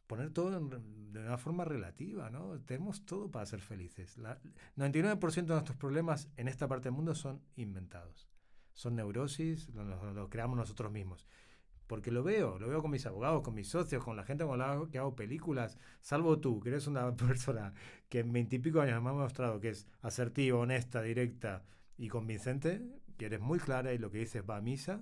poner 0.08 0.32
todo 0.32 0.49
de 0.60 1.19
una 1.19 1.38
forma 1.38 1.65
relativa, 1.65 2.29
¿no? 2.29 2.60
Tenemos 2.62 3.05
todo 3.05 3.32
para 3.32 3.45
ser 3.45 3.62
felices. 3.62 4.17
La, 4.17 4.39
99% 4.75 5.34
de 5.34 5.53
nuestros 5.53 5.77
problemas 5.77 6.29
en 6.36 6.47
esta 6.47 6.67
parte 6.67 6.89
del 6.89 6.93
mundo 6.93 7.15
son 7.15 7.41
inventados. 7.55 8.27
Son 8.73 8.95
neurosis, 8.95 9.69
los 9.69 10.29
creamos 10.29 10.58
nosotros 10.58 10.91
mismos 10.91 11.27
porque 11.89 12.12
lo 12.12 12.21
veo, 12.21 12.60
lo 12.60 12.67
veo 12.67 12.84
con 12.84 12.91
mis 12.91 13.08
abogados, 13.08 13.41
con 13.41 13.56
mis 13.56 13.67
socios, 13.67 14.04
con 14.04 14.15
la 14.15 14.23
gente 14.23 14.45
con 14.45 14.60
la 14.60 14.80
que 14.91 14.99
hago 14.99 15.15
películas, 15.15 15.80
salvo 16.02 16.39
tú, 16.39 16.60
que 16.60 16.69
eres 16.69 16.86
una 16.86 17.15
persona 17.17 17.73
que 18.08 18.19
en 18.19 18.32
veintipico 18.32 18.80
años 18.80 19.02
me 19.02 19.10
ha 19.10 19.13
mostrado 19.13 19.60
que 19.60 19.69
es 19.69 19.88
asertiva, 20.04 20.60
honesta, 20.60 21.02
directa 21.02 21.63
y 21.97 22.08
convincente, 22.08 22.84
que 23.17 23.25
eres 23.25 23.39
muy 23.39 23.58
clara 23.58 23.91
y 23.91 23.97
lo 23.97 24.12
que 24.12 24.19
dices 24.19 24.43
va 24.47 24.58
a 24.58 24.62
misa, 24.62 25.02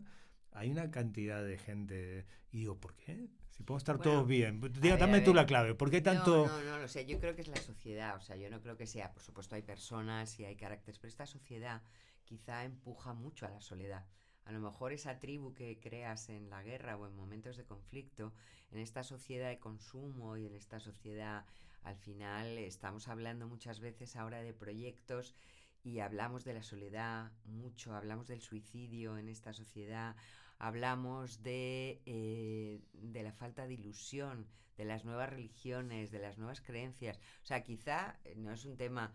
hay 0.54 0.71
una 0.71 0.89
cantidad 0.89 1.43
de 1.43 1.58
gente, 1.58 2.26
y 2.52 2.60
digo, 2.60 2.80
¿por 2.80 2.95
qué? 2.95 3.28
Si 3.50 3.63
podemos 3.63 3.82
estar 3.82 4.00
todos 4.00 4.26
bien. 4.26 4.62
dame 4.97 5.19
tú 5.19 5.34
la 5.34 5.45
clave, 5.45 5.76
¿por 5.76 5.91
qué 5.91 6.00
tanto...? 6.00 6.47
No, 6.47 6.63
no, 6.63 6.78
no, 6.78 6.86
o 6.86 6.88
sea, 6.88 7.02
yo 7.02 7.19
creo 7.19 7.36
que 7.36 7.41
es 7.41 7.50
la 7.50 7.58
sociedad, 7.58 8.15
o 8.15 8.21
sea, 8.21 8.38
yo 8.38 8.50
no 8.50 8.62
creo 8.62 8.78
que 8.78 8.88
sea, 8.88 9.12
por 9.12 9.21
supuesto 9.21 9.56
hay 9.56 9.62
personas 9.62 10.39
y 10.39 10.45
hay 10.45 10.56
caracteres, 10.56 11.00
pero 11.00 11.10
esta 11.10 11.26
sociedad 11.26 11.82
quizá 12.23 12.63
empuja 12.63 13.13
mucho 13.13 13.45
a 13.45 13.50
la 13.50 13.60
soledad 13.60 14.06
a 14.48 14.52
lo 14.54 14.62
mejor 14.62 14.94
esa 14.94 15.20
tribu 15.20 15.54
que 15.54 15.78
creas 15.78 16.30
en 16.30 16.50
la 16.50 16.64
guerra 16.64 16.96
o 16.96 17.06
en 17.06 17.14
momentos 17.14 17.58
de 17.58 17.66
conflicto, 17.66 18.34
en 18.72 18.80
esta 18.80 19.04
sociedad 19.04 19.50
de 19.50 19.60
consumo 19.60 20.38
y 20.38 20.46
en 20.46 20.56
esta 20.56 20.80
sociedad, 20.80 21.46
al 21.84 21.98
final 21.98 22.58
estamos 22.58 23.10
hablando 23.10 23.48
muchas 23.48 23.82
veces 23.82 24.16
ahora 24.16 24.42
de 24.42 24.54
proyectos 24.54 25.36
y 25.84 26.00
hablamos 26.00 26.46
de 26.46 26.54
la 26.54 26.64
soledad 26.64 27.34
mucho, 27.44 27.94
hablamos 27.94 28.28
del 28.28 28.42
suicidio 28.42 29.18
en 29.18 29.28
esta 29.28 29.52
sociedad, 29.52 30.16
hablamos 30.60 31.44
de, 31.44 32.02
eh, 32.06 32.80
de 32.94 33.24
la 33.24 33.34
falta 33.34 33.68
de 33.68 33.74
ilusión, 33.74 34.48
de 34.78 34.86
las 34.86 35.04
nuevas 35.04 35.30
religiones, 35.30 36.10
de 36.10 36.20
las 36.20 36.38
nuevas 36.38 36.62
creencias. 36.62 37.18
O 37.44 37.46
sea, 37.46 37.64
quizá 37.64 38.18
no 38.38 38.54
es 38.54 38.64
un 38.64 38.78
tema, 38.78 39.12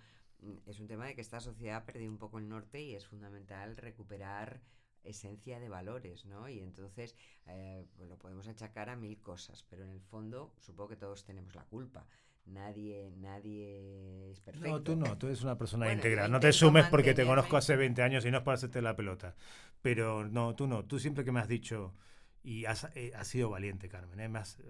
es 0.66 0.78
un 0.78 0.88
tema 0.88 1.06
de 1.06 1.14
que 1.14 1.22
esta 1.22 1.40
sociedad 1.40 1.76
ha 1.76 1.86
perdido 1.86 2.10
un 2.10 2.18
poco 2.18 2.38
el 2.38 2.50
norte 2.50 2.82
y 2.82 2.94
es 2.94 3.06
fundamental 3.06 3.78
recuperar 3.78 4.60
esencia 5.04 5.58
de 5.60 5.68
valores, 5.68 6.24
¿no? 6.26 6.48
Y 6.48 6.60
entonces 6.60 7.16
eh, 7.46 7.86
pues 7.96 8.08
lo 8.08 8.18
podemos 8.18 8.48
achacar 8.48 8.88
a 8.88 8.96
mil 8.96 9.20
cosas, 9.20 9.64
pero 9.68 9.84
en 9.84 9.90
el 9.90 10.00
fondo 10.00 10.54
supongo 10.60 10.90
que 10.90 10.96
todos 10.96 11.24
tenemos 11.24 11.54
la 11.54 11.64
culpa. 11.64 12.06
Nadie, 12.44 13.12
nadie 13.18 14.30
es 14.32 14.40
perfecto. 14.40 14.68
No, 14.68 14.82
tú 14.82 14.96
no, 14.96 15.16
tú 15.16 15.26
eres 15.26 15.42
una 15.42 15.56
persona 15.56 15.86
Bueno, 15.86 15.98
íntegra. 15.98 16.28
No 16.28 16.40
te 16.40 16.52
sumes 16.52 16.86
porque 16.86 17.14
te 17.14 17.24
conozco 17.24 17.56
hace 17.56 17.76
20 17.76 18.02
años 18.02 18.24
y 18.24 18.30
no 18.30 18.38
es 18.38 18.42
para 18.42 18.56
hacerte 18.56 18.82
la 18.82 18.96
pelota. 18.96 19.36
Pero 19.80 20.26
no, 20.26 20.54
tú 20.54 20.66
no. 20.66 20.84
Tú 20.84 20.98
siempre 20.98 21.24
que 21.24 21.32
me 21.32 21.40
has 21.40 21.48
dicho, 21.48 21.94
y 22.42 22.64
has, 22.66 22.88
eh, 22.94 23.12
has 23.16 23.28
sido 23.28 23.50
valiente, 23.50 23.88
Carmen. 23.88 24.18
¿eh? 24.20 24.28
Me 24.28 24.38
has, 24.40 24.58
eh, 24.60 24.64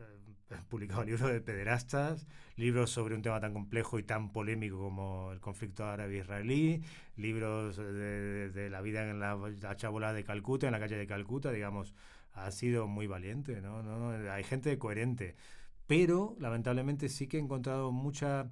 has 0.51 0.65
publicado 0.69 1.05
libros 1.05 1.31
de 1.33 1.41
pederastas, 1.41 2.27
libros 2.57 2.91
sobre 2.91 3.15
un 3.15 3.23
tema 3.23 3.41
tan 3.41 3.53
complejo 3.55 3.99
y 3.99 4.03
tan 4.03 4.33
polémico 4.33 4.79
como 4.79 5.33
el 5.33 5.41
conflicto 5.41 5.85
árabe-israelí, 5.87 6.83
libros 7.17 7.77
de, 7.77 7.93
de- 7.93 8.51
de 8.51 8.71
la 8.71 8.81
vida 8.83 9.09
en 9.09 9.21
la, 9.21 9.37
la 9.37 9.77
chabola 9.77 10.13
de 10.13 10.25
Calcuta, 10.25 10.67
en 10.67 10.73
la 10.73 10.81
calle 10.81 10.97
de 10.97 11.07
Calcuta, 11.07 11.51
digamos. 11.53 11.95
Has 12.35 12.55
sido 12.57 12.87
muy 12.89 13.07
valiente, 13.07 13.61
no, 13.61 13.83
no 13.83 14.11
hay 14.33 14.43
gente 14.45 14.79
coherente. 14.79 15.37
Pero, 15.87 16.35
lamentablemente, 16.39 17.09
sí 17.09 17.27
que 17.27 17.37
he 17.39 17.41
encontrado 17.41 17.93
mucha... 17.93 18.51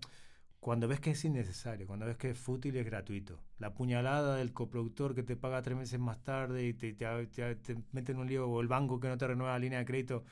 Cuando 0.61 0.89
ves 0.89 1.01
que 1.01 1.13
es 1.13 1.25
innecesario, 1.25 1.87
cuando 1.87 2.05
ves 2.07 2.17
que 2.19 2.31
es 2.31 2.39
fútil 2.39 2.77
y 2.77 2.79
es 2.81 2.85
gratuito. 2.87 3.41
La 3.59 3.73
puñalada 3.75 4.37
del 4.37 4.53
coproductor 4.53 5.15
que 5.15 5.23
te 5.23 5.37
paga 5.37 5.63
tres 5.63 5.77
meses 5.79 5.99
más 5.99 6.23
tarde 6.23 6.67
y 6.67 6.75
te, 6.75 6.93
te, 6.93 7.27
te- 7.29 7.55
te 7.57 7.77
mete 7.93 8.13
en 8.13 8.19
un 8.19 8.27
lío, 8.29 8.47
o 8.49 8.61
el 8.61 8.69
banco 8.69 9.01
que 9.01 9.09
no 9.09 9.17
te 9.17 9.27
renueva 9.27 9.53
la 9.55 9.59
línea 9.59 9.79
de 9.79 9.87
crédito 9.87 10.25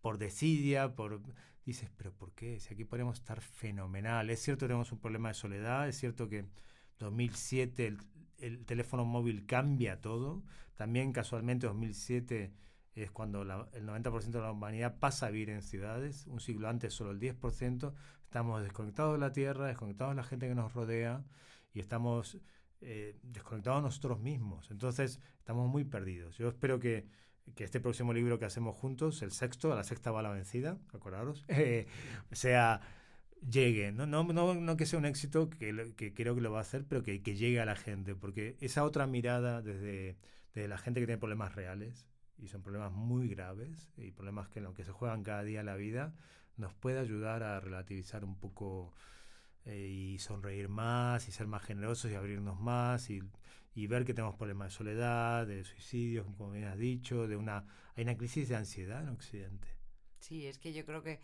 por 0.00 0.18
desidia, 0.18 0.94
por... 0.94 1.20
Dices, 1.66 1.90
pero 1.96 2.12
¿por 2.12 2.32
qué? 2.32 2.60
Si 2.60 2.72
aquí 2.74 2.84
podemos 2.84 3.18
estar 3.18 3.40
fenomenal. 3.40 4.28
Es 4.30 4.40
cierto 4.42 4.60
que 4.66 4.68
tenemos 4.68 4.92
un 4.92 4.98
problema 5.00 5.28
de 5.28 5.34
soledad, 5.34 5.88
es 5.88 5.96
cierto 5.98 6.28
que 6.28 6.46
2007 6.98 7.86
el, 7.86 7.98
el 8.38 8.64
teléfono 8.66 9.04
móvil 9.04 9.46
cambia 9.46 10.00
todo. 10.00 10.42
También 10.76 11.12
casualmente 11.12 11.66
2007 11.66 12.52
es 12.94 13.10
cuando 13.10 13.44
la- 13.44 13.68
el 13.72 13.86
90% 13.86 14.38
de 14.38 14.44
la 14.44 14.52
humanidad 14.52 14.98
pasa 14.98 15.26
a 15.26 15.30
vivir 15.30 15.50
en 15.50 15.62
ciudades, 15.62 16.26
un 16.26 16.40
siglo 16.40 16.68
antes 16.68 16.92
solo 16.94 17.10
el 17.12 17.18
10%, 17.20 17.94
estamos 18.34 18.64
desconectados 18.64 19.12
de 19.12 19.20
la 19.20 19.32
Tierra, 19.32 19.68
desconectados 19.68 20.10
de 20.10 20.16
la 20.16 20.24
gente 20.24 20.48
que 20.48 20.56
nos 20.56 20.72
rodea 20.72 21.22
y 21.72 21.78
estamos 21.78 22.36
eh, 22.80 23.16
desconectados 23.22 23.80
de 23.80 23.86
nosotros 23.86 24.18
mismos. 24.18 24.72
Entonces 24.72 25.20
estamos 25.38 25.68
muy 25.68 25.84
perdidos. 25.84 26.36
Yo 26.36 26.48
espero 26.48 26.80
que, 26.80 27.06
que 27.54 27.62
este 27.62 27.78
próximo 27.78 28.12
libro 28.12 28.40
que 28.40 28.44
hacemos 28.44 28.76
juntos, 28.76 29.22
el 29.22 29.30
sexto, 29.30 29.72
a 29.72 29.76
la 29.76 29.84
sexta 29.84 30.10
va 30.10 30.20
la 30.20 30.32
vencida, 30.32 30.78
acordaros, 30.92 31.44
eh, 31.48 31.86
sea 32.32 32.80
llegue, 33.48 33.92
no, 33.92 34.04
no, 34.04 34.24
no, 34.24 34.52
no 34.52 34.76
que 34.76 34.86
sea 34.86 34.98
un 34.98 35.04
éxito, 35.04 35.48
que, 35.48 35.94
que 35.96 36.12
creo 36.12 36.34
que 36.34 36.40
lo 36.40 36.50
va 36.50 36.58
a 36.58 36.62
hacer, 36.62 36.84
pero 36.88 37.04
que, 37.04 37.22
que 37.22 37.36
llegue 37.36 37.60
a 37.60 37.64
la 37.64 37.76
gente, 37.76 38.16
porque 38.16 38.56
esa 38.60 38.82
otra 38.82 39.06
mirada 39.06 39.62
desde, 39.62 40.18
desde 40.54 40.66
la 40.66 40.78
gente 40.78 40.98
que 40.98 41.06
tiene 41.06 41.20
problemas 41.20 41.54
reales, 41.54 42.08
y 42.36 42.48
son 42.48 42.62
problemas 42.62 42.90
muy 42.90 43.28
graves, 43.28 43.92
y 43.96 44.10
problemas 44.10 44.48
que 44.48 44.58
en 44.58 44.64
lo 44.64 44.74
que 44.74 44.82
se 44.82 44.90
juegan 44.90 45.22
cada 45.22 45.44
día 45.44 45.62
la 45.62 45.76
vida, 45.76 46.16
nos 46.56 46.74
puede 46.74 46.98
ayudar 46.98 47.42
a 47.42 47.60
relativizar 47.60 48.24
un 48.24 48.38
poco 48.38 48.94
eh, 49.64 49.88
y 49.88 50.18
sonreír 50.18 50.68
más, 50.68 51.28
y 51.28 51.32
ser 51.32 51.46
más 51.46 51.62
generosos, 51.62 52.10
y 52.10 52.14
abrirnos 52.14 52.60
más, 52.60 53.10
y, 53.10 53.22
y 53.74 53.86
ver 53.86 54.04
que 54.04 54.14
tenemos 54.14 54.36
problemas 54.36 54.68
de 54.68 54.76
soledad, 54.76 55.46
de 55.46 55.64
suicidios, 55.64 56.26
como 56.26 56.52
bien 56.52 56.64
has 56.64 56.78
dicho, 56.78 57.26
de 57.26 57.36
una, 57.36 57.66
hay 57.96 58.04
una 58.04 58.16
crisis 58.16 58.48
de 58.48 58.56
ansiedad 58.56 59.02
en 59.02 59.08
Occidente. 59.08 59.68
Sí, 60.20 60.46
es 60.46 60.58
que 60.58 60.72
yo 60.72 60.84
creo 60.84 61.02
que, 61.02 61.20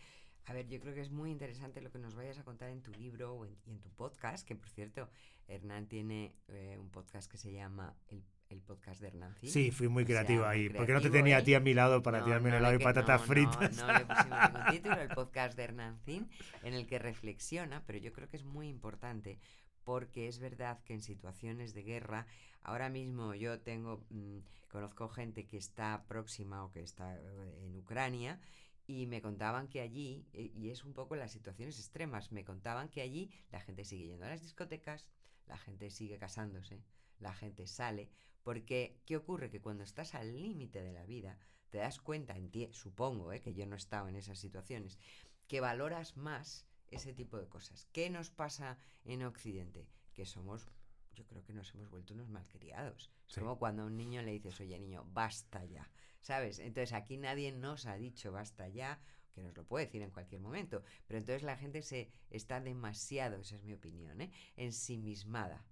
a 0.46 0.52
ver, 0.52 0.66
yo 0.68 0.80
creo 0.80 0.94
que 0.94 1.00
es 1.00 1.10
muy 1.10 1.30
interesante 1.30 1.80
lo 1.80 1.90
que 1.90 1.98
nos 1.98 2.14
vayas 2.14 2.38
a 2.38 2.44
contar 2.44 2.70
en 2.70 2.82
tu 2.82 2.92
libro 2.92 3.34
o 3.34 3.46
en, 3.46 3.56
y 3.66 3.70
en 3.72 3.80
tu 3.80 3.90
podcast, 3.90 4.46
que 4.46 4.56
por 4.56 4.68
cierto, 4.68 5.08
Hernán 5.46 5.86
tiene 5.86 6.34
eh, 6.48 6.76
un 6.78 6.90
podcast 6.90 7.30
que 7.30 7.38
se 7.38 7.52
llama 7.52 7.96
el, 8.08 8.24
el 8.50 8.60
podcast 8.60 9.00
de 9.00 9.08
Hernán 9.08 9.34
Cid. 9.36 9.48
Sí, 9.48 9.70
fui 9.70 9.88
muy 9.88 10.04
sea, 10.04 10.22
muy 10.24 10.44
ahí, 10.44 10.68
porque 10.70 10.92
no 10.92 11.00
te 11.00 11.10
tenía 11.10 11.36
a 11.36 11.38
él. 11.38 11.44
ti 11.44 11.54
a 11.54 11.60
mi 11.60 11.72
lado 11.72 12.02
para 12.02 12.18
No, 12.18 12.24
tirarme 12.24 12.50
no 12.50 12.56
helado 12.56 12.74
y 12.74 12.78
que- 12.78 12.84
patatas 12.84 13.20
no, 13.22 13.26
fritas. 13.26 13.76
No, 13.76 13.86
no 13.86 13.98
le 13.98 14.04
pusimos 14.06 14.38
ningún 14.52 14.64
título, 14.70 15.00
el 15.00 15.08
podcast 15.08 15.56
de 15.56 15.62
Hernancín, 15.64 16.28
en 16.62 16.74
el 16.74 16.86
que 16.86 16.98
reflexiona, 16.98 17.84
pero 17.86 17.98
yo 17.98 18.12
creo 18.12 18.28
que 18.28 18.36
es 18.36 18.44
muy 18.44 18.68
importante 18.68 19.38
porque 19.84 20.28
es 20.28 20.38
verdad 20.40 20.82
que 20.84 20.92
en 20.94 21.00
situaciones 21.02 21.74
de 21.74 21.82
guerra, 21.82 22.26
ahora 22.62 22.88
mismo 22.88 23.34
yo 23.34 23.60
tengo, 23.60 24.04
mm, 24.10 24.38
conozco 24.68 25.08
gente 25.08 25.46
que 25.46 25.56
está 25.56 26.04
próxima 26.06 26.64
o 26.64 26.70
que 26.70 26.82
está 26.82 27.16
eh, 27.16 27.64
en 27.66 27.76
Ucrania 27.76 28.40
y 28.86 29.06
me 29.06 29.22
contaban 29.22 29.68
que 29.68 29.80
allí, 29.80 30.26
eh, 30.32 30.50
y 30.54 30.70
es 30.70 30.84
un 30.84 30.92
poco 30.92 31.14
las 31.16 31.30
situaciones 31.32 31.78
extremas, 31.78 32.32
me 32.32 32.44
contaban 32.44 32.88
que 32.88 33.00
allí 33.00 33.30
la 33.52 33.60
gente 33.60 33.84
sigue 33.84 34.08
yendo 34.08 34.26
a 34.26 34.30
las 34.30 34.42
discotecas, 34.42 35.06
la 35.46 35.56
gente 35.56 35.90
sigue 35.90 36.18
casándose, 36.18 36.82
la 37.20 37.32
gente 37.32 37.66
sale, 37.66 38.10
porque 38.42 39.00
¿qué 39.07 39.16
ocurre? 39.16 39.50
Que 39.50 39.61
cuando 39.61 39.85
estás 39.85 40.14
al 40.14 40.40
límite 40.40 40.83
de 40.83 40.92
la 40.92 41.05
vida, 41.05 41.38
te 41.70 41.79
das 41.79 42.00
cuenta, 42.00 42.37
enti- 42.37 42.72
supongo 42.72 43.33
eh, 43.33 43.40
que 43.40 43.55
yo 43.55 43.66
no 43.66 43.76
estaba 43.76 44.09
en 44.09 44.16
esas 44.16 44.38
situaciones, 44.38 44.98
que 45.46 45.61
valoras 45.61 46.16
más 46.16 46.66
ese 46.88 47.12
tipo 47.12 47.38
de 47.38 47.48
cosas. 47.48 47.87
¿Qué 47.92 48.11
nos 48.11 48.31
pasa 48.31 48.79
en 49.05 49.22
Occidente? 49.22 49.87
Que 50.14 50.26
somos, 50.26 50.66
yo 51.14 51.24
creo 51.26 51.44
que 51.44 51.53
nos 51.53 51.72
hemos 51.74 51.88
vuelto 51.90 52.14
unos 52.14 52.29
malcriados. 52.29 53.11
Es 53.29 53.35
Sí. 53.35 53.40
como 53.40 53.59
cuando 53.59 53.83
a 53.83 53.87
un 53.87 53.96
niño 53.96 54.22
le 54.22 54.33
dices, 54.33 54.59
oye 54.61 54.79
niño, 54.81 55.05
basta 55.12 55.64
ya, 55.64 55.88
¿sabes? 56.20 56.59
Entonces 56.59 56.92
aquí 56.92 57.16
nadie 57.16 57.53
nos 57.53 57.87
ha 57.87 57.96
dicho 57.96 58.33
basta 58.33 58.68
ya, 58.68 59.00
que 59.33 59.42
nos 59.42 59.57
lo 59.57 59.64
puede 59.64 59.87
decir 59.87 60.03
en 60.03 60.11
cualquier 60.11 60.40
momento, 60.40 60.83
pero 61.07 61.18
entonces 61.18 61.44
la 61.44 61.57
gente 61.57 61.83
se 61.83 62.11
está 62.31 62.61
demasiado, 62.61 63.37
esa 63.37 63.55
es 63.55 63.62
mi 63.62 63.72
opinión, 63.74 64.20
¿eh? 64.20 64.33
ensimismada 64.57 65.64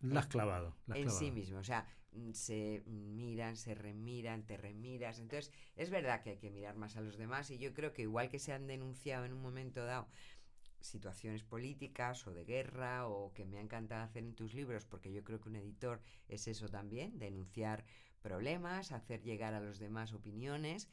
La 0.00 0.20
has 0.20 0.26
clavado. 0.28 0.76
la 0.86 0.94
has 0.94 1.00
en 1.02 1.10
sí 1.10 1.30
mismo. 1.30 1.58
O 1.58 1.64
sea, 1.64 1.86
se 2.32 2.82
miran, 2.86 3.56
se 3.56 3.74
remiran, 3.74 4.44
te 4.44 4.56
remiras. 4.56 5.18
Entonces, 5.18 5.52
es 5.76 5.90
verdad 5.90 6.22
que 6.22 6.30
hay 6.30 6.38
que 6.38 6.50
mirar 6.50 6.76
más 6.76 6.96
a 6.96 7.00
los 7.00 7.16
demás 7.16 7.50
y 7.50 7.58
yo 7.58 7.72
creo 7.72 7.92
que 7.92 8.02
igual 8.02 8.28
que 8.28 8.38
se 8.38 8.52
han 8.52 8.66
denunciado 8.66 9.24
en 9.24 9.32
un 9.32 9.42
momento 9.42 9.84
dado 9.84 10.08
situaciones 10.80 11.44
políticas 11.44 12.26
o 12.26 12.32
de 12.32 12.44
guerra 12.44 13.06
o 13.06 13.32
que 13.32 13.44
me 13.44 13.58
ha 13.58 13.60
encantado 13.60 14.02
hacer 14.02 14.24
en 14.24 14.34
tus 14.34 14.54
libros, 14.54 14.84
porque 14.84 15.12
yo 15.12 15.22
creo 15.24 15.40
que 15.40 15.48
un 15.48 15.56
editor 15.56 16.00
es 16.28 16.48
eso 16.48 16.68
también, 16.68 17.18
denunciar 17.18 17.84
problemas, 18.20 18.92
hacer 18.92 19.22
llegar 19.22 19.54
a 19.54 19.60
los 19.60 19.78
demás 19.78 20.12
opiniones. 20.12 20.88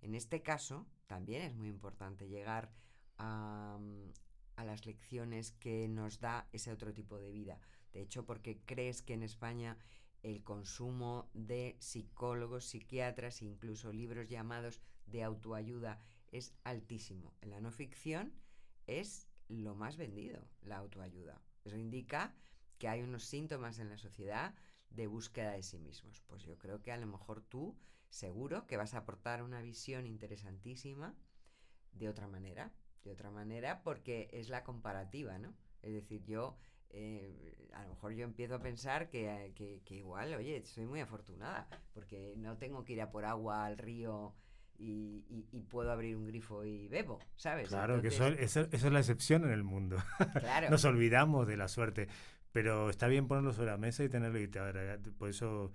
En 0.00 0.14
este 0.14 0.42
caso, 0.42 0.86
también 1.06 1.42
es 1.42 1.54
muy 1.54 1.68
importante 1.68 2.28
llegar 2.28 2.72
a, 3.18 3.78
mm, 3.78 4.12
a 4.56 4.64
las 4.64 4.86
lecciones 4.86 5.52
que 5.52 5.88
nos 5.88 6.20
da 6.20 6.48
ese 6.52 6.72
otro 6.72 6.92
tipo 6.92 7.18
de 7.18 7.30
vida. 7.30 7.58
De 7.92 8.02
hecho, 8.02 8.24
porque 8.24 8.58
crees 8.64 9.02
que 9.02 9.14
en 9.14 9.22
España 9.22 9.78
el 10.24 10.42
consumo 10.42 11.28
de 11.34 11.76
psicólogos, 11.78 12.64
psiquiatras 12.64 13.42
e 13.42 13.44
incluso 13.44 13.92
libros 13.92 14.26
llamados 14.26 14.80
de 15.06 15.22
autoayuda 15.22 16.00
es 16.32 16.54
altísimo. 16.64 17.34
En 17.42 17.50
la 17.50 17.60
no 17.60 17.70
ficción 17.70 18.32
es 18.86 19.28
lo 19.48 19.74
más 19.74 19.98
vendido, 19.98 20.40
la 20.62 20.78
autoayuda. 20.78 21.42
Eso 21.64 21.76
indica 21.76 22.34
que 22.78 22.88
hay 22.88 23.02
unos 23.02 23.24
síntomas 23.24 23.78
en 23.78 23.90
la 23.90 23.98
sociedad 23.98 24.54
de 24.88 25.06
búsqueda 25.06 25.52
de 25.52 25.62
sí 25.62 25.78
mismos. 25.78 26.22
Pues 26.22 26.42
yo 26.44 26.58
creo 26.58 26.82
que 26.82 26.90
a 26.90 26.96
lo 26.96 27.06
mejor 27.06 27.42
tú 27.42 27.76
seguro 28.08 28.66
que 28.66 28.78
vas 28.78 28.94
a 28.94 28.98
aportar 28.98 29.42
una 29.42 29.60
visión 29.60 30.06
interesantísima 30.06 31.14
de 31.92 32.08
otra 32.08 32.28
manera, 32.28 32.72
de 33.04 33.12
otra 33.12 33.30
manera 33.30 33.82
porque 33.82 34.30
es 34.32 34.48
la 34.48 34.64
comparativa, 34.64 35.38
¿no? 35.38 35.54
Es 35.82 35.92
decir, 35.92 36.24
yo 36.24 36.56
eh, 36.94 37.68
a 37.72 37.82
lo 37.82 37.88
mejor 37.90 38.12
yo 38.12 38.24
empiezo 38.24 38.54
a 38.54 38.60
pensar 38.62 39.08
que, 39.08 39.26
eh, 39.28 39.52
que- 39.54 39.82
que 39.84 39.96
igual, 39.96 40.32
oye, 40.34 40.64
soy 40.64 40.86
muy 40.86 41.00
afortunada 41.00 41.68
porque 41.92 42.34
no 42.36 42.56
tengo 42.56 42.84
que 42.84 42.92
ir 42.94 43.02
a 43.02 43.10
por 43.10 43.24
agua 43.24 43.64
al 43.66 43.76
río 43.78 44.34
y, 44.78 45.24
y- 45.28 45.48
y 45.52 45.62
puedo 45.62 45.90
abrir 45.92 46.16
un 46.16 46.26
grifo 46.26 46.64
y 46.64 46.88
bebo, 46.88 47.18
¿sabes? 47.36 47.68
Claro, 47.68 48.00
que 48.00 48.08
eso, 48.08 48.26
Entonces, 48.26 48.56
eso- 48.56 48.68
eso 48.72 48.86
es 48.88 48.92
la 48.92 49.00
excepción 49.00 49.44
en 49.44 49.50
el 49.50 49.62
mundo. 49.64 49.96
claro. 50.40 50.70
Nos 50.70 50.84
olvidamos 50.84 51.46
de 51.46 51.56
la 51.56 51.68
suerte. 51.68 52.08
Pero 52.52 52.88
está 52.88 53.08
bien 53.08 53.26
ponerlo 53.26 53.52
sobre 53.52 53.70
la 53.72 53.76
mesa 53.78 54.04
y 54.04 54.08
tenerlo. 54.08 54.38
Y 54.40 54.46
te 54.46 54.60
por 55.18 55.28
eso 55.28 55.72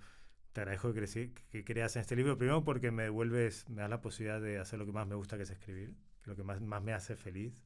te 0.54 0.62
agradezco 0.62 0.94
que, 0.94 1.32
que 1.50 1.62
creas 1.64 1.94
en 1.96 2.00
este 2.00 2.16
libro. 2.16 2.38
Primero 2.38 2.64
porque 2.64 2.90
me 2.90 3.02
devuelves, 3.02 3.68
me 3.68 3.82
das 3.82 3.90
la 3.90 4.00
posibilidad 4.00 4.40
de 4.40 4.58
hacer 4.58 4.78
lo 4.78 4.86
que 4.86 4.92
más 4.92 5.06
me 5.06 5.14
gusta, 5.14 5.36
que 5.36 5.42
es 5.42 5.50
escribir. 5.50 5.94
Que 6.22 6.30
lo 6.30 6.36
que 6.36 6.42
más, 6.42 6.60
más 6.62 6.82
me 6.82 6.94
hace 6.94 7.16
feliz. 7.16 7.62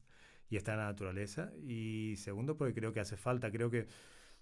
Y 0.49 0.57
está 0.57 0.73
en 0.73 0.79
la 0.79 0.85
naturaleza. 0.85 1.51
Y 1.63 2.15
segundo 2.17 2.57
porque 2.57 2.73
creo 2.73 2.93
que 2.93 2.99
hace 2.99 3.17
falta. 3.17 3.51
Creo 3.51 3.69
que 3.69 3.87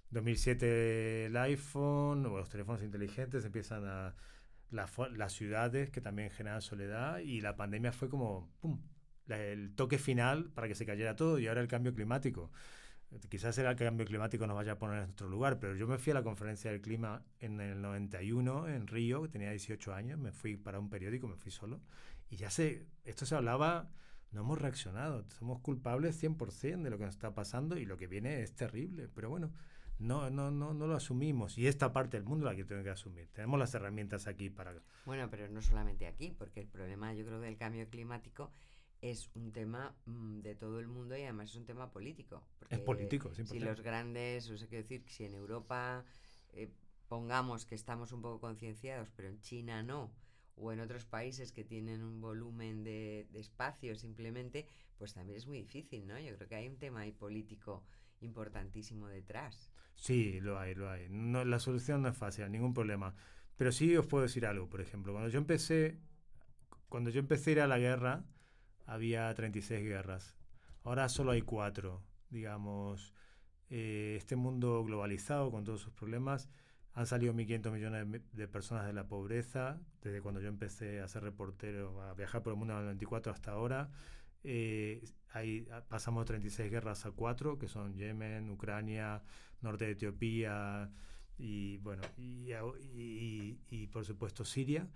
2007 0.09 1.25
el 1.25 1.37
iPhone 1.37 2.25
o 2.25 2.37
los 2.37 2.49
teléfonos 2.49 2.83
inteligentes 2.83 3.45
empiezan 3.45 3.85
a... 3.85 4.15
las 4.71 5.33
ciudades 5.33 5.89
que 5.91 6.01
también 6.01 6.29
generan 6.31 6.61
soledad 6.61 7.19
y 7.19 7.41
la 7.41 7.55
pandemia 7.55 7.91
fue 7.91 8.09
como 8.09 8.49
el 9.27 9.73
toque 9.75 9.97
final 9.97 10.51
para 10.51 10.67
que 10.67 10.75
se 10.75 10.85
cayera 10.85 11.15
todo 11.15 11.39
y 11.39 11.47
ahora 11.47 11.61
el 11.61 11.67
cambio 11.67 11.93
climático. 11.93 12.51
Quizás 13.29 13.55
el 13.59 13.75
cambio 13.75 14.05
climático 14.07 14.47
nos 14.47 14.55
vaya 14.55 14.71
a 14.71 14.79
poner 14.79 15.03
en 15.03 15.11
otro 15.11 15.29
lugar, 15.29 15.59
pero 15.59 15.75
yo 15.75 15.87
me 15.87 15.99
fui 15.99 16.11
a 16.11 16.15
la 16.15 16.23
conferencia 16.23 16.71
del 16.71 16.81
clima 16.81 17.23
en 17.39 17.61
el 17.61 17.79
91 17.79 18.67
en 18.69 18.87
Río, 18.87 19.29
tenía 19.29 19.51
18 19.51 19.93
años, 19.93 20.17
me 20.17 20.31
fui 20.31 20.57
para 20.57 20.79
un 20.79 20.89
periódico, 20.89 21.27
me 21.27 21.35
fui 21.35 21.51
solo, 21.51 21.79
y 22.31 22.37
ya 22.37 22.49
sé, 22.49 22.87
esto 23.05 23.27
se 23.27 23.35
hablaba, 23.35 23.91
no 24.33 24.41
hemos 24.41 24.59
reaccionado, 24.59 25.23
somos 25.29 25.59
culpables 25.59 26.21
100% 26.21 26.81
de 26.81 26.89
lo 26.89 26.97
que 26.97 27.05
nos 27.05 27.15
está 27.15 27.33
pasando 27.33 27.77
y 27.77 27.85
lo 27.85 27.97
que 27.97 28.07
viene 28.07 28.41
es 28.41 28.55
terrible, 28.55 29.07
pero 29.07 29.29
bueno, 29.29 29.51
no, 29.99 30.29
no, 30.29 30.51
no, 30.51 30.73
no 30.73 30.87
lo 30.87 30.95
asumimos. 30.95 31.57
Y 31.57 31.67
esta 31.67 31.93
parte 31.93 32.17
del 32.17 32.25
mundo 32.25 32.45
la 32.45 32.55
que 32.55 32.65
tiene 32.65 32.83
que 32.83 32.89
asumir. 32.89 33.29
Tenemos 33.29 33.59
las 33.59 33.73
herramientas 33.73 34.27
aquí 34.27 34.49
para... 34.49 34.73
Bueno, 35.05 35.29
pero 35.29 35.47
no 35.49 35.61
solamente 35.61 36.07
aquí, 36.07 36.31
porque 36.37 36.59
el 36.59 36.67
problema 36.67 37.13
yo 37.13 37.25
creo 37.25 37.39
del 37.39 37.57
cambio 37.57 37.87
climático 37.89 38.51
es 39.01 39.29
un 39.35 39.51
tema 39.51 39.95
mm, 40.05 40.39
de 40.39 40.55
todo 40.55 40.79
el 40.79 40.87
mundo 40.87 41.15
y 41.17 41.23
además 41.23 41.49
es 41.51 41.55
un 41.57 41.65
tema 41.65 41.91
político. 41.91 42.41
es 42.69 42.79
político, 42.79 43.31
es 43.31 43.47
Si 43.47 43.59
los 43.59 43.81
grandes, 43.81 44.49
o 44.49 44.57
sea, 44.57 44.67
quiero 44.67 44.83
decir, 44.83 45.03
si 45.07 45.25
en 45.25 45.35
Europa 45.35 46.05
eh, 46.53 46.71
pongamos 47.07 47.65
que 47.65 47.75
estamos 47.75 48.11
un 48.13 48.21
poco 48.21 48.39
concienciados, 48.39 49.09
pero 49.15 49.27
en 49.27 49.39
China 49.41 49.83
no, 49.83 50.11
o 50.55 50.71
en 50.71 50.79
otros 50.79 51.05
países 51.05 51.51
que 51.51 51.63
tienen 51.63 52.03
un 52.03 52.21
volumen 52.21 52.83
de, 52.83 53.27
de 53.31 53.39
espacio 53.39 53.95
simplemente, 53.95 54.67
pues 54.97 55.13
también 55.13 55.37
es 55.37 55.47
muy 55.47 55.59
difícil, 55.59 56.07
¿no? 56.07 56.19
Yo 56.19 56.35
creo 56.35 56.47
que 56.47 56.55
hay 56.55 56.67
un 56.67 56.77
tema 56.77 57.01
ahí 57.01 57.11
político 57.11 57.83
importantísimo 58.21 59.07
detrás. 59.07 59.69
Sí, 59.95 60.39
lo 60.41 60.59
hay, 60.59 60.75
lo 60.75 60.89
hay. 60.89 61.07
No, 61.09 61.45
la 61.45 61.59
solución 61.59 62.01
no 62.01 62.09
es 62.09 62.17
fácil, 62.17 62.49
ningún 62.51 62.73
problema. 62.73 63.15
Pero 63.57 63.71
sí 63.71 63.95
os 63.95 64.07
puedo 64.07 64.23
decir 64.23 64.45
algo, 64.45 64.69
por 64.69 64.81
ejemplo, 64.81 65.13
cuando 65.13 65.29
yo 65.29 65.37
empecé, 65.37 65.99
cuando 66.89 67.09
yo 67.09 67.19
empecé 67.19 67.51
a 67.51 67.53
ir 67.53 67.59
a 67.61 67.67
la 67.67 67.77
guerra, 67.77 68.23
había 68.85 69.33
36 69.33 69.83
guerras. 69.83 70.35
Ahora 70.83 71.07
solo 71.09 71.31
hay 71.31 71.41
cuatro, 71.41 72.03
digamos. 72.29 73.13
Eh, 73.69 74.15
este 74.17 74.35
mundo 74.35 74.83
globalizado 74.83 75.49
con 75.49 75.63
todos 75.63 75.81
sus 75.81 75.93
problemas, 75.93 76.49
han 76.93 77.07
salido 77.07 77.33
1.500 77.33 77.71
millones 77.71 78.21
de 78.33 78.47
personas 78.47 78.85
de 78.85 78.93
la 78.93 79.07
pobreza, 79.07 79.79
desde 80.01 80.21
cuando 80.21 80.41
yo 80.41 80.47
empecé 80.47 81.01
a 81.01 81.07
ser 81.07 81.23
reportero, 81.23 82.01
a 82.03 82.13
viajar 82.13 82.43
por 82.43 82.53
el 82.53 82.59
mundo 82.59 82.73
en 82.73 82.79
el 82.79 82.85
94 82.85 83.31
hasta 83.31 83.51
ahora. 83.51 83.89
Eh, 84.43 85.03
ahí 85.31 85.67
pasamos 85.87 86.25
36 86.25 86.69
guerras 86.69 87.05
a 87.05 87.11
4, 87.11 87.57
que 87.57 87.67
son 87.67 87.95
Yemen, 87.95 88.49
Ucrania, 88.51 89.23
norte 89.61 89.85
de 89.85 89.91
Etiopía 89.91 90.91
y, 91.37 91.77
bueno, 91.77 92.03
y, 92.17 92.51
y, 92.53 93.59
y, 93.69 93.87
por 93.87 94.05
supuesto 94.05 94.45
Siria. 94.45 94.87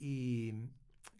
Y 0.00 0.54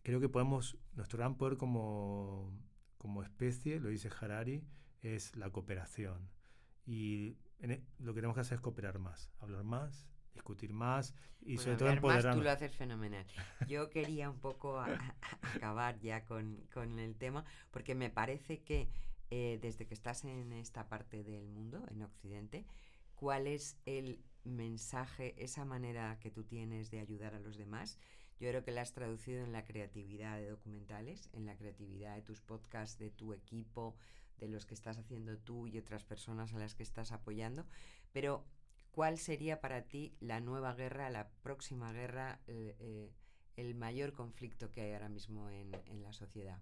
creo 0.02 0.20
que 0.20 0.28
podemos, 0.28 0.76
nuestro 0.94 1.18
gran 1.18 1.36
poder 1.36 1.56
como, 1.56 2.50
como 2.98 3.22
especie, 3.22 3.78
lo 3.78 3.88
dice 3.88 4.10
Harari, 4.20 4.64
es 5.00 5.36
la 5.36 5.50
cooperación. 5.50 6.28
Y 6.86 7.36
e, 7.70 7.82
lo 8.00 8.12
que 8.12 8.20
tenemos 8.20 8.34
que 8.34 8.40
hacer 8.40 8.56
es 8.56 8.60
cooperar 8.60 8.98
más, 8.98 9.30
hablar 9.40 9.64
más, 9.64 10.06
discutir 10.34 10.72
más 10.72 11.14
y 11.40 11.58
sobre 11.58 11.76
todo 11.76 11.90
empoderarnos. 11.90 12.36
Más, 12.36 12.36
tú 12.36 12.44
lo 12.44 12.50
haces 12.50 12.74
fenomenal. 12.74 13.26
Yo 13.68 13.90
quería 13.90 14.30
un 14.30 14.38
poco 14.38 14.82
acabar 15.54 15.98
ya 16.00 16.24
con, 16.24 16.56
con, 16.72 16.98
el 16.98 17.16
tema 17.16 17.44
porque 17.70 17.94
me 17.94 18.10
parece 18.10 18.62
que 18.62 18.88
eh, 19.30 19.58
desde 19.62 19.86
que 19.86 19.94
estás 19.94 20.24
en 20.24 20.52
esta 20.52 20.88
parte 20.88 21.22
del 21.22 21.48
mundo, 21.48 21.84
en 21.90 22.02
Occidente, 22.02 22.66
¿cuál 23.14 23.46
es 23.46 23.78
el 23.86 24.20
mensaje, 24.44 25.34
esa 25.42 25.64
manera 25.64 26.18
que 26.20 26.30
tú 26.30 26.44
tienes 26.44 26.90
de 26.90 27.00
ayudar 27.00 27.34
a 27.34 27.40
los 27.40 27.56
demás? 27.56 27.98
Yo 28.40 28.48
creo 28.48 28.64
que 28.64 28.72
la 28.72 28.82
has 28.82 28.92
traducido 28.92 29.44
en 29.44 29.52
la 29.52 29.64
creatividad 29.64 30.36
de 30.36 30.48
documentales, 30.48 31.30
en 31.32 31.46
la 31.46 31.56
creatividad 31.56 32.16
de 32.16 32.22
tus 32.22 32.40
podcasts, 32.40 32.98
de 32.98 33.10
tu 33.10 33.32
equipo, 33.32 33.94
de 34.42 34.48
los 34.48 34.66
que 34.66 34.74
estás 34.74 34.98
haciendo 34.98 35.38
tú 35.38 35.68
y 35.68 35.78
otras 35.78 36.04
personas 36.04 36.52
a 36.52 36.58
las 36.58 36.74
que 36.74 36.82
estás 36.82 37.12
apoyando. 37.12 37.64
Pero, 38.12 38.44
¿cuál 38.90 39.18
sería 39.18 39.60
para 39.60 39.82
ti 39.82 40.16
la 40.20 40.40
nueva 40.40 40.74
guerra, 40.74 41.10
la 41.10 41.30
próxima 41.42 41.92
guerra, 41.92 42.40
eh, 42.48 42.76
eh, 42.80 43.12
el 43.56 43.76
mayor 43.76 44.12
conflicto 44.12 44.72
que 44.72 44.80
hay 44.80 44.94
ahora 44.94 45.08
mismo 45.08 45.48
en, 45.48 45.70
la 46.02 46.12
sociedad? 46.12 46.60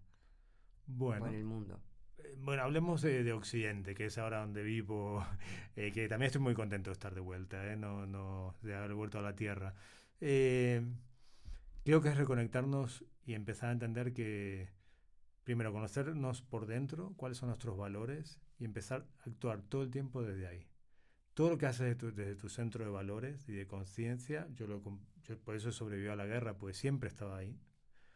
Bueno. 0.87 1.25
O 1.25 1.29
en 1.29 1.35
el 1.35 1.45
mundo. 1.45 1.81
Eh, 2.19 2.37
bueno, 2.39 2.65
hablemos 2.65 3.01
de, 3.01 3.33
Occidente, 3.33 3.95
que 3.95 4.07
es 4.07 4.19
ahora 4.19 4.41
donde 4.41 4.63
vivo, 4.63 5.27
que 5.75 6.07
también 6.07 6.27
estoy 6.27 6.43
muy 6.43 6.55
contento 6.55 6.91
de 6.91 6.93
estar 6.93 7.15
de 7.15 7.23
vuelta, 7.23 7.65
no, 7.77 8.05
no, 8.07 8.57
de 8.61 8.75
haber 8.75 8.93
vuelto 8.93 9.19
a 9.19 9.23
la 9.23 9.35
Tierra. 9.35 9.75
Creo 10.19 12.03
que 12.03 12.09
es 12.11 12.17
reconectarnos 12.19 13.07
y 13.25 13.33
empezar 13.33 13.71
a 13.71 13.73
entender 13.73 14.13
que, 14.13 14.69
primero, 15.51 15.73
conocernos 15.73 16.43
por 16.43 16.67
dentro, 16.67 17.13
cuáles 17.17 17.39
son 17.39 17.49
nuestros 17.49 17.77
valores 17.77 18.39
y 18.61 18.65
empezar 18.65 19.05
a 19.19 19.29
actuar 19.29 19.63
todo 19.63 19.83
el 19.83 19.91
tiempo 19.91 20.23
desde 20.23 20.47
ahí. 20.47 20.69
Todo 21.35 21.51
lo 21.51 21.59
que 21.59 21.67
haces 21.67 21.99
desde 21.99 22.37
tu, 22.37 22.49
centro 22.49 22.85
de 22.85 22.91
valores 22.93 23.49
y 23.49 23.53
de 23.55 23.67
conciencia, 23.67 24.47
yo, 24.55 24.69
lo, 24.69 24.81
por 25.43 25.57
eso 25.57 25.73
sobrevivió 25.73 26.13
a 26.13 26.17
la 26.17 26.25
guerra, 26.25 26.57
pues 26.57 26.77
siempre 26.77 27.09
estaba 27.09 27.37
ahí. 27.37 27.59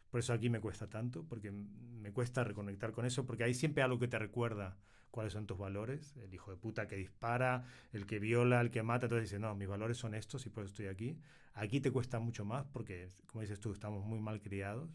Por 0.09 0.21
eso 0.21 0.31
aquí 0.31 0.49
me 0.49 0.61
cuesta 0.61 0.87
tanto, 0.87 1.25
porque 1.25 1.51
me 1.51 2.13
cuesta 2.13 2.45
reconectar 2.45 2.93
con 2.93 3.05
eso, 3.05 3.25
porque 3.25 3.43
hay 3.43 3.53
siempre 3.53 3.83
algo 3.83 3.99
que 3.99 4.07
te 4.07 4.17
recuerda 4.17 4.77
cuáles 5.11 5.33
son 5.33 5.45
tus 5.45 5.57
valores, 5.57 6.15
el 6.15 6.33
hijo 6.33 6.51
de 6.51 6.57
puta 6.57 6.87
que 6.87 6.95
dispara, 6.95 7.65
el 7.91 8.05
que 8.05 8.19
viola, 8.19 8.61
el 8.61 8.71
que 8.71 8.81
mata, 8.81 9.07
entonces 9.07 9.29
dice, 9.29 9.39
no, 9.39 9.53
mis 9.55 9.67
valores 9.67 9.97
son 9.97 10.15
estos 10.15 10.45
y 10.45 10.49
por 10.49 10.63
eso 10.63 10.71
estoy 10.71 10.87
aquí. 10.87 11.19
Aquí 11.53 11.81
te 11.81 11.91
cuesta 11.91 12.17
mucho 12.19 12.45
más 12.45 12.65
porque, 12.71 13.09
como 13.27 13.41
dices 13.41 13.59
tú, 13.59 13.73
estamos 13.73 14.05
muy 14.05 14.21
mal 14.21 14.39
criados. 14.39 14.89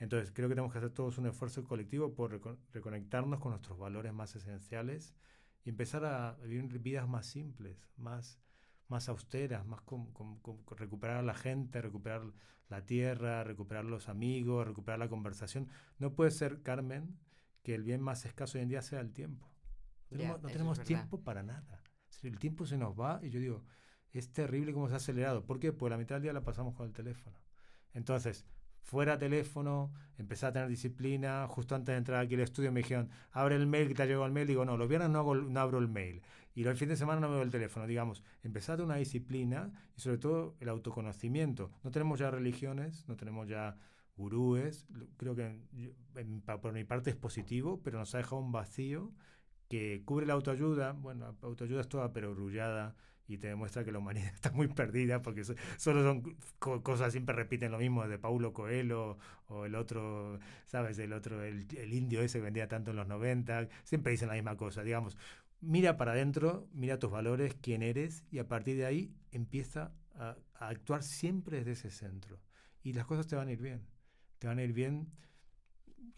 Entonces 0.00 0.32
creo 0.32 0.48
que 0.48 0.54
tenemos 0.54 0.72
que 0.72 0.78
hacer 0.78 0.90
todos 0.90 1.18
un 1.18 1.26
esfuerzo 1.26 1.62
colectivo 1.62 2.14
por 2.14 2.40
reconectarnos 2.72 3.38
con 3.38 3.50
nuestros 3.52 3.78
valores 3.78 4.14
más 4.14 4.34
esenciales 4.34 5.14
y 5.62 5.68
empezar 5.68 6.06
a 6.06 6.36
vivir 6.42 6.78
vidas 6.78 7.06
más 7.06 7.26
simples, 7.26 7.86
más, 7.98 8.40
más 8.88 9.10
austeras, 9.10 9.66
más 9.66 9.82
con, 9.82 10.10
recuperar 10.70 11.18
a 11.18 11.22
la 11.22 11.34
gente, 11.34 11.82
recuperar 11.82 12.22
la 12.70 12.86
tierra, 12.86 13.44
recuperar 13.44 13.84
los 13.84 14.08
amigos, 14.08 14.66
recuperar 14.66 14.98
la 14.98 15.10
conversación. 15.10 15.68
No 15.98 16.14
puede 16.14 16.30
ser, 16.30 16.62
Carmen, 16.62 17.18
que 17.62 17.74
el 17.74 17.82
bien 17.82 18.00
más 18.00 18.24
escaso 18.24 18.56
hoy 18.56 18.62
en 18.62 18.70
día 18.70 18.80
sea 18.80 19.00
el 19.00 19.12
tiempo. 19.12 19.52
No 20.08 20.38
tenemos, 20.38 20.80
tiempo 20.80 21.22
para 21.22 21.42
nada. 21.42 21.82
El 22.22 22.38
tiempo 22.38 22.64
se 22.64 22.78
nos 22.78 22.98
va 22.98 23.20
y 23.22 23.28
yo 23.28 23.38
digo, 23.38 23.64
es 24.12 24.32
terrible 24.32 24.72
cómo 24.72 24.88
se 24.88 24.94
ha 24.94 24.96
acelerado. 24.96 25.44
¿Por 25.44 25.60
qué? 25.60 25.74
Pues 25.74 25.90
la 25.90 25.98
mitad 25.98 26.14
del 26.14 26.22
día 26.22 26.32
la 26.32 26.42
pasamos 26.42 26.74
con 26.74 26.86
el 26.86 26.94
teléfono. 26.94 27.36
Entonces, 27.92 28.46
fuera 28.90 29.16
teléfono, 29.18 29.92
empecé 30.18 30.46
a 30.46 30.52
tener 30.52 30.68
disciplina. 30.68 31.46
Justo 31.46 31.76
antes 31.76 31.92
de 31.92 31.98
entrar 31.98 32.20
aquí 32.20 32.34
al 32.34 32.40
estudio 32.40 32.72
me 32.72 32.80
dijeron, 32.80 33.08
abre 33.30 33.54
el 33.54 33.68
mail 33.68 33.86
que 33.86 33.94
te 33.94 34.02
ha 34.02 34.06
llegado 34.06 34.26
el 34.26 34.32
mail. 34.32 34.48
Digo, 34.48 34.64
no, 34.64 34.76
los 34.76 34.88
viernes 34.88 35.10
no, 35.10 35.32
no 35.32 35.60
abro 35.60 35.78
el 35.78 35.86
mail. 35.86 36.22
Y 36.56 36.64
el 36.64 36.76
fin 36.76 36.88
de 36.88 36.96
semana 36.96 37.20
no 37.20 37.28
me 37.28 37.34
veo 37.34 37.44
el 37.44 37.50
teléfono. 37.50 37.86
Digamos, 37.86 38.24
empezar 38.42 38.74
a 38.74 38.76
tener 38.78 38.86
una 38.86 38.96
disciplina 38.96 39.72
y 39.96 40.00
sobre 40.00 40.18
todo 40.18 40.56
el 40.58 40.68
autoconocimiento. 40.68 41.70
No 41.84 41.92
tenemos 41.92 42.18
ya 42.18 42.32
religiones, 42.32 43.04
no 43.06 43.16
tenemos 43.16 43.48
ya 43.48 43.76
gurúes. 44.16 44.88
Creo 45.16 45.36
que 45.36 45.56
por 46.60 46.72
mi 46.72 46.82
parte 46.82 47.10
es 47.10 47.16
positivo, 47.16 47.80
pero 47.84 48.00
nos 48.00 48.12
ha 48.16 48.18
dejado 48.18 48.42
un 48.42 48.50
vacío 48.50 49.12
que 49.68 50.02
cubre 50.04 50.26
la 50.26 50.32
autoayuda. 50.32 50.92
Bueno, 50.94 51.36
autoayuda 51.42 51.82
es 51.82 51.88
toda 51.88 52.12
perogrullada 52.12 52.96
y 53.30 53.38
te 53.38 53.48
demuestra 53.48 53.84
que 53.84 53.92
la 53.92 53.98
humanidad 53.98 54.30
está 54.34 54.50
muy 54.50 54.68
perdida 54.68 55.22
porque 55.22 55.44
solo 55.44 56.02
son 56.02 56.36
cosas, 56.58 57.12
siempre 57.12 57.34
repiten 57.34 57.72
lo 57.72 57.78
mismo 57.78 58.06
de 58.06 58.18
Paulo 58.18 58.52
Coelho 58.52 59.18
o 59.48 59.66
el 59.66 59.74
otro, 59.74 60.38
¿sabes? 60.66 60.98
El 60.98 61.12
otro, 61.12 61.42
el, 61.42 61.92
indio 61.92 62.22
ese 62.22 62.38
que 62.38 62.44
vendía 62.44 62.68
tanto 62.68 62.90
en 62.90 62.96
los 62.96 63.06
90, 63.06 63.68
siempre 63.84 64.12
dicen 64.12 64.28
la 64.28 64.34
misma 64.34 64.56
cosa, 64.56 64.82
digamos. 64.82 65.16
Mira 65.60 65.96
para 65.96 66.12
adentro, 66.12 66.68
mira 66.72 66.98
tus 66.98 67.10
valores, 67.10 67.56
quién 67.60 67.82
eres 67.82 68.24
y 68.30 68.38
a 68.38 68.48
partir 68.48 68.76
de 68.76 68.86
ahí 68.86 69.14
empieza 69.30 69.92
a, 70.14 70.36
a 70.54 70.68
actuar 70.68 71.02
siempre 71.02 71.58
desde 71.58 71.72
ese 71.72 71.90
centro 71.90 72.40
y 72.82 72.94
las 72.94 73.06
cosas 73.06 73.26
te 73.26 73.36
van 73.36 73.48
a 73.48 73.52
ir 73.52 73.60
bien. 73.60 73.82
Te 74.38 74.46
van 74.46 74.58
a 74.58 74.62
ir 74.62 74.72
bien 74.72 75.12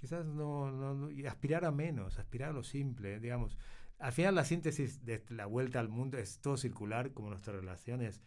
quizás 0.03 0.27
no, 0.27 0.71
no, 0.73 1.11
y 1.13 1.25
aspirar 1.27 1.65
a 1.65 1.71
menos, 1.71 2.19
aspirar 2.19 2.51
a 2.51 2.53
lo 2.53 2.65
simple, 2.65 3.21
digamos. 3.21 3.57
Al 4.03 4.11
final 4.11 4.35
la 4.35 4.45
síntesis 4.45 5.05
de 5.05 5.25
la 5.29 5.47
vuelta 5.47 5.79
al 5.79 5.89
mundo 5.89 6.19
es 6.19 6.41
todo 6.41 6.57
circular, 6.57 7.13
como 7.13 7.31
nuestras 7.31 7.55
relaciones. 7.55 8.21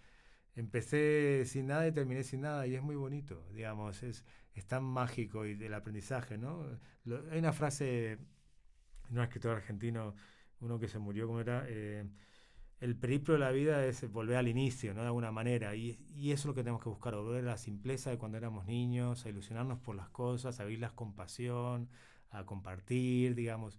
Empecé 0.55 1.43
sin 1.45 1.67
nada 1.67 1.85
y 1.85 1.91
terminé 1.91 2.23
sin 2.23 2.41
nada 2.41 2.65
y 2.65 2.75
es 2.75 2.81
muy 2.81 2.95
bonito, 2.95 3.45
digamos, 3.53 4.01
es, 4.01 4.23
es 4.53 4.65
tan 4.65 4.85
mágico 4.85 5.45
y 5.45 5.53
del 5.55 5.73
aprendizaje, 5.73 6.37
¿no? 6.37 6.65
hay 7.29 7.39
una 7.39 7.51
frase 7.51 7.85
de 7.85 8.19
un 9.11 9.19
escritor 9.19 9.57
argentino, 9.57 10.15
uno 10.61 10.79
que 10.79 10.87
se 10.87 10.97
murió, 10.97 11.27
¿cómo 11.27 11.41
era? 11.41 11.65
Eh, 11.67 12.05
el 12.79 12.95
periplo 12.95 13.33
de 13.33 13.41
la 13.41 13.51
vida 13.51 13.85
es 13.85 14.09
volver 14.09 14.37
al 14.37 14.47
inicio, 14.47 14.93
¿no? 14.93 15.01
De 15.01 15.07
alguna 15.07 15.31
manera. 15.31 15.75
Y, 15.75 15.99
y, 16.15 16.31
eso 16.31 16.43
es 16.43 16.45
lo 16.45 16.53
que 16.53 16.63
tenemos 16.63 16.81
que 16.81 16.89
buscar, 16.89 17.15
volver 17.15 17.43
a 17.43 17.51
la 17.51 17.57
simpleza 17.57 18.11
de 18.11 18.17
cuando 18.17 18.37
éramos 18.37 18.65
niños, 18.65 19.25
a 19.25 19.29
ilusionarnos 19.29 19.79
por 19.79 19.95
las 19.95 20.09
cosas, 20.09 20.59
a 20.59 20.63
vivirlas 20.63 20.93
con 20.93 21.13
pasión, 21.15 21.89
a 22.29 22.45
compartir, 22.45 23.35
digamos. 23.35 23.77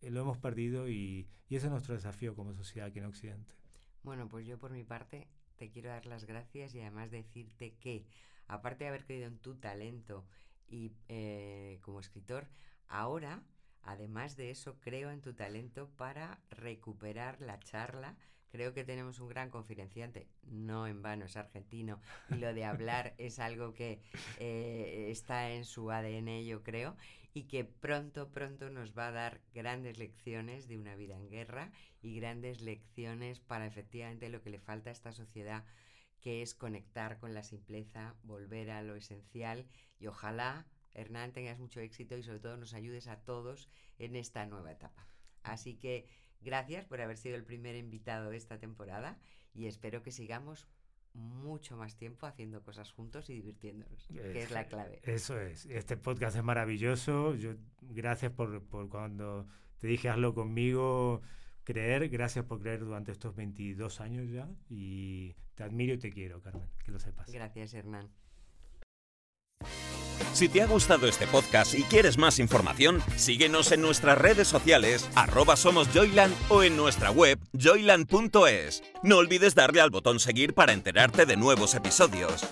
Eh, 0.00 0.10
lo 0.10 0.20
hemos 0.20 0.38
perdido 0.38 0.88
y, 0.88 1.28
ese 1.48 1.66
es 1.66 1.70
nuestro 1.70 1.94
desafío 1.94 2.34
como 2.34 2.54
sociedad 2.54 2.88
aquí 2.88 2.98
en 3.00 3.06
Occidente. 3.06 3.54
Bueno, 4.02 4.28
pues 4.28 4.46
yo 4.46 4.58
por 4.58 4.70
mi 4.70 4.84
parte 4.84 5.28
te 5.56 5.70
quiero 5.70 5.90
dar 5.90 6.06
las 6.06 6.24
gracias 6.24 6.74
y 6.74 6.80
además 6.80 7.10
decirte 7.10 7.74
que, 7.74 8.06
aparte 8.46 8.84
de 8.84 8.88
haber 8.88 9.04
creído 9.04 9.26
en 9.26 9.38
tu 9.38 9.56
talento 9.56 10.26
y 10.68 10.92
eh, 11.08 11.78
como 11.82 12.00
escritor, 12.00 12.48
ahora 12.86 13.42
Además 13.82 14.36
de 14.36 14.50
eso, 14.50 14.78
creo 14.80 15.10
en 15.10 15.22
tu 15.22 15.34
talento 15.34 15.88
para 15.96 16.40
recuperar 16.50 17.40
la 17.40 17.58
charla. 17.60 18.16
Creo 18.50 18.74
que 18.74 18.84
tenemos 18.84 19.20
un 19.20 19.28
gran 19.28 19.50
conferenciante, 19.50 20.28
no 20.42 20.86
en 20.86 21.02
vano 21.02 21.26
es 21.26 21.36
argentino, 21.36 22.00
y 22.30 22.34
lo 22.34 22.52
de 22.52 22.64
hablar 22.64 23.14
es 23.18 23.38
algo 23.38 23.74
que 23.74 24.00
eh, 24.38 25.08
está 25.10 25.50
en 25.52 25.64
su 25.64 25.90
ADN, 25.90 26.44
yo 26.44 26.62
creo, 26.62 26.96
y 27.32 27.44
que 27.44 27.64
pronto, 27.64 28.32
pronto 28.32 28.70
nos 28.70 28.96
va 28.96 29.08
a 29.08 29.12
dar 29.12 29.40
grandes 29.54 29.98
lecciones 29.98 30.66
de 30.66 30.78
una 30.78 30.96
vida 30.96 31.16
en 31.16 31.28
guerra 31.28 31.70
y 32.02 32.16
grandes 32.16 32.60
lecciones 32.60 33.38
para 33.40 33.66
efectivamente 33.66 34.28
lo 34.28 34.42
que 34.42 34.50
le 34.50 34.58
falta 34.58 34.90
a 34.90 34.92
esta 34.92 35.12
sociedad, 35.12 35.64
que 36.20 36.42
es 36.42 36.54
conectar 36.54 37.18
con 37.18 37.32
la 37.32 37.44
simpleza, 37.44 38.14
volver 38.24 38.70
a 38.70 38.82
lo 38.82 38.96
esencial. 38.96 39.66
Y 39.98 40.08
ojalá 40.08 40.66
Hernán, 40.92 41.32
tengas 41.32 41.58
mucho 41.58 41.80
éxito 41.80 42.16
y 42.16 42.22
sobre 42.22 42.40
todo 42.40 42.56
nos 42.56 42.74
ayudes 42.74 43.06
a 43.06 43.20
todos 43.20 43.68
en 43.98 44.16
esta 44.16 44.44
nueva 44.46 44.72
etapa. 44.72 45.06
Así 45.42 45.76
que 45.76 46.06
gracias 46.40 46.84
por 46.84 47.00
haber 47.00 47.16
sido 47.16 47.36
el 47.36 47.44
primer 47.44 47.76
invitado 47.76 48.30
de 48.30 48.36
esta 48.36 48.58
temporada 48.58 49.18
y 49.54 49.66
espero 49.66 50.02
que 50.02 50.12
sigamos 50.12 50.68
mucho 51.12 51.76
más 51.76 51.96
tiempo 51.96 52.26
haciendo 52.26 52.62
cosas 52.62 52.92
juntos 52.92 53.30
y 53.30 53.34
divirtiéndonos, 53.34 54.06
que 54.08 54.42
es 54.42 54.50
la 54.50 54.66
clave. 54.66 55.00
Eso 55.02 55.40
es. 55.40 55.66
Este 55.66 55.96
podcast 55.96 56.36
es 56.36 56.44
maravilloso. 56.44 57.34
Yo, 57.34 57.54
gracias 57.80 58.32
por, 58.32 58.62
por 58.62 58.88
cuando 58.88 59.46
te 59.78 59.88
dije 59.88 60.08
hazlo 60.08 60.34
conmigo, 60.34 61.22
creer. 61.64 62.08
Gracias 62.08 62.44
por 62.44 62.60
creer 62.60 62.80
durante 62.80 63.12
estos 63.12 63.34
22 63.34 64.00
años 64.00 64.30
ya. 64.30 64.48
Y 64.68 65.34
te 65.54 65.64
admiro 65.64 65.94
y 65.94 65.98
te 65.98 66.10
quiero, 66.10 66.40
Carmen, 66.40 66.68
que 66.84 66.92
lo 66.92 67.00
sepas. 67.00 67.30
Gracias, 67.30 67.74
Hernán. 67.74 68.08
Si 70.40 70.48
te 70.48 70.62
ha 70.62 70.66
gustado 70.66 71.06
este 71.06 71.26
podcast 71.26 71.74
y 71.74 71.82
quieres 71.82 72.16
más 72.16 72.38
información, 72.38 73.02
síguenos 73.14 73.72
en 73.72 73.82
nuestras 73.82 74.16
redes 74.16 74.48
sociales, 74.48 75.06
arroba 75.14 75.54
somos 75.54 75.88
Joyland 75.92 76.34
o 76.48 76.62
en 76.62 76.78
nuestra 76.78 77.10
web 77.10 77.38
joyland.es. 77.52 78.82
No 79.02 79.18
olvides 79.18 79.54
darle 79.54 79.82
al 79.82 79.90
botón 79.90 80.18
seguir 80.18 80.54
para 80.54 80.72
enterarte 80.72 81.26
de 81.26 81.36
nuevos 81.36 81.74
episodios. 81.74 82.46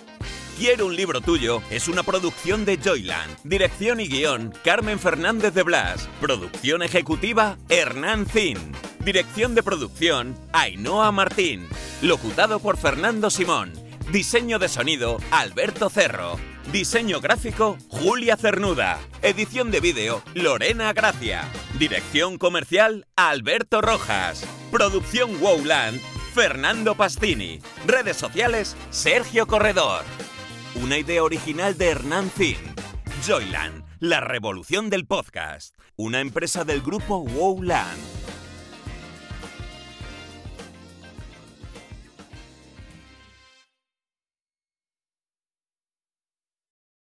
Quiero 0.59 0.85
un 0.85 0.95
libro 0.95 1.19
tuyo 1.21 1.63
es 1.71 1.87
una 1.87 2.03
producción 2.03 2.63
de 2.63 2.77
Joyland. 2.77 3.39
Dirección 3.43 3.99
y 3.99 4.07
guion, 4.07 4.53
Carmen 4.63 4.99
Fernández 4.99 5.55
de 5.55 5.63
Blas. 5.63 6.07
Producción 6.21 6.83
ejecutiva, 6.83 7.57
Hernán 7.69 8.27
Zin. 8.27 8.59
Dirección 9.03 9.55
de 9.55 9.63
producción, 9.63 10.37
Ainhoa 10.53 11.11
Martín. 11.11 11.67
Locutado 12.03 12.59
por 12.59 12.77
Fernando 12.77 13.31
Simón. 13.31 13.88
Diseño 14.11 14.57
de 14.57 14.69
sonido, 14.69 15.17
Alberto 15.29 15.87
Cerro. 15.87 16.39
Diseño 16.71 17.21
gráfico, 17.21 17.77
Julia 17.89 18.37
Cernuda. 18.37 18.99
Edición 19.21 19.69
de 19.69 19.81
vídeo, 19.81 20.23
Lorena 20.33 20.93
Gracia. 20.93 21.47
Dirección 21.77 22.39
comercial, 22.39 23.05
Alberto 23.15 23.81
Rojas. 23.81 24.47
Producción 24.71 25.39
Wowland, 25.39 26.01
Fernando 26.33 26.95
Pastini. 26.95 27.59
Redes 27.85 28.17
sociales, 28.17 28.75
Sergio 28.89 29.45
Corredor. 29.45 30.03
Una 30.81 30.97
idea 30.97 31.23
original 31.23 31.77
de 31.77 31.89
Hernán 31.89 32.31
Zin. 32.31 32.57
Joyland, 33.27 33.83
la 33.99 34.21
revolución 34.21 34.89
del 34.89 35.05
podcast. 35.05 35.75
Una 35.97 36.19
empresa 36.19 36.63
del 36.63 36.81
grupo 36.81 37.17
Wowland. 37.17 37.99